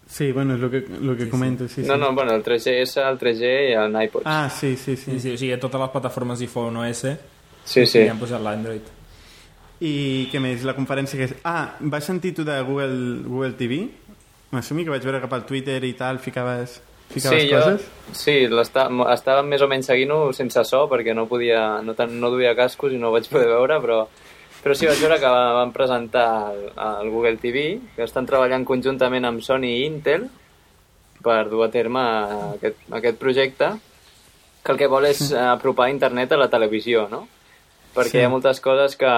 Sí, 0.08 0.32
bueno, 0.32 0.54
és 0.56 0.62
el 0.64 0.70
que, 0.72 0.78
el 0.88 1.16
que 1.18 1.24
sí, 1.26 1.30
comento. 1.30 1.68
Sí, 1.68 1.82
sí. 1.82 1.88
No, 1.88 1.96
no, 2.00 2.12
bueno, 2.16 2.32
el 2.34 2.42
3GS, 2.42 2.96
el 3.06 3.18
3G 3.20 3.50
i 3.70 3.72
el 3.76 3.96
iPod. 4.08 4.22
Ah, 4.24 4.48
sí, 4.50 4.74
sí, 4.76 4.96
sí. 4.96 5.12
Sí, 5.12 5.20
sí, 5.20 5.34
o 5.34 5.38
sigui, 5.38 5.52
a 5.52 5.60
totes 5.60 5.78
les 5.80 5.90
plataformes 5.92 6.40
iPhone 6.40 6.76
OS 6.80 7.02
sí, 7.68 7.84
sí. 7.86 7.98
hi 8.00 8.08
han 8.08 8.18
posat 8.18 8.40
l'Android. 8.42 8.88
I 9.84 9.92
què 10.32 10.40
més? 10.42 10.64
La 10.66 10.74
conferència 10.74 11.18
que 11.20 11.28
és... 11.28 11.34
Ah, 11.46 11.76
vas 11.80 12.04
sentir 12.08 12.32
tu 12.34 12.42
de 12.44 12.56
Google, 12.66 13.20
Google 13.28 13.52
TV? 13.60 13.82
M'assumi 14.50 14.82
que 14.86 14.90
vaig 14.90 15.04
veure 15.04 15.20
cap 15.22 15.34
al 15.36 15.44
Twitter 15.46 15.76
i 15.84 15.92
tal, 15.94 16.18
ficaves, 16.24 16.78
ficaves 17.12 17.42
sí, 17.44 17.50
jo, 17.52 17.60
coses? 17.60 17.84
sí, 18.16 18.36
l'està- 18.48 18.86
m- 18.88 19.04
estava 19.12 19.42
més 19.44 19.60
o 19.60 19.68
menys 19.68 19.86
seguint-ho 19.92 20.32
sense 20.32 20.64
so 20.64 20.86
perquè 20.88 21.12
no 21.14 21.26
podia, 21.28 21.82
no, 21.84 21.92
ten, 21.94 22.16
no 22.18 22.30
duia 22.32 22.54
cascos 22.56 22.96
i 22.96 22.98
no 22.98 23.10
ho 23.10 23.14
vaig 23.14 23.28
poder 23.28 23.46
veure, 23.52 23.76
però, 23.84 24.00
però 24.62 24.74
sí, 24.74 24.86
vaig 24.86 25.00
veure 25.00 25.18
que 25.20 25.26
va- 25.30 25.52
van 25.60 25.72
presentar 25.72 26.52
el, 26.52 26.64
el 26.76 27.10
Google 27.10 27.36
TV, 27.38 27.80
que 27.96 28.02
estan 28.04 28.26
treballant 28.26 28.64
conjuntament 28.66 29.24
amb 29.24 29.40
Sony 29.42 29.64
i 29.70 29.84
Intel 29.86 30.28
per 31.22 31.48
dur 31.50 31.64
a 31.66 31.70
terme 31.70 32.02
aquest, 32.54 32.76
aquest 32.94 33.18
projecte, 33.18 33.70
que 34.62 34.72
el 34.72 34.78
que 34.78 34.86
vol 34.90 35.06
és 35.06 35.32
apropar 35.32 35.88
internet 35.90 36.32
a 36.32 36.36
la 36.40 36.48
televisió, 36.50 37.08
no? 37.10 37.26
Perquè 37.94 38.10
Sí. 38.12 38.18
hi 38.18 38.24
ha 38.26 38.28
moltes 38.28 38.60
coses 38.60 38.94
que, 39.00 39.08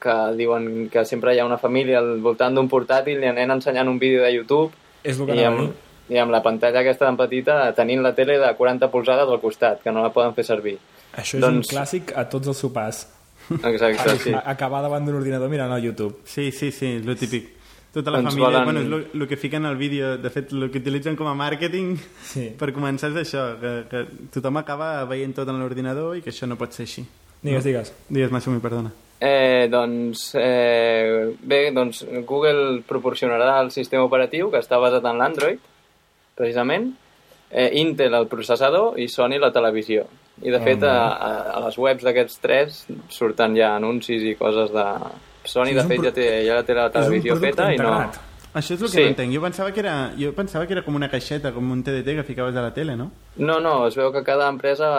que 0.00 0.14
diuen 0.34 0.88
que 0.90 1.04
sempre 1.04 1.34
hi 1.34 1.38
ha 1.38 1.44
una 1.46 1.58
família 1.58 1.98
al 2.00 2.16
voltant 2.24 2.54
d'un 2.56 2.66
portàtil 2.68 3.20
i 3.22 3.28
anem 3.28 3.50
ensenyant 3.58 3.88
un 3.88 3.98
vídeo 4.00 4.22
de 4.24 4.32
YouTube 4.32 4.72
És 5.04 5.20
el 5.20 5.26
que 5.28 5.36
i 5.36 5.44
amb, 5.44 5.70
i 6.08 6.18
amb 6.18 6.32
la 6.32 6.40
pantalla 6.42 6.80
aquesta 6.80 7.04
tan 7.06 7.16
petita 7.20 7.72
tenint 7.76 8.02
la 8.02 8.14
tele 8.16 8.38
de 8.40 8.54
40 8.56 8.88
polzades 8.90 9.28
al 9.28 9.38
costat, 9.40 9.82
que 9.82 9.92
no 9.92 10.02
la 10.02 10.10
poden 10.10 10.34
fer 10.34 10.44
servir. 10.44 10.78
Això 11.14 11.36
és 11.38 11.44
Doncs- 11.44 11.70
un 11.70 11.76
clàssic 11.76 12.12
a 12.16 12.24
tots 12.28 12.48
els 12.48 12.58
sopars. 12.58 13.06
Exacte, 13.50 14.18
sí. 14.18 14.32
A- 14.32 14.44
Acabar 14.50 14.82
davant 14.82 15.04
d'un 15.06 15.16
ordinador 15.16 15.48
mirant 15.50 15.72
al 15.72 15.82
YouTube. 15.82 16.20
Sí, 16.24 16.50
sí, 16.52 16.70
sí, 16.70 16.86
és 17.00 17.04
lo 17.06 17.16
típic. 17.16 17.56
Tota 17.92 18.12
la 18.12 18.20
Ens 18.20 18.28
família, 18.30 18.60
volen- 18.62 18.64
bueno, 18.88 18.98
és 19.00 19.06
el 19.14 19.26
que 19.26 19.36
fiquen 19.36 19.64
al 19.66 19.76
vídeo, 19.76 20.16
de 20.16 20.30
fet, 20.30 20.52
el 20.52 20.70
que 20.70 20.78
utilitzen 20.78 21.16
com 21.16 21.26
a 21.26 21.34
màrqueting 21.34 21.96
Sí. 22.22 22.52
per 22.58 22.72
començar 22.72 23.10
és 23.10 23.16
això, 23.26 23.58
que, 23.58 23.72
que 23.90 24.04
tothom 24.30 24.56
acaba 24.58 25.04
veient 25.10 25.34
tot 25.34 25.48
en 25.48 25.58
l'ordinador 25.58 26.16
i 26.16 26.22
que 26.22 26.30
això 26.30 26.46
no 26.46 26.56
pot 26.56 26.72
ser 26.72 26.84
així. 26.86 27.02
Digues, 27.42 27.64
digues. 27.64 27.88
Doncs 27.90 28.08
Digues, 28.14 28.30
Masumi, 28.30 28.60
perdona. 28.60 28.92
Eh, 29.20 29.66
doncs, 29.68 30.30
eh, 30.38 31.34
bé, 31.42 31.72
doncs 31.72 32.04
Google 32.24 32.82
proporcionarà 32.86 33.58
el 33.60 33.70
sistema 33.70 34.04
operatiu 34.04 34.50
que 34.50 34.58
està 34.62 34.78
basat 34.80 35.04
en 35.04 35.18
l'Android, 35.18 35.58
precisament, 36.36 36.92
eh, 37.50 37.70
Intel 37.80 38.14
el 38.14 38.28
processador 38.28 38.98
i 39.00 39.08
Sony 39.08 39.38
la 39.40 39.50
televisió. 39.52 40.06
I 40.42 40.50
de 40.54 40.60
fet, 40.64 40.82
a, 40.88 40.94
a, 41.56 41.60
les 41.66 41.76
webs 41.78 42.04
d'aquests 42.06 42.40
tres 42.40 42.80
surten 43.12 43.56
ja 43.58 43.74
anuncis 43.76 44.22
i 44.24 44.34
coses 44.40 44.72
de... 44.72 44.86
Sony, 45.44 45.70
Sí, 45.72 45.76
de 45.76 45.84
fet, 45.88 46.02
ja 46.04 46.10
té 46.12 46.26
ja 46.46 46.58
té 46.64 46.74
la 46.76 46.90
televisió 46.92 47.36
feta 47.40 47.70
i 47.72 47.78
no... 47.80 47.94
Això 48.50 48.74
és 48.74 48.80
el 48.82 48.88
que 48.88 48.96
Sí. 48.96 49.02
no 49.04 49.12
entenc. 49.12 49.32
Jo 49.34 49.40
pensava 49.40 49.70
que, 49.72 49.80
era, 49.80 49.94
jo 50.18 50.32
pensava 50.34 50.66
que 50.66 50.74
era 50.74 50.82
com 50.82 50.96
una 50.98 51.08
caixeta, 51.08 51.52
com 51.54 51.70
un 51.70 51.84
TDT 51.86 52.16
que 52.18 52.24
ficaves 52.26 52.56
a 52.56 52.64
la 52.64 52.72
tele, 52.74 52.96
no? 52.96 53.10
No, 53.36 53.60
no, 53.60 53.86
es 53.86 53.94
veu 53.96 54.10
que 54.12 54.24
cada 54.26 54.48
empresa 54.50 54.90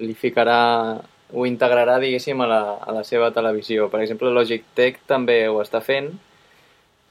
li 0.00 0.14
ficarà 0.16 0.98
ho 1.32 1.44
integrarà, 1.44 1.98
diguéssim, 2.00 2.40
a 2.40 2.46
la, 2.48 2.60
a 2.80 2.94
la 2.96 3.04
seva 3.04 3.30
televisió. 3.34 3.90
Per 3.92 4.00
exemple, 4.00 4.30
Logitech 4.32 5.02
també 5.06 5.42
ho 5.48 5.60
està 5.60 5.82
fent, 5.84 6.08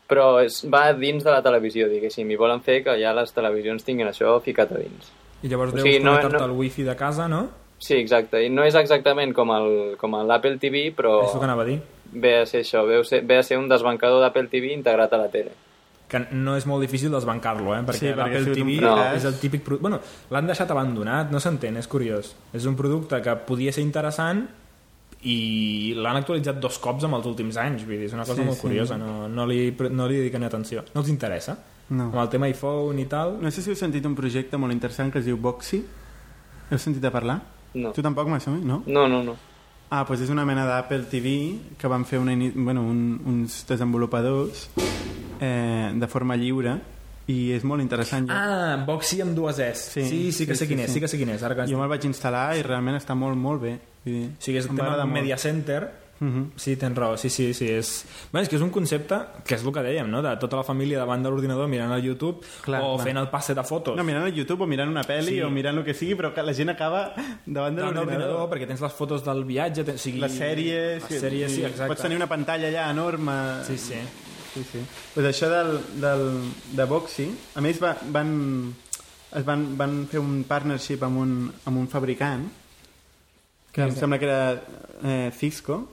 però 0.10 0.40
és, 0.42 0.64
va 0.66 0.88
dins 0.98 1.24
de 1.24 1.30
la 1.30 1.44
televisió, 1.46 1.88
diguéssim, 1.92 2.30
i 2.32 2.40
volen 2.40 2.64
fer 2.66 2.80
que 2.86 2.98
ja 3.00 3.14
les 3.14 3.34
televisions 3.36 3.86
tinguin 3.86 4.10
això 4.10 4.40
ficat 4.42 4.74
a 4.74 4.82
dins. 4.82 5.12
I 5.44 5.48
llavors 5.50 5.74
O 5.74 5.78
sigui, 5.78 6.00
no- 6.00 6.12
connectar-te 6.16 6.38
no- 6.38 6.44
al 6.46 6.52
wifi 6.52 6.84
de 6.84 6.96
casa, 6.96 7.28
no? 7.28 7.50
Sí, 7.80 7.94
exacte, 7.94 8.44
i 8.44 8.50
no 8.50 8.64
és 8.64 8.74
exactament 8.74 9.34
com 9.38 9.52
el- 9.52 9.96
com 9.98 10.16
l'Apple 10.26 10.58
TV, 10.58 10.92
però 10.96 11.24
És 11.26 11.34
el 11.34 11.40
que 11.40 11.46
anava 11.46 11.62
a 11.62 11.66
dir. 11.66 11.80
ve 12.12 12.40
a 12.42 12.46
ser 12.46 12.64
això, 12.64 12.86
ve 12.88 13.00
a 13.00 13.04
ser, 13.04 13.22
ve 13.24 13.38
a 13.38 13.44
ser 13.44 13.58
un 13.60 13.70
desbancador 13.70 14.20
d'Apple 14.22 14.48
TV 14.48 14.74
integrat 14.74 15.14
a 15.14 15.18
la 15.18 15.28
tele. 15.30 15.52
Que 16.08 16.22
no 16.32 16.56
és 16.56 16.66
molt 16.66 16.82
difícil 16.82 17.12
desbancar-lo, 17.12 17.76
eh? 17.76 17.82
Perquè 17.84 17.94
Sí, 18.00 18.06
perquè 18.08 18.40
l'Apple 18.40 18.54
TV 18.56 18.78
fracàs. 18.80 19.16
és 19.18 19.26
el 19.26 19.40
típic... 19.40 19.62
Pro... 19.62 19.78
Bueno, 19.78 20.00
l'han 20.32 20.48
deixat 20.48 20.72
abandonat, 20.72 21.30
no 21.30 21.40
s'entén, 21.40 21.76
és 21.78 21.88
curiós. 21.88 22.34
És 22.54 22.66
un 22.66 22.76
producte 22.78 23.22
que 23.22 23.36
podia 23.36 23.72
ser 23.74 23.84
interessant 23.84 24.48
i 25.24 25.94
l'han 25.98 26.16
actualitzat 26.16 26.60
dos 26.62 26.78
cops 26.80 27.04
en 27.04 27.14
els 27.18 27.26
últims 27.26 27.58
anys, 27.58 27.84
vull 27.86 27.98
dir, 27.98 28.06
és 28.06 28.14
una 28.14 28.24
cosa 28.24 28.42
Sí, 28.42 28.46
molt 28.46 28.56
sí. 28.58 28.62
curiosa, 28.62 28.98
no, 28.98 29.28
no, 29.28 29.46
li, 29.46 29.76
no 29.92 30.08
li 30.08 30.16
dediquen 30.22 30.44
atenció. 30.46 30.84
No 30.94 31.02
els 31.02 31.10
interessa? 31.10 31.58
No. 31.90 32.10
Amb 32.12 32.22
el 32.26 32.30
tema 32.30 32.48
iPhone 32.52 33.00
i 33.00 33.06
tal... 33.08 33.38
No 33.42 33.52
sé 33.52 33.62
si 33.64 33.72
heu 33.72 33.78
sentit 33.80 34.06
un 34.06 34.16
projecte 34.18 34.58
molt 34.60 34.74
interessant 34.76 35.12
que 35.14 35.22
es 35.22 35.26
diu 35.30 35.38
Boxy. 35.40 35.80
Heu 36.70 36.80
sentit 36.84 37.06
a 37.08 37.12
parlar? 37.14 37.38
No. 37.78 37.94
Tu 37.96 38.02
tampoc, 38.04 38.28
Masumi, 38.28 38.60
no? 38.66 38.82
No, 38.88 39.06
no, 39.08 39.22
no. 39.24 39.36
Ah, 39.90 40.02
doncs 40.04 40.26
és 40.26 40.32
una 40.34 40.44
mena 40.44 40.66
d'Apple 40.68 41.06
TV 41.08 41.32
que 41.80 41.88
van 41.88 42.04
fer 42.04 42.20
una, 42.20 42.34
bueno, 42.56 42.82
un, 42.84 43.22
uns 43.26 43.62
desenvolupadors 43.70 44.66
eh, 45.40 45.94
de 45.96 46.08
forma 46.12 46.36
lliure 46.36 46.74
i 47.32 47.54
és 47.56 47.64
molt 47.68 47.84
interessant. 47.84 48.28
Jo, 48.28 48.36
Ah, 48.36 48.84
Boxy 48.88 49.22
amb 49.24 49.36
dues 49.36 49.60
S. 49.64 49.92
Sí, 49.94 50.04
Sí, 50.04 50.10
sí, 50.10 50.32
sí 50.42 50.48
que 50.48 50.56
sí, 50.56 50.60
sé 50.60 50.66
sí, 50.66 50.70
quin 50.74 50.80
és, 50.84 50.88
sí. 50.92 50.94
sí 50.98 51.00
que 51.04 51.08
sé 51.12 51.18
quin 51.20 51.32
és. 51.36 51.44
Ara 51.44 51.56
que... 51.56 51.70
jo 51.72 51.80
me'l 51.80 51.88
vaig 51.92 52.04
instal·lar 52.08 52.58
i 52.60 52.66
realment 52.68 53.00
està 53.00 53.16
molt, 53.16 53.40
molt 53.40 53.64
bé. 53.64 53.78
Vull 54.04 54.14
dir, 54.18 54.26
O 54.34 54.44
sigui, 54.44 54.60
és 54.60 54.68
el 54.68 54.76
tema 54.76 54.92
molt. 54.98 55.14
Media 55.14 55.38
Center. 55.40 55.88
Mhm. 56.20 56.52
Sí, 56.58 56.76
tens 56.78 56.98
raó, 56.98 57.16
sí, 57.18 57.30
sí, 57.30 57.54
sí. 57.54 57.68
És... 57.70 58.06
Bé, 58.34 58.42
és 58.42 58.50
que 58.50 58.56
és 58.58 58.62
un 58.66 58.72
concepte 58.74 59.20
que 59.46 59.54
és 59.56 59.64
el 59.64 59.72
que 59.76 59.84
dèiem, 59.86 60.10
no? 60.10 60.24
De 60.26 60.32
tota 60.42 60.58
la 60.58 60.64
família 60.66 60.98
davant 60.98 61.22
de 61.22 61.30
l'ordinador 61.30 61.68
mirant 61.70 61.92
el 61.94 62.02
YouTube 62.04 62.42
Clar, 62.66 62.82
o 62.82 62.96
clar. 62.96 63.06
fent 63.06 63.18
el 63.22 63.28
passe 63.30 63.54
de 63.54 63.64
fotos. 63.64 63.96
No, 63.96 64.04
mirant 64.08 64.26
el 64.26 64.34
YouTube 64.34 64.62
o 64.66 64.68
mirant 64.68 64.90
una 64.90 65.04
pel·li 65.06 65.36
Sí. 65.38 65.42
o 65.46 65.50
mirant 65.54 65.78
el 65.78 65.86
que 65.86 65.94
sigui, 65.94 66.16
però 66.18 66.34
que 66.34 66.42
la 66.42 66.54
gent 66.58 66.70
acaba 66.74 67.14
davant 67.46 67.76
de 67.78 67.84
l'ordinador. 67.84 68.50
perquè 68.50 68.66
tens 68.68 68.82
les 68.82 68.94
fotos 68.94 69.24
del 69.24 69.44
viatge, 69.46 69.84
ten... 69.84 69.96
o 69.96 69.98
sigui... 70.02 70.20
Les 70.20 70.32
sèries... 70.34 71.04
Les 71.10 71.22
sèries, 71.22 71.52
sí, 71.52 71.62
exacte. 71.64 71.94
Pots 71.94 72.02
tenir 72.02 72.18
una 72.18 72.28
pantalla 72.28 72.68
allà 72.68 72.90
enorme. 72.92 73.38
Sí, 73.68 73.78
sí. 73.78 74.02
Sí, 74.54 74.64
sí. 74.72 74.80
Pues 75.14 75.26
això 75.28 75.50
del, 75.52 75.80
del, 76.02 76.52
de 76.74 76.86
Boxy, 76.90 77.28
a 77.54 77.62
més 77.62 77.78
va, 77.84 77.92
van, 78.10 78.74
es 79.38 79.46
van, 79.46 79.68
van 79.78 80.08
fer 80.10 80.18
un 80.24 80.40
partnership 80.50 81.04
amb 81.06 81.20
un, 81.22 81.36
amb 81.66 81.78
un 81.78 81.88
fabricant 81.88 82.48
que 83.72 83.84
em 83.86 83.92
sembla 83.94 84.18
que 84.18 84.26
era 84.26 84.62
eh, 85.04 85.32
Cisco 85.38 85.84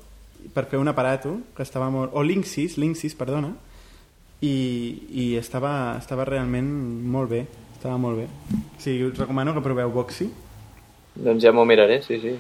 per 0.53 0.67
fer 0.71 0.81
un 0.81 0.91
aparato 0.91 1.39
que 1.57 1.63
estava 1.65 1.91
molt... 1.91 2.13
o 2.13 2.23
Linksys, 2.23 2.77
Linksys, 2.77 3.17
perdona 3.19 3.55
i, 4.45 4.55
i 5.11 5.27
estava, 5.41 5.97
estava 5.99 6.27
realment 6.29 6.69
molt 7.11 7.31
bé 7.33 7.45
estava 7.75 7.97
molt 8.01 8.23
bé 8.23 8.29
o 8.29 8.81
sigui, 8.83 9.11
us 9.11 9.21
recomano 9.21 9.55
que 9.55 9.65
proveu 9.65 9.93
Boxy 9.95 10.31
Doncs 11.15 11.45
ja 11.45 11.53
m'ho 11.55 11.63
miraré, 11.65 12.01
sí, 12.03 12.19
sí. 12.19 12.35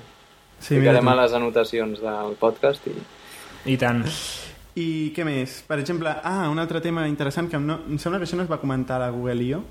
sí, 0.58 0.74
Ficarem 0.74 1.08
a 1.08 1.14
les 1.20 1.34
anotacions 1.36 2.00
del 2.02 2.34
podcast 2.40 2.88
i... 2.90 2.94
I 3.70 3.76
tant. 3.78 4.02
I 4.74 5.12
què 5.14 5.22
més? 5.24 5.60
Per 5.68 5.78
exemple, 5.78 6.10
ah, 6.10 6.48
un 6.50 6.58
altre 6.58 6.82
tema 6.82 7.06
interessant 7.06 7.46
que 7.50 7.60
no, 7.62 7.78
em 7.86 8.00
sembla 8.02 8.18
que 8.18 8.26
això 8.26 8.36
no 8.36 8.42
es 8.42 8.50
va 8.50 8.58
comentar 8.58 8.98
a 8.98 9.06
la 9.06 9.12
Google 9.14 9.46
I.O., 9.46 9.62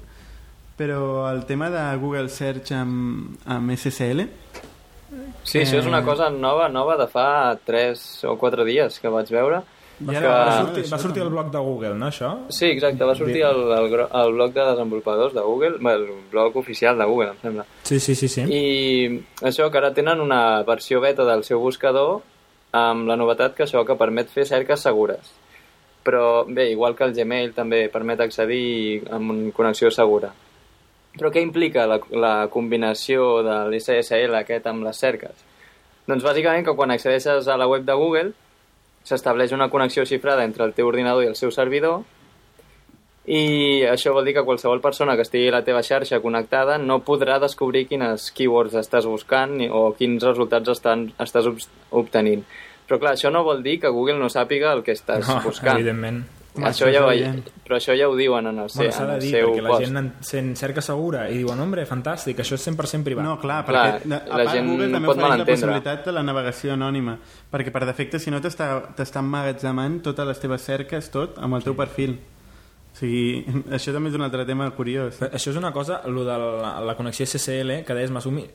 però 0.79 1.27
el 1.29 1.43
tema 1.45 1.67
de 1.69 1.81
Google 2.01 2.31
Search 2.33 2.71
amb, 2.73 3.35
amb 3.45 3.75
SSL, 3.75 4.23
Sí, 5.43 5.59
això 5.59 5.79
és 5.79 5.85
una 5.85 5.99
Eh. 5.99 6.03
cosa 6.05 6.29
nova, 6.29 6.69
nova 6.69 6.95
de 6.97 7.07
fa 7.07 7.57
3 7.65 8.23
o 8.25 8.37
4 8.37 8.63
dies 8.65 8.99
que 8.99 9.09
vaig 9.09 9.29
veure. 9.29 9.61
Ja 10.03 10.11
que... 10.11 10.17
era- 10.17 10.45
Va 10.45 10.57
sortir, 10.65 10.83
va 10.91 10.97
sortir 10.97 11.21
el 11.23 11.29
blog 11.29 11.51
de 11.51 11.59
Google, 11.59 11.93
no, 11.95 12.07
això? 12.07 12.31
Sí, 12.49 12.65
exacte, 12.65 13.03
va 13.05 13.13
sortir 13.15 13.43
el, 13.43 13.59
el, 13.71 13.93
el 13.93 14.33
blog 14.33 14.51
de 14.53 14.65
desenvolupadors 14.71 15.33
de 15.35 15.41
Google, 15.41 15.77
el 15.93 16.07
blog 16.31 16.57
oficial 16.57 16.97
de 16.97 17.05
Google, 17.05 17.29
em 17.29 17.37
sembla. 17.41 17.65
Sí, 17.83 17.99
sí, 17.99 18.15
sí. 18.15 18.27
sí. 18.27 18.41
I 18.49 19.23
això, 19.41 19.69
que 19.71 19.77
ara 19.77 19.93
tenen 19.93 20.19
una 20.19 20.63
versió 20.63 20.99
beta 20.99 21.23
del 21.25 21.43
seu 21.43 21.59
buscador 21.59 22.21
amb 22.73 23.07
la 23.07 23.15
novetat 23.15 23.53
que 23.53 23.63
això 23.67 23.85
que 23.85 23.95
permet 23.95 24.29
fer 24.33 24.45
cerques 24.45 24.79
segures. 24.81 25.31
però 26.03 26.43
bé, 26.45 26.69
igual 26.71 26.95
que 26.97 27.05
el 27.05 27.13
Gmail 27.13 27.53
també 27.53 27.87
permet 27.87 28.19
accedir 28.19 29.03
amb 29.09 29.29
una 29.31 29.51
connexió 29.55 29.89
segura. 29.89 30.33
Però 31.17 31.29
què 31.29 31.43
implica 31.45 31.85
la, 31.89 31.99
la 32.09 32.33
combinació 32.53 33.43
de 33.45 33.57
l'SSL 33.69 34.39
aquest 34.39 34.69
amb 34.69 34.85
les 34.87 34.97
cerques? 34.97 35.35
Doncs 36.09 36.25
bàsicament 36.25 36.65
que 36.65 36.75
quan 36.75 36.91
accedeixes 36.91 37.47
a 37.47 37.59
la 37.59 37.69
web 37.69 37.85
de 37.87 37.95
Google 37.99 38.33
s'estableix 39.07 39.53
una 39.53 39.69
connexió 39.69 40.05
xifrada 40.07 40.43
entre 40.47 40.65
el 40.65 40.73
teu 40.73 40.89
ordinador 40.89 41.23
i 41.23 41.29
el 41.31 41.39
seu 41.39 41.51
servidor 41.51 42.01
i 43.23 43.83
això 43.87 44.11
vol 44.11 44.25
dir 44.27 44.33
que 44.35 44.43
qualsevol 44.43 44.81
persona 44.83 45.15
que 45.15 45.23
estigui 45.23 45.47
a 45.47 45.55
la 45.55 45.63
teva 45.63 45.83
xarxa 45.83 46.19
connectada 46.19 46.75
no 46.77 46.99
podrà 47.07 47.37
descobrir 47.39 47.85
quines 47.87 48.29
keywords 48.35 48.75
estàs 48.75 49.07
buscant 49.07 49.61
o 49.71 49.93
quins 49.95 50.23
resultats 50.27 50.73
estan, 50.75 51.07
estàs 51.23 51.47
obtenint. 51.91 52.43
Però 52.83 52.99
clar, 52.99 53.13
això 53.15 53.31
no 53.31 53.45
vol 53.47 53.63
dir 53.63 53.77
que 53.79 53.91
Google 53.95 54.19
no 54.19 54.27
sàpiga 54.27 54.73
el 54.75 54.83
que 54.83 54.91
estàs 54.91 55.29
no, 55.29 55.39
buscant. 55.45 55.79
evidentment. 55.79 56.25
Home, 56.55 56.67
això 56.69 56.85
això 56.85 56.91
ja 56.93 57.01
ho, 57.01 57.43
però 57.65 57.77
això 57.79 57.95
ja 57.97 58.07
ho 58.07 58.15
diuen 58.15 58.45
en 58.45 58.59
el, 58.61 58.67
Bueno, 58.75 58.91
se, 58.91 58.91
s'ha 58.93 59.03
en 59.03 59.09
de 59.09 59.13
el 59.15 59.21
dir, 59.21 59.29
seu 59.31 59.47
perquè 59.49 59.61
la 59.63 59.69
post. 59.71 59.85
gent 59.87 59.97
en, 59.97 60.09
se'n 60.21 60.51
cerca 60.55 60.81
segura 60.85 61.23
i 61.31 61.37
diuen, 61.39 61.59
hombre, 61.59 61.85
fantàstic, 61.89 62.37
això 62.43 62.53
és 62.59 62.67
100% 62.67 63.03
privat. 63.03 63.25
No, 63.25 63.39
clar, 63.41 63.63
Clar, 63.65 63.85
perquè 63.95 64.09
de- 64.09 64.15
a 64.19 64.37
la 64.37 64.43
part 64.43 64.51
gent 64.53 64.69
Google 64.69 64.91
també 64.91 65.07
pot 65.07 65.17
ofereix 65.17 65.39
la 65.39 65.45
possibilitat 65.45 66.05
de 66.05 66.11
la 66.11 66.21
navegació 66.23 66.73
anònima, 66.73 67.17
perquè 67.51 67.71
per 67.73 67.85
defecte, 67.89 68.19
si 68.19 68.29
no, 68.29 68.39
t'està 68.39 69.19
emmagatzemant 69.19 70.01
totes 70.03 70.27
les 70.27 70.39
teves 70.39 70.61
cerques, 70.61 71.09
tot, 71.09 71.39
amb 71.39 71.55
el 71.55 71.63
teu 71.63 71.73
perfil. 71.75 72.19
O 72.93 72.95
sigui, 72.99 73.43
això 73.73 73.91
també 73.91 74.09
és 74.13 74.15
un 74.15 74.21
altre 74.21 74.45
tema 74.45 74.69
curiós. 74.77 75.17
Però 75.17 75.31
Això 75.33 75.49
és 75.49 75.57
una 75.57 75.71
cosa, 75.73 76.01
lo 76.05 76.23
de 76.23 76.37
la, 76.37 76.75
la 76.85 76.95
connexió 76.95 77.25
SSL, 77.25 77.81
que 77.83 77.93
deies, 77.97 78.11
m'assumi... 78.13 78.45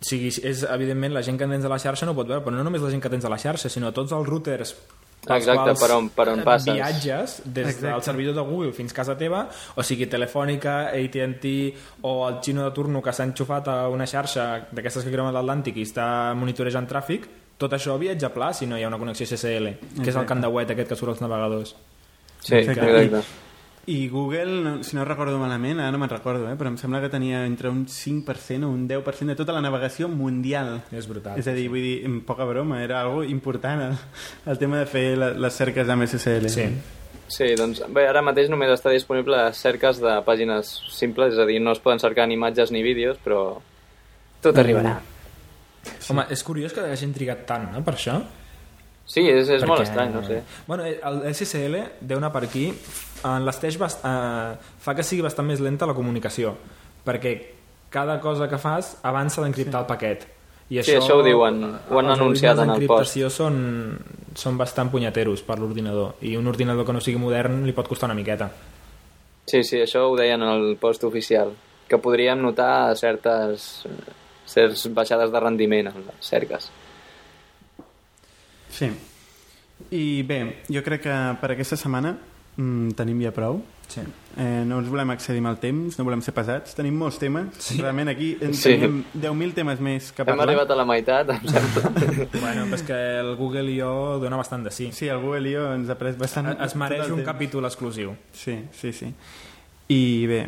O 0.00 0.04
sigui, 0.04 0.28
és, 0.42 0.64
evidentment, 0.68 1.12
la 1.14 1.22
gent 1.22 1.36
que 1.38 1.46
tens 1.46 1.64
a 1.64 1.68
la 1.68 1.78
xarxa 1.78 2.04
no 2.08 2.12
ho 2.12 2.16
pot 2.16 2.26
veure, 2.28 2.42
però 2.44 2.56
no 2.56 2.64
només 2.64 2.80
la 2.82 2.90
gent 2.90 3.00
que 3.04 3.08
tens 3.12 3.24
a 3.24 3.30
la 3.30 3.38
xarxa, 3.38 3.68
sinó 3.68 3.92
tots 3.92 4.12
els 4.12 4.26
routers 4.28 4.72
Exacte, 5.26 5.62
quals 5.62 5.80
per 5.80 5.90
on- 5.96 6.08
per 6.10 6.28
on 6.28 6.42
passes. 6.44 6.74
viatges 6.74 7.42
des 7.44 7.66
Exacte. 7.68 7.86
del 7.92 8.02
servidor 8.02 8.34
de 8.34 8.40
Google 8.42 8.72
fins 8.72 8.92
a 8.92 8.94
casa 8.94 9.16
teva, 9.16 9.48
o 9.74 9.82
sigui, 9.82 10.06
Telefònica, 10.06 10.88
AT&T 10.92 11.74
o 12.02 12.28
el 12.28 12.40
xino 12.42 12.64
de 12.64 12.70
turno 12.72 13.00
que 13.02 13.12
s'ha 13.12 13.24
enxufat 13.24 13.68
a 13.68 13.88
una 13.88 14.06
xarxa 14.06 14.66
d'aquestes 14.70 15.04
que 15.04 15.10
creuen 15.10 15.32
l'Atlàntic 15.32 15.76
i 15.76 15.82
està 15.82 16.34
monitorejant 16.34 16.86
tràfic, 16.88 17.26
tot 17.56 17.72
això 17.72 17.96
viatja 17.98 18.28
pla 18.34 18.52
si 18.52 18.66
no 18.66 18.76
hi 18.76 18.82
ha 18.82 18.88
una 18.88 18.98
connexió 18.98 19.24
SSL, 19.26 19.78
que 20.02 20.10
és 20.10 20.16
el 20.16 20.26
web 20.48 20.70
aquest 20.70 20.88
que 20.88 20.96
surt 20.96 21.10
als 21.10 21.20
navegadors. 21.20 21.74
Sí, 22.40 22.54
Exacte. 22.56 23.04
exacte. 23.04 23.24
I 23.86 24.08
Google, 24.08 24.62
no, 24.62 24.72
si 24.82 24.96
no 24.96 25.04
recordo 25.04 25.36
malament, 25.38 25.80
ara 25.80 25.92
no 25.92 25.98
me'n 26.00 26.10
recordo, 26.10 26.46
eh, 26.48 26.56
però 26.56 26.70
em 26.72 26.78
sembla 26.80 27.02
que 27.02 27.10
tenia 27.12 27.44
entre 27.44 27.68
un 27.68 27.84
5% 27.90 28.64
o 28.64 28.72
un 28.72 28.86
10% 28.88 29.34
de 29.34 29.36
tota 29.36 29.52
la 29.52 29.60
navegació 29.64 30.08
mundial. 30.08 30.78
És 30.90 31.08
brutal. 31.10 31.38
És 31.40 31.48
a 31.50 31.54
dir, 31.56 31.68
vull 31.72 31.84
dir, 31.84 31.98
en 32.08 32.22
poca 32.24 32.46
broma, 32.48 32.80
era 32.82 33.02
algo 33.02 33.22
important 33.24 33.82
el, 33.90 33.96
el 34.46 34.60
tema 34.60 34.80
de 34.80 34.86
fer 34.88 35.06
la, 35.20 35.32
les 35.36 35.58
cerques 35.60 35.88
amb 35.88 36.06
SSL. 36.08 36.48
Sí. 36.52 36.68
Sí, 37.34 37.46
doncs 37.56 37.80
bé, 37.88 38.04
ara 38.08 38.20
mateix 38.24 38.50
només 38.52 38.68
està 38.72 38.92
disponible 38.92 39.38
a 39.40 39.52
cerques 39.56 40.00
de 40.02 40.18
pàgines 40.26 40.74
simples, 40.92 41.32
és 41.32 41.40
a 41.40 41.46
dir, 41.48 41.56
no 41.60 41.72
es 41.72 41.80
poden 41.80 42.00
cercar 42.02 42.28
ni 42.28 42.36
imatges 42.36 42.72
ni 42.72 42.82
vídeos, 42.84 43.16
però 43.24 43.60
tot 44.44 44.60
arribarà. 44.60 44.98
Home, 46.12 46.26
és 46.32 46.44
curiós 46.44 46.72
que 46.76 46.84
hagin 46.84 47.12
trigat 47.16 47.46
tant, 47.48 47.70
no?, 47.72 47.80
per 47.84 47.96
això. 47.96 48.18
Sí, 49.06 49.20
és, 49.28 49.48
és 49.48 49.64
molt 49.66 49.80
Perquè- 49.80 49.88
estrany, 49.90 50.12
no 50.14 50.22
sé. 50.24 50.42
Bueno, 50.66 50.84
el 50.86 51.34
SSL 51.34 51.82
deu 52.00 52.18
anar 52.18 52.32
per 52.32 52.44
aquí. 52.46 52.70
En 53.24 53.44
l'esteix 53.44 53.76
bast... 53.80 54.04
eh, 54.04 54.54
fa 54.80 54.94
que 54.96 55.04
sigui 55.04 55.22
bastant 55.24 55.46
més 55.48 55.60
lenta 55.60 55.86
la 55.86 55.94
comunicació, 55.96 56.54
perquè 57.04 57.34
cada 57.92 58.18
cosa 58.20 58.48
que 58.48 58.58
fas 58.58 58.96
avança 59.02 59.42
d'encriptar 59.44 59.80
el 59.84 59.86
paquet. 59.86 60.24
I 60.70 60.80
Sí, 60.82 60.94
això 60.96 61.18
ho 61.18 61.22
diuen, 61.22 61.58
ho 61.90 61.98
han 62.00 62.08
els 62.08 62.18
anunciat 62.18 62.56
en 62.58 62.70
el 62.70 62.78
d'encriptació 62.80 63.28
són, 63.30 63.98
són 64.34 64.56
bastant 64.58 64.88
punyeteros 64.90 65.42
per 65.44 65.58
l'ordinador, 65.60 66.14
i 66.24 66.36
un 66.40 66.48
ordinador 66.48 66.86
que 66.88 66.92
no 66.96 67.02
sigui 67.04 67.20
modern 67.20 67.60
li 67.68 67.72
pot 67.76 67.86
costar 67.88 68.08
una 68.08 68.16
miqueta. 68.16 68.48
Sí, 69.44 69.60
sí, 69.62 69.82
això 69.84 70.06
ho 70.08 70.16
deien 70.16 70.40
en 70.42 70.48
el 70.48 70.76
post 70.80 71.04
oficial, 71.04 71.52
que 71.86 71.98
podríem 72.00 72.40
notar 72.40 72.96
certes, 72.96 73.84
certes 74.48 74.86
baixades 74.96 75.30
de 75.30 75.40
rendiment 75.44 75.92
en 75.92 76.06
les 76.08 76.24
cerques. 76.32 76.70
Sí. 78.74 78.90
I 79.94 80.22
bé, 80.26 80.40
jo 80.70 80.82
crec 80.86 81.02
que 81.06 81.14
per 81.40 81.50
aquesta 81.54 81.76
setmana 81.78 82.14
mm, 82.56 82.94
tenim 82.98 83.20
ja 83.24 83.32
prou. 83.34 83.60
Sí. 83.90 84.00
Eh, 84.40 84.62
no 84.66 84.78
ens 84.80 84.88
volem 84.88 85.10
accedir 85.12 85.42
amb 85.42 85.50
el 85.50 85.58
temps, 85.60 85.98
no 85.98 86.04
volem 86.06 86.22
ser 86.24 86.32
pesats. 86.34 86.72
Tenim 86.74 86.94
molts 86.98 87.18
temes. 87.20 87.50
Sí. 87.60 87.76
Realment 87.82 88.08
aquí 88.10 88.30
en 88.40 88.54
Sí. 88.56 88.72
teníem 88.72 89.02
10.000 89.12 89.52
temes 89.54 89.80
més 89.84 90.10
que 90.12 90.22
Hem 90.22 90.26
parlar. 90.30 90.46
arribat 90.48 90.70
a 90.70 90.78
la 90.78 90.86
meitat, 90.88 91.30
em 91.30 91.48
sembla. 91.52 91.90
Bueno, 92.40 92.64
però 92.70 92.74
és 92.78 92.82
que 92.86 92.98
el 93.20 93.34
Google 93.36 93.70
i 93.70 93.78
jo 93.80 94.18
dona 94.22 94.36
bastant 94.40 94.64
de 94.64 94.70
sí. 94.70 94.88
Sí, 94.92 95.06
el 95.08 95.18
Google 95.20 95.50
i 95.50 95.54
jo 95.54 95.66
ens 95.74 95.90
ha 95.90 95.98
pres 96.00 96.16
bastant... 96.18 96.54
Es 96.60 96.74
mereix 96.80 97.10
un 97.10 97.20
temps. 97.20 97.26
capítol 97.28 97.64
exclusiu. 97.68 98.14
Sí, 98.32 98.56
sí, 98.72 98.92
sí. 98.92 99.12
I 99.88 100.26
bé, 100.26 100.38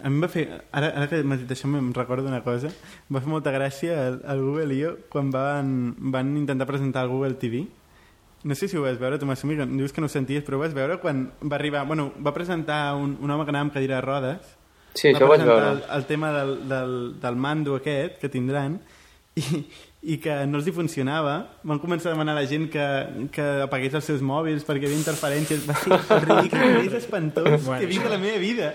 a 0.00 0.08
mi 0.08 0.16
em 0.16 0.22
va 0.22 0.28
fer... 0.32 0.46
Ara, 0.72 0.88
ara 0.96 1.08
que 1.10 1.20
m'has 1.20 1.42
dit 1.42 1.50
això 1.52 1.68
em 1.68 1.90
recordo 1.92 2.30
una 2.30 2.40
cosa. 2.44 2.70
Em 2.70 3.16
va 3.16 3.20
fer 3.20 3.28
molta 3.28 3.52
gràcia 3.52 3.98
el, 4.08 4.20
el 4.24 4.40
Google 4.46 4.76
i 4.76 4.80
jo 4.80 4.94
quan 5.12 5.32
van, 5.34 5.74
van 6.14 6.30
intentar 6.40 6.66
presentar 6.70 7.04
el 7.04 7.12
Google 7.12 7.36
TV. 7.36 7.66
No 8.48 8.54
sé 8.54 8.68
si 8.68 8.78
ho 8.78 8.84
vas 8.86 9.00
veure, 9.00 9.18
tu 9.18 9.26
m'assumir, 9.28 9.58
que 9.58 9.66
dius 9.66 9.92
que 9.92 10.00
no 10.00 10.08
ho 10.08 10.12
senties, 10.12 10.44
però 10.46 10.56
ho 10.56 10.62
vas 10.62 10.76
veure 10.76 11.00
quan 11.02 11.26
va 11.42 11.58
arribar... 11.58 11.84
Bueno, 11.86 12.12
va 12.24 12.32
presentar 12.32 12.94
un, 12.96 13.18
un 13.20 13.30
home 13.30 13.44
que 13.44 13.52
anava 13.52 13.66
amb 13.66 13.76
cadira 13.76 13.98
de 13.98 14.06
rodes. 14.06 14.54
Sí, 14.94 15.10
va 15.12 15.18
això 15.18 15.28
ho 15.28 15.32
vaig 15.34 15.44
veure. 15.44 15.74
El, 15.74 15.82
el 15.98 16.08
tema 16.08 16.32
del, 16.32 16.54
del, 16.70 16.94
del 17.20 17.36
mando 17.36 17.76
aquest 17.76 18.16
que 18.22 18.32
tindran 18.32 18.80
i, 19.36 19.44
i 20.00 20.14
que 20.22 20.30
no 20.46 20.60
els 20.60 20.66
hi 20.68 20.72
funcionava. 20.72 21.32
Van 21.66 21.80
començar 21.82 22.12
a 22.12 22.14
demanar 22.14 22.36
a 22.36 22.38
la 22.38 22.46
gent 22.46 22.68
que, 22.70 22.84
que 23.34 23.46
apagués 23.64 23.96
els 23.98 24.06
seus 24.06 24.20
mòbils 24.22 24.62
perquè 24.64 24.86
hi 24.86 24.90
havia 24.92 25.00
interferències. 25.00 25.64
Va 25.66 25.74
ser 25.74 25.98
ridícul 26.22 26.74
més 26.78 26.94
espantós 27.00 27.64
Bueno, 27.64 27.80
que 27.80 27.88
he 27.88 27.90
vist 27.90 28.06
a 28.06 28.12
la 28.12 28.18
meva 28.22 28.38
vida. 28.38 28.68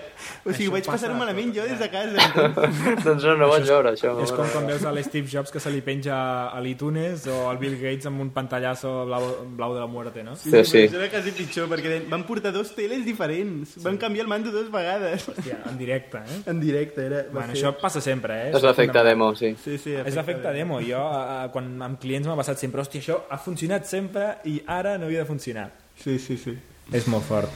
O 0.44 0.52
sigui, 0.52 0.68
ho 0.68 0.74
vaig 0.76 0.84
passa 0.84 1.08
passar 1.08 1.14
a 1.16 1.20
malament 1.22 1.54
tot, 1.54 1.62
jo 1.62 1.68
des 1.70 1.80
de 1.80 1.88
ja. 1.88 1.94
casa. 1.94 2.66
doncs 3.08 3.24
no, 3.24 3.38
no 3.40 3.48
vaig 3.54 3.64
veure 3.70 3.94
això. 3.96 4.12
És 4.26 4.34
com 4.36 4.52
quan 4.52 4.68
veus 4.68 4.84
a 4.84 4.92
l'Steve 4.96 5.32
Jobs 5.32 5.54
que 5.56 5.62
se 5.64 5.72
li 5.72 5.80
penja 5.86 6.18
a 6.52 6.60
l'iTunes 6.64 7.26
o 7.32 7.40
al 7.54 7.62
Bill 7.62 7.78
Gates 7.80 8.12
amb 8.12 8.20
un 8.26 8.34
pantallasso 8.36 8.92
blau, 9.08 9.30
blau 9.56 9.78
de 9.78 9.80
la 9.80 9.88
muerte, 9.88 10.26
no? 10.28 10.36
Sí, 10.36 10.52
sí. 10.68 10.84
Això 10.90 11.00
era 11.00 11.08
quasi 11.14 11.32
pitjor, 11.40 11.72
perquè 11.72 12.02
van 12.12 12.28
portar 12.28 12.52
dos 12.52 12.76
teles 12.76 13.06
diferents. 13.08 13.78
Van 13.88 13.98
canviar 14.02 14.28
el 14.28 14.34
mando 14.36 14.52
dues 14.52 14.68
vegades. 14.74 15.30
Hòstia, 15.32 15.62
en 15.72 15.80
directe, 15.80 16.20
eh? 16.28 16.42
En 16.52 16.60
directe, 16.60 17.08
era... 17.08 17.24
Bueno, 17.32 17.54
ser- 17.56 17.62
això 17.64 17.74
passa 17.80 18.04
sempre, 18.04 18.42
eh? 18.50 18.54
És 18.60 18.68
l'efecte 18.68 19.08
demo, 19.08 19.32
sí. 19.40 19.56
Sí, 19.64 19.80
sí, 19.80 19.96
És 20.04 20.20
l'efecte 20.20 20.52
demo. 20.52 20.82
Jo, 20.84 21.13
quan 21.54 21.72
amb 21.86 22.00
clients 22.02 22.28
m'ha 22.30 22.38
passat 22.40 22.62
sempre, 22.62 22.84
hòstia, 22.84 23.02
això 23.04 23.18
ha 23.30 23.40
funcionat 23.42 23.88
sempre 23.90 24.30
i 24.50 24.60
ara 24.68 24.98
no 24.98 25.10
havia 25.10 25.24
de 25.24 25.30
funcionar. 25.30 25.70
Sí, 26.00 26.18
sí, 26.20 26.38
sí. 26.38 26.56
És 26.92 27.08
molt 27.08 27.26
fort. 27.28 27.52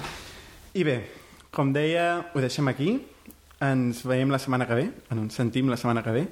I 0.78 0.84
bé, 0.88 0.98
com 1.52 1.72
deia, 1.74 2.08
ho 2.34 2.44
deixem 2.44 2.68
aquí. 2.72 2.92
Ens 3.64 4.04
veiem 4.06 4.30
la 4.30 4.40
setmana 4.40 4.68
que 4.70 4.78
ve. 4.78 4.90
Ens 5.16 5.40
sentim 5.40 5.72
la 5.72 5.78
setmana 5.80 6.04
que 6.06 6.14
ve. 6.14 6.28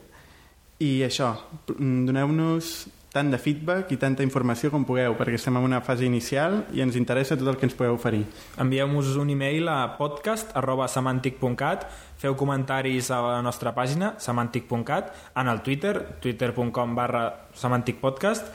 I 0.86 0.92
això, 1.08 1.32
mm, 1.72 2.06
doneu-nos 2.10 2.76
tant 3.16 3.32
de 3.32 3.40
feedback 3.40 3.94
i 3.96 3.98
tanta 4.00 4.26
informació 4.26 4.70
com 4.74 4.84
pugueu, 4.88 5.16
perquè 5.16 5.40
estem 5.40 5.56
en 5.56 5.64
una 5.64 5.80
fase 5.86 6.04
inicial 6.04 6.66
i 6.76 6.84
ens 6.84 6.98
interessa 7.00 7.38
tot 7.40 7.48
el 7.48 7.56
que 7.56 7.70
ens 7.70 7.76
podeu 7.78 7.96
oferir. 7.96 8.26
Envieu-nos 8.60 9.16
un 9.22 9.32
e-mail 9.32 9.72
a 9.72 9.96
podcast 9.96 10.52
arroba 10.60 10.90
semantic.cat 10.92 11.88
feu 12.20 12.36
comentaris 12.36 13.12
a 13.16 13.22
la 13.24 13.42
nostra 13.46 13.72
pàgina 13.76 14.16
semantic.cat 14.20 15.12
en 15.40 15.52
el 15.52 15.64
Twitter 15.64 15.96
twitter.com 16.24 16.96
barra 16.96 17.26
semanticpodcast 17.56 18.52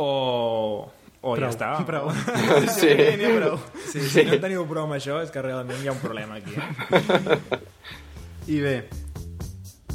o, 0.00 0.10
o 1.20 1.36
ja 1.40 1.48
està 1.48 1.72
Prou. 1.90 2.12
Sí. 2.80 2.92
N'hi 2.92 3.28
ha 3.28 3.34
prou. 3.36 3.60
Sí, 3.86 4.04
si 4.04 4.26
no 4.28 4.36
en 4.36 4.44
teniu 4.44 4.66
prou 4.68 4.88
amb 4.88 4.98
això 5.00 5.22
és 5.24 5.32
que 5.32 5.44
realment 5.44 5.80
hi 5.80 5.88
ha 5.88 5.96
un 5.96 6.02
problema 6.04 6.40
aquí 6.40 6.56
eh? 6.56 7.40
I 8.56 8.60
bé, 8.64 8.76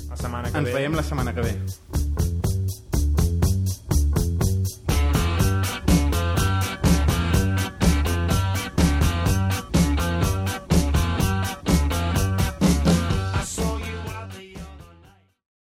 la 0.10 0.18
setmana 0.18 0.50
que 0.50 0.62
ens 0.64 0.72
ve 0.72 0.80
veiem 0.80 0.98
la 0.98 1.06
setmana 1.06 1.36
que 1.36 1.46
ve. 1.46 2.35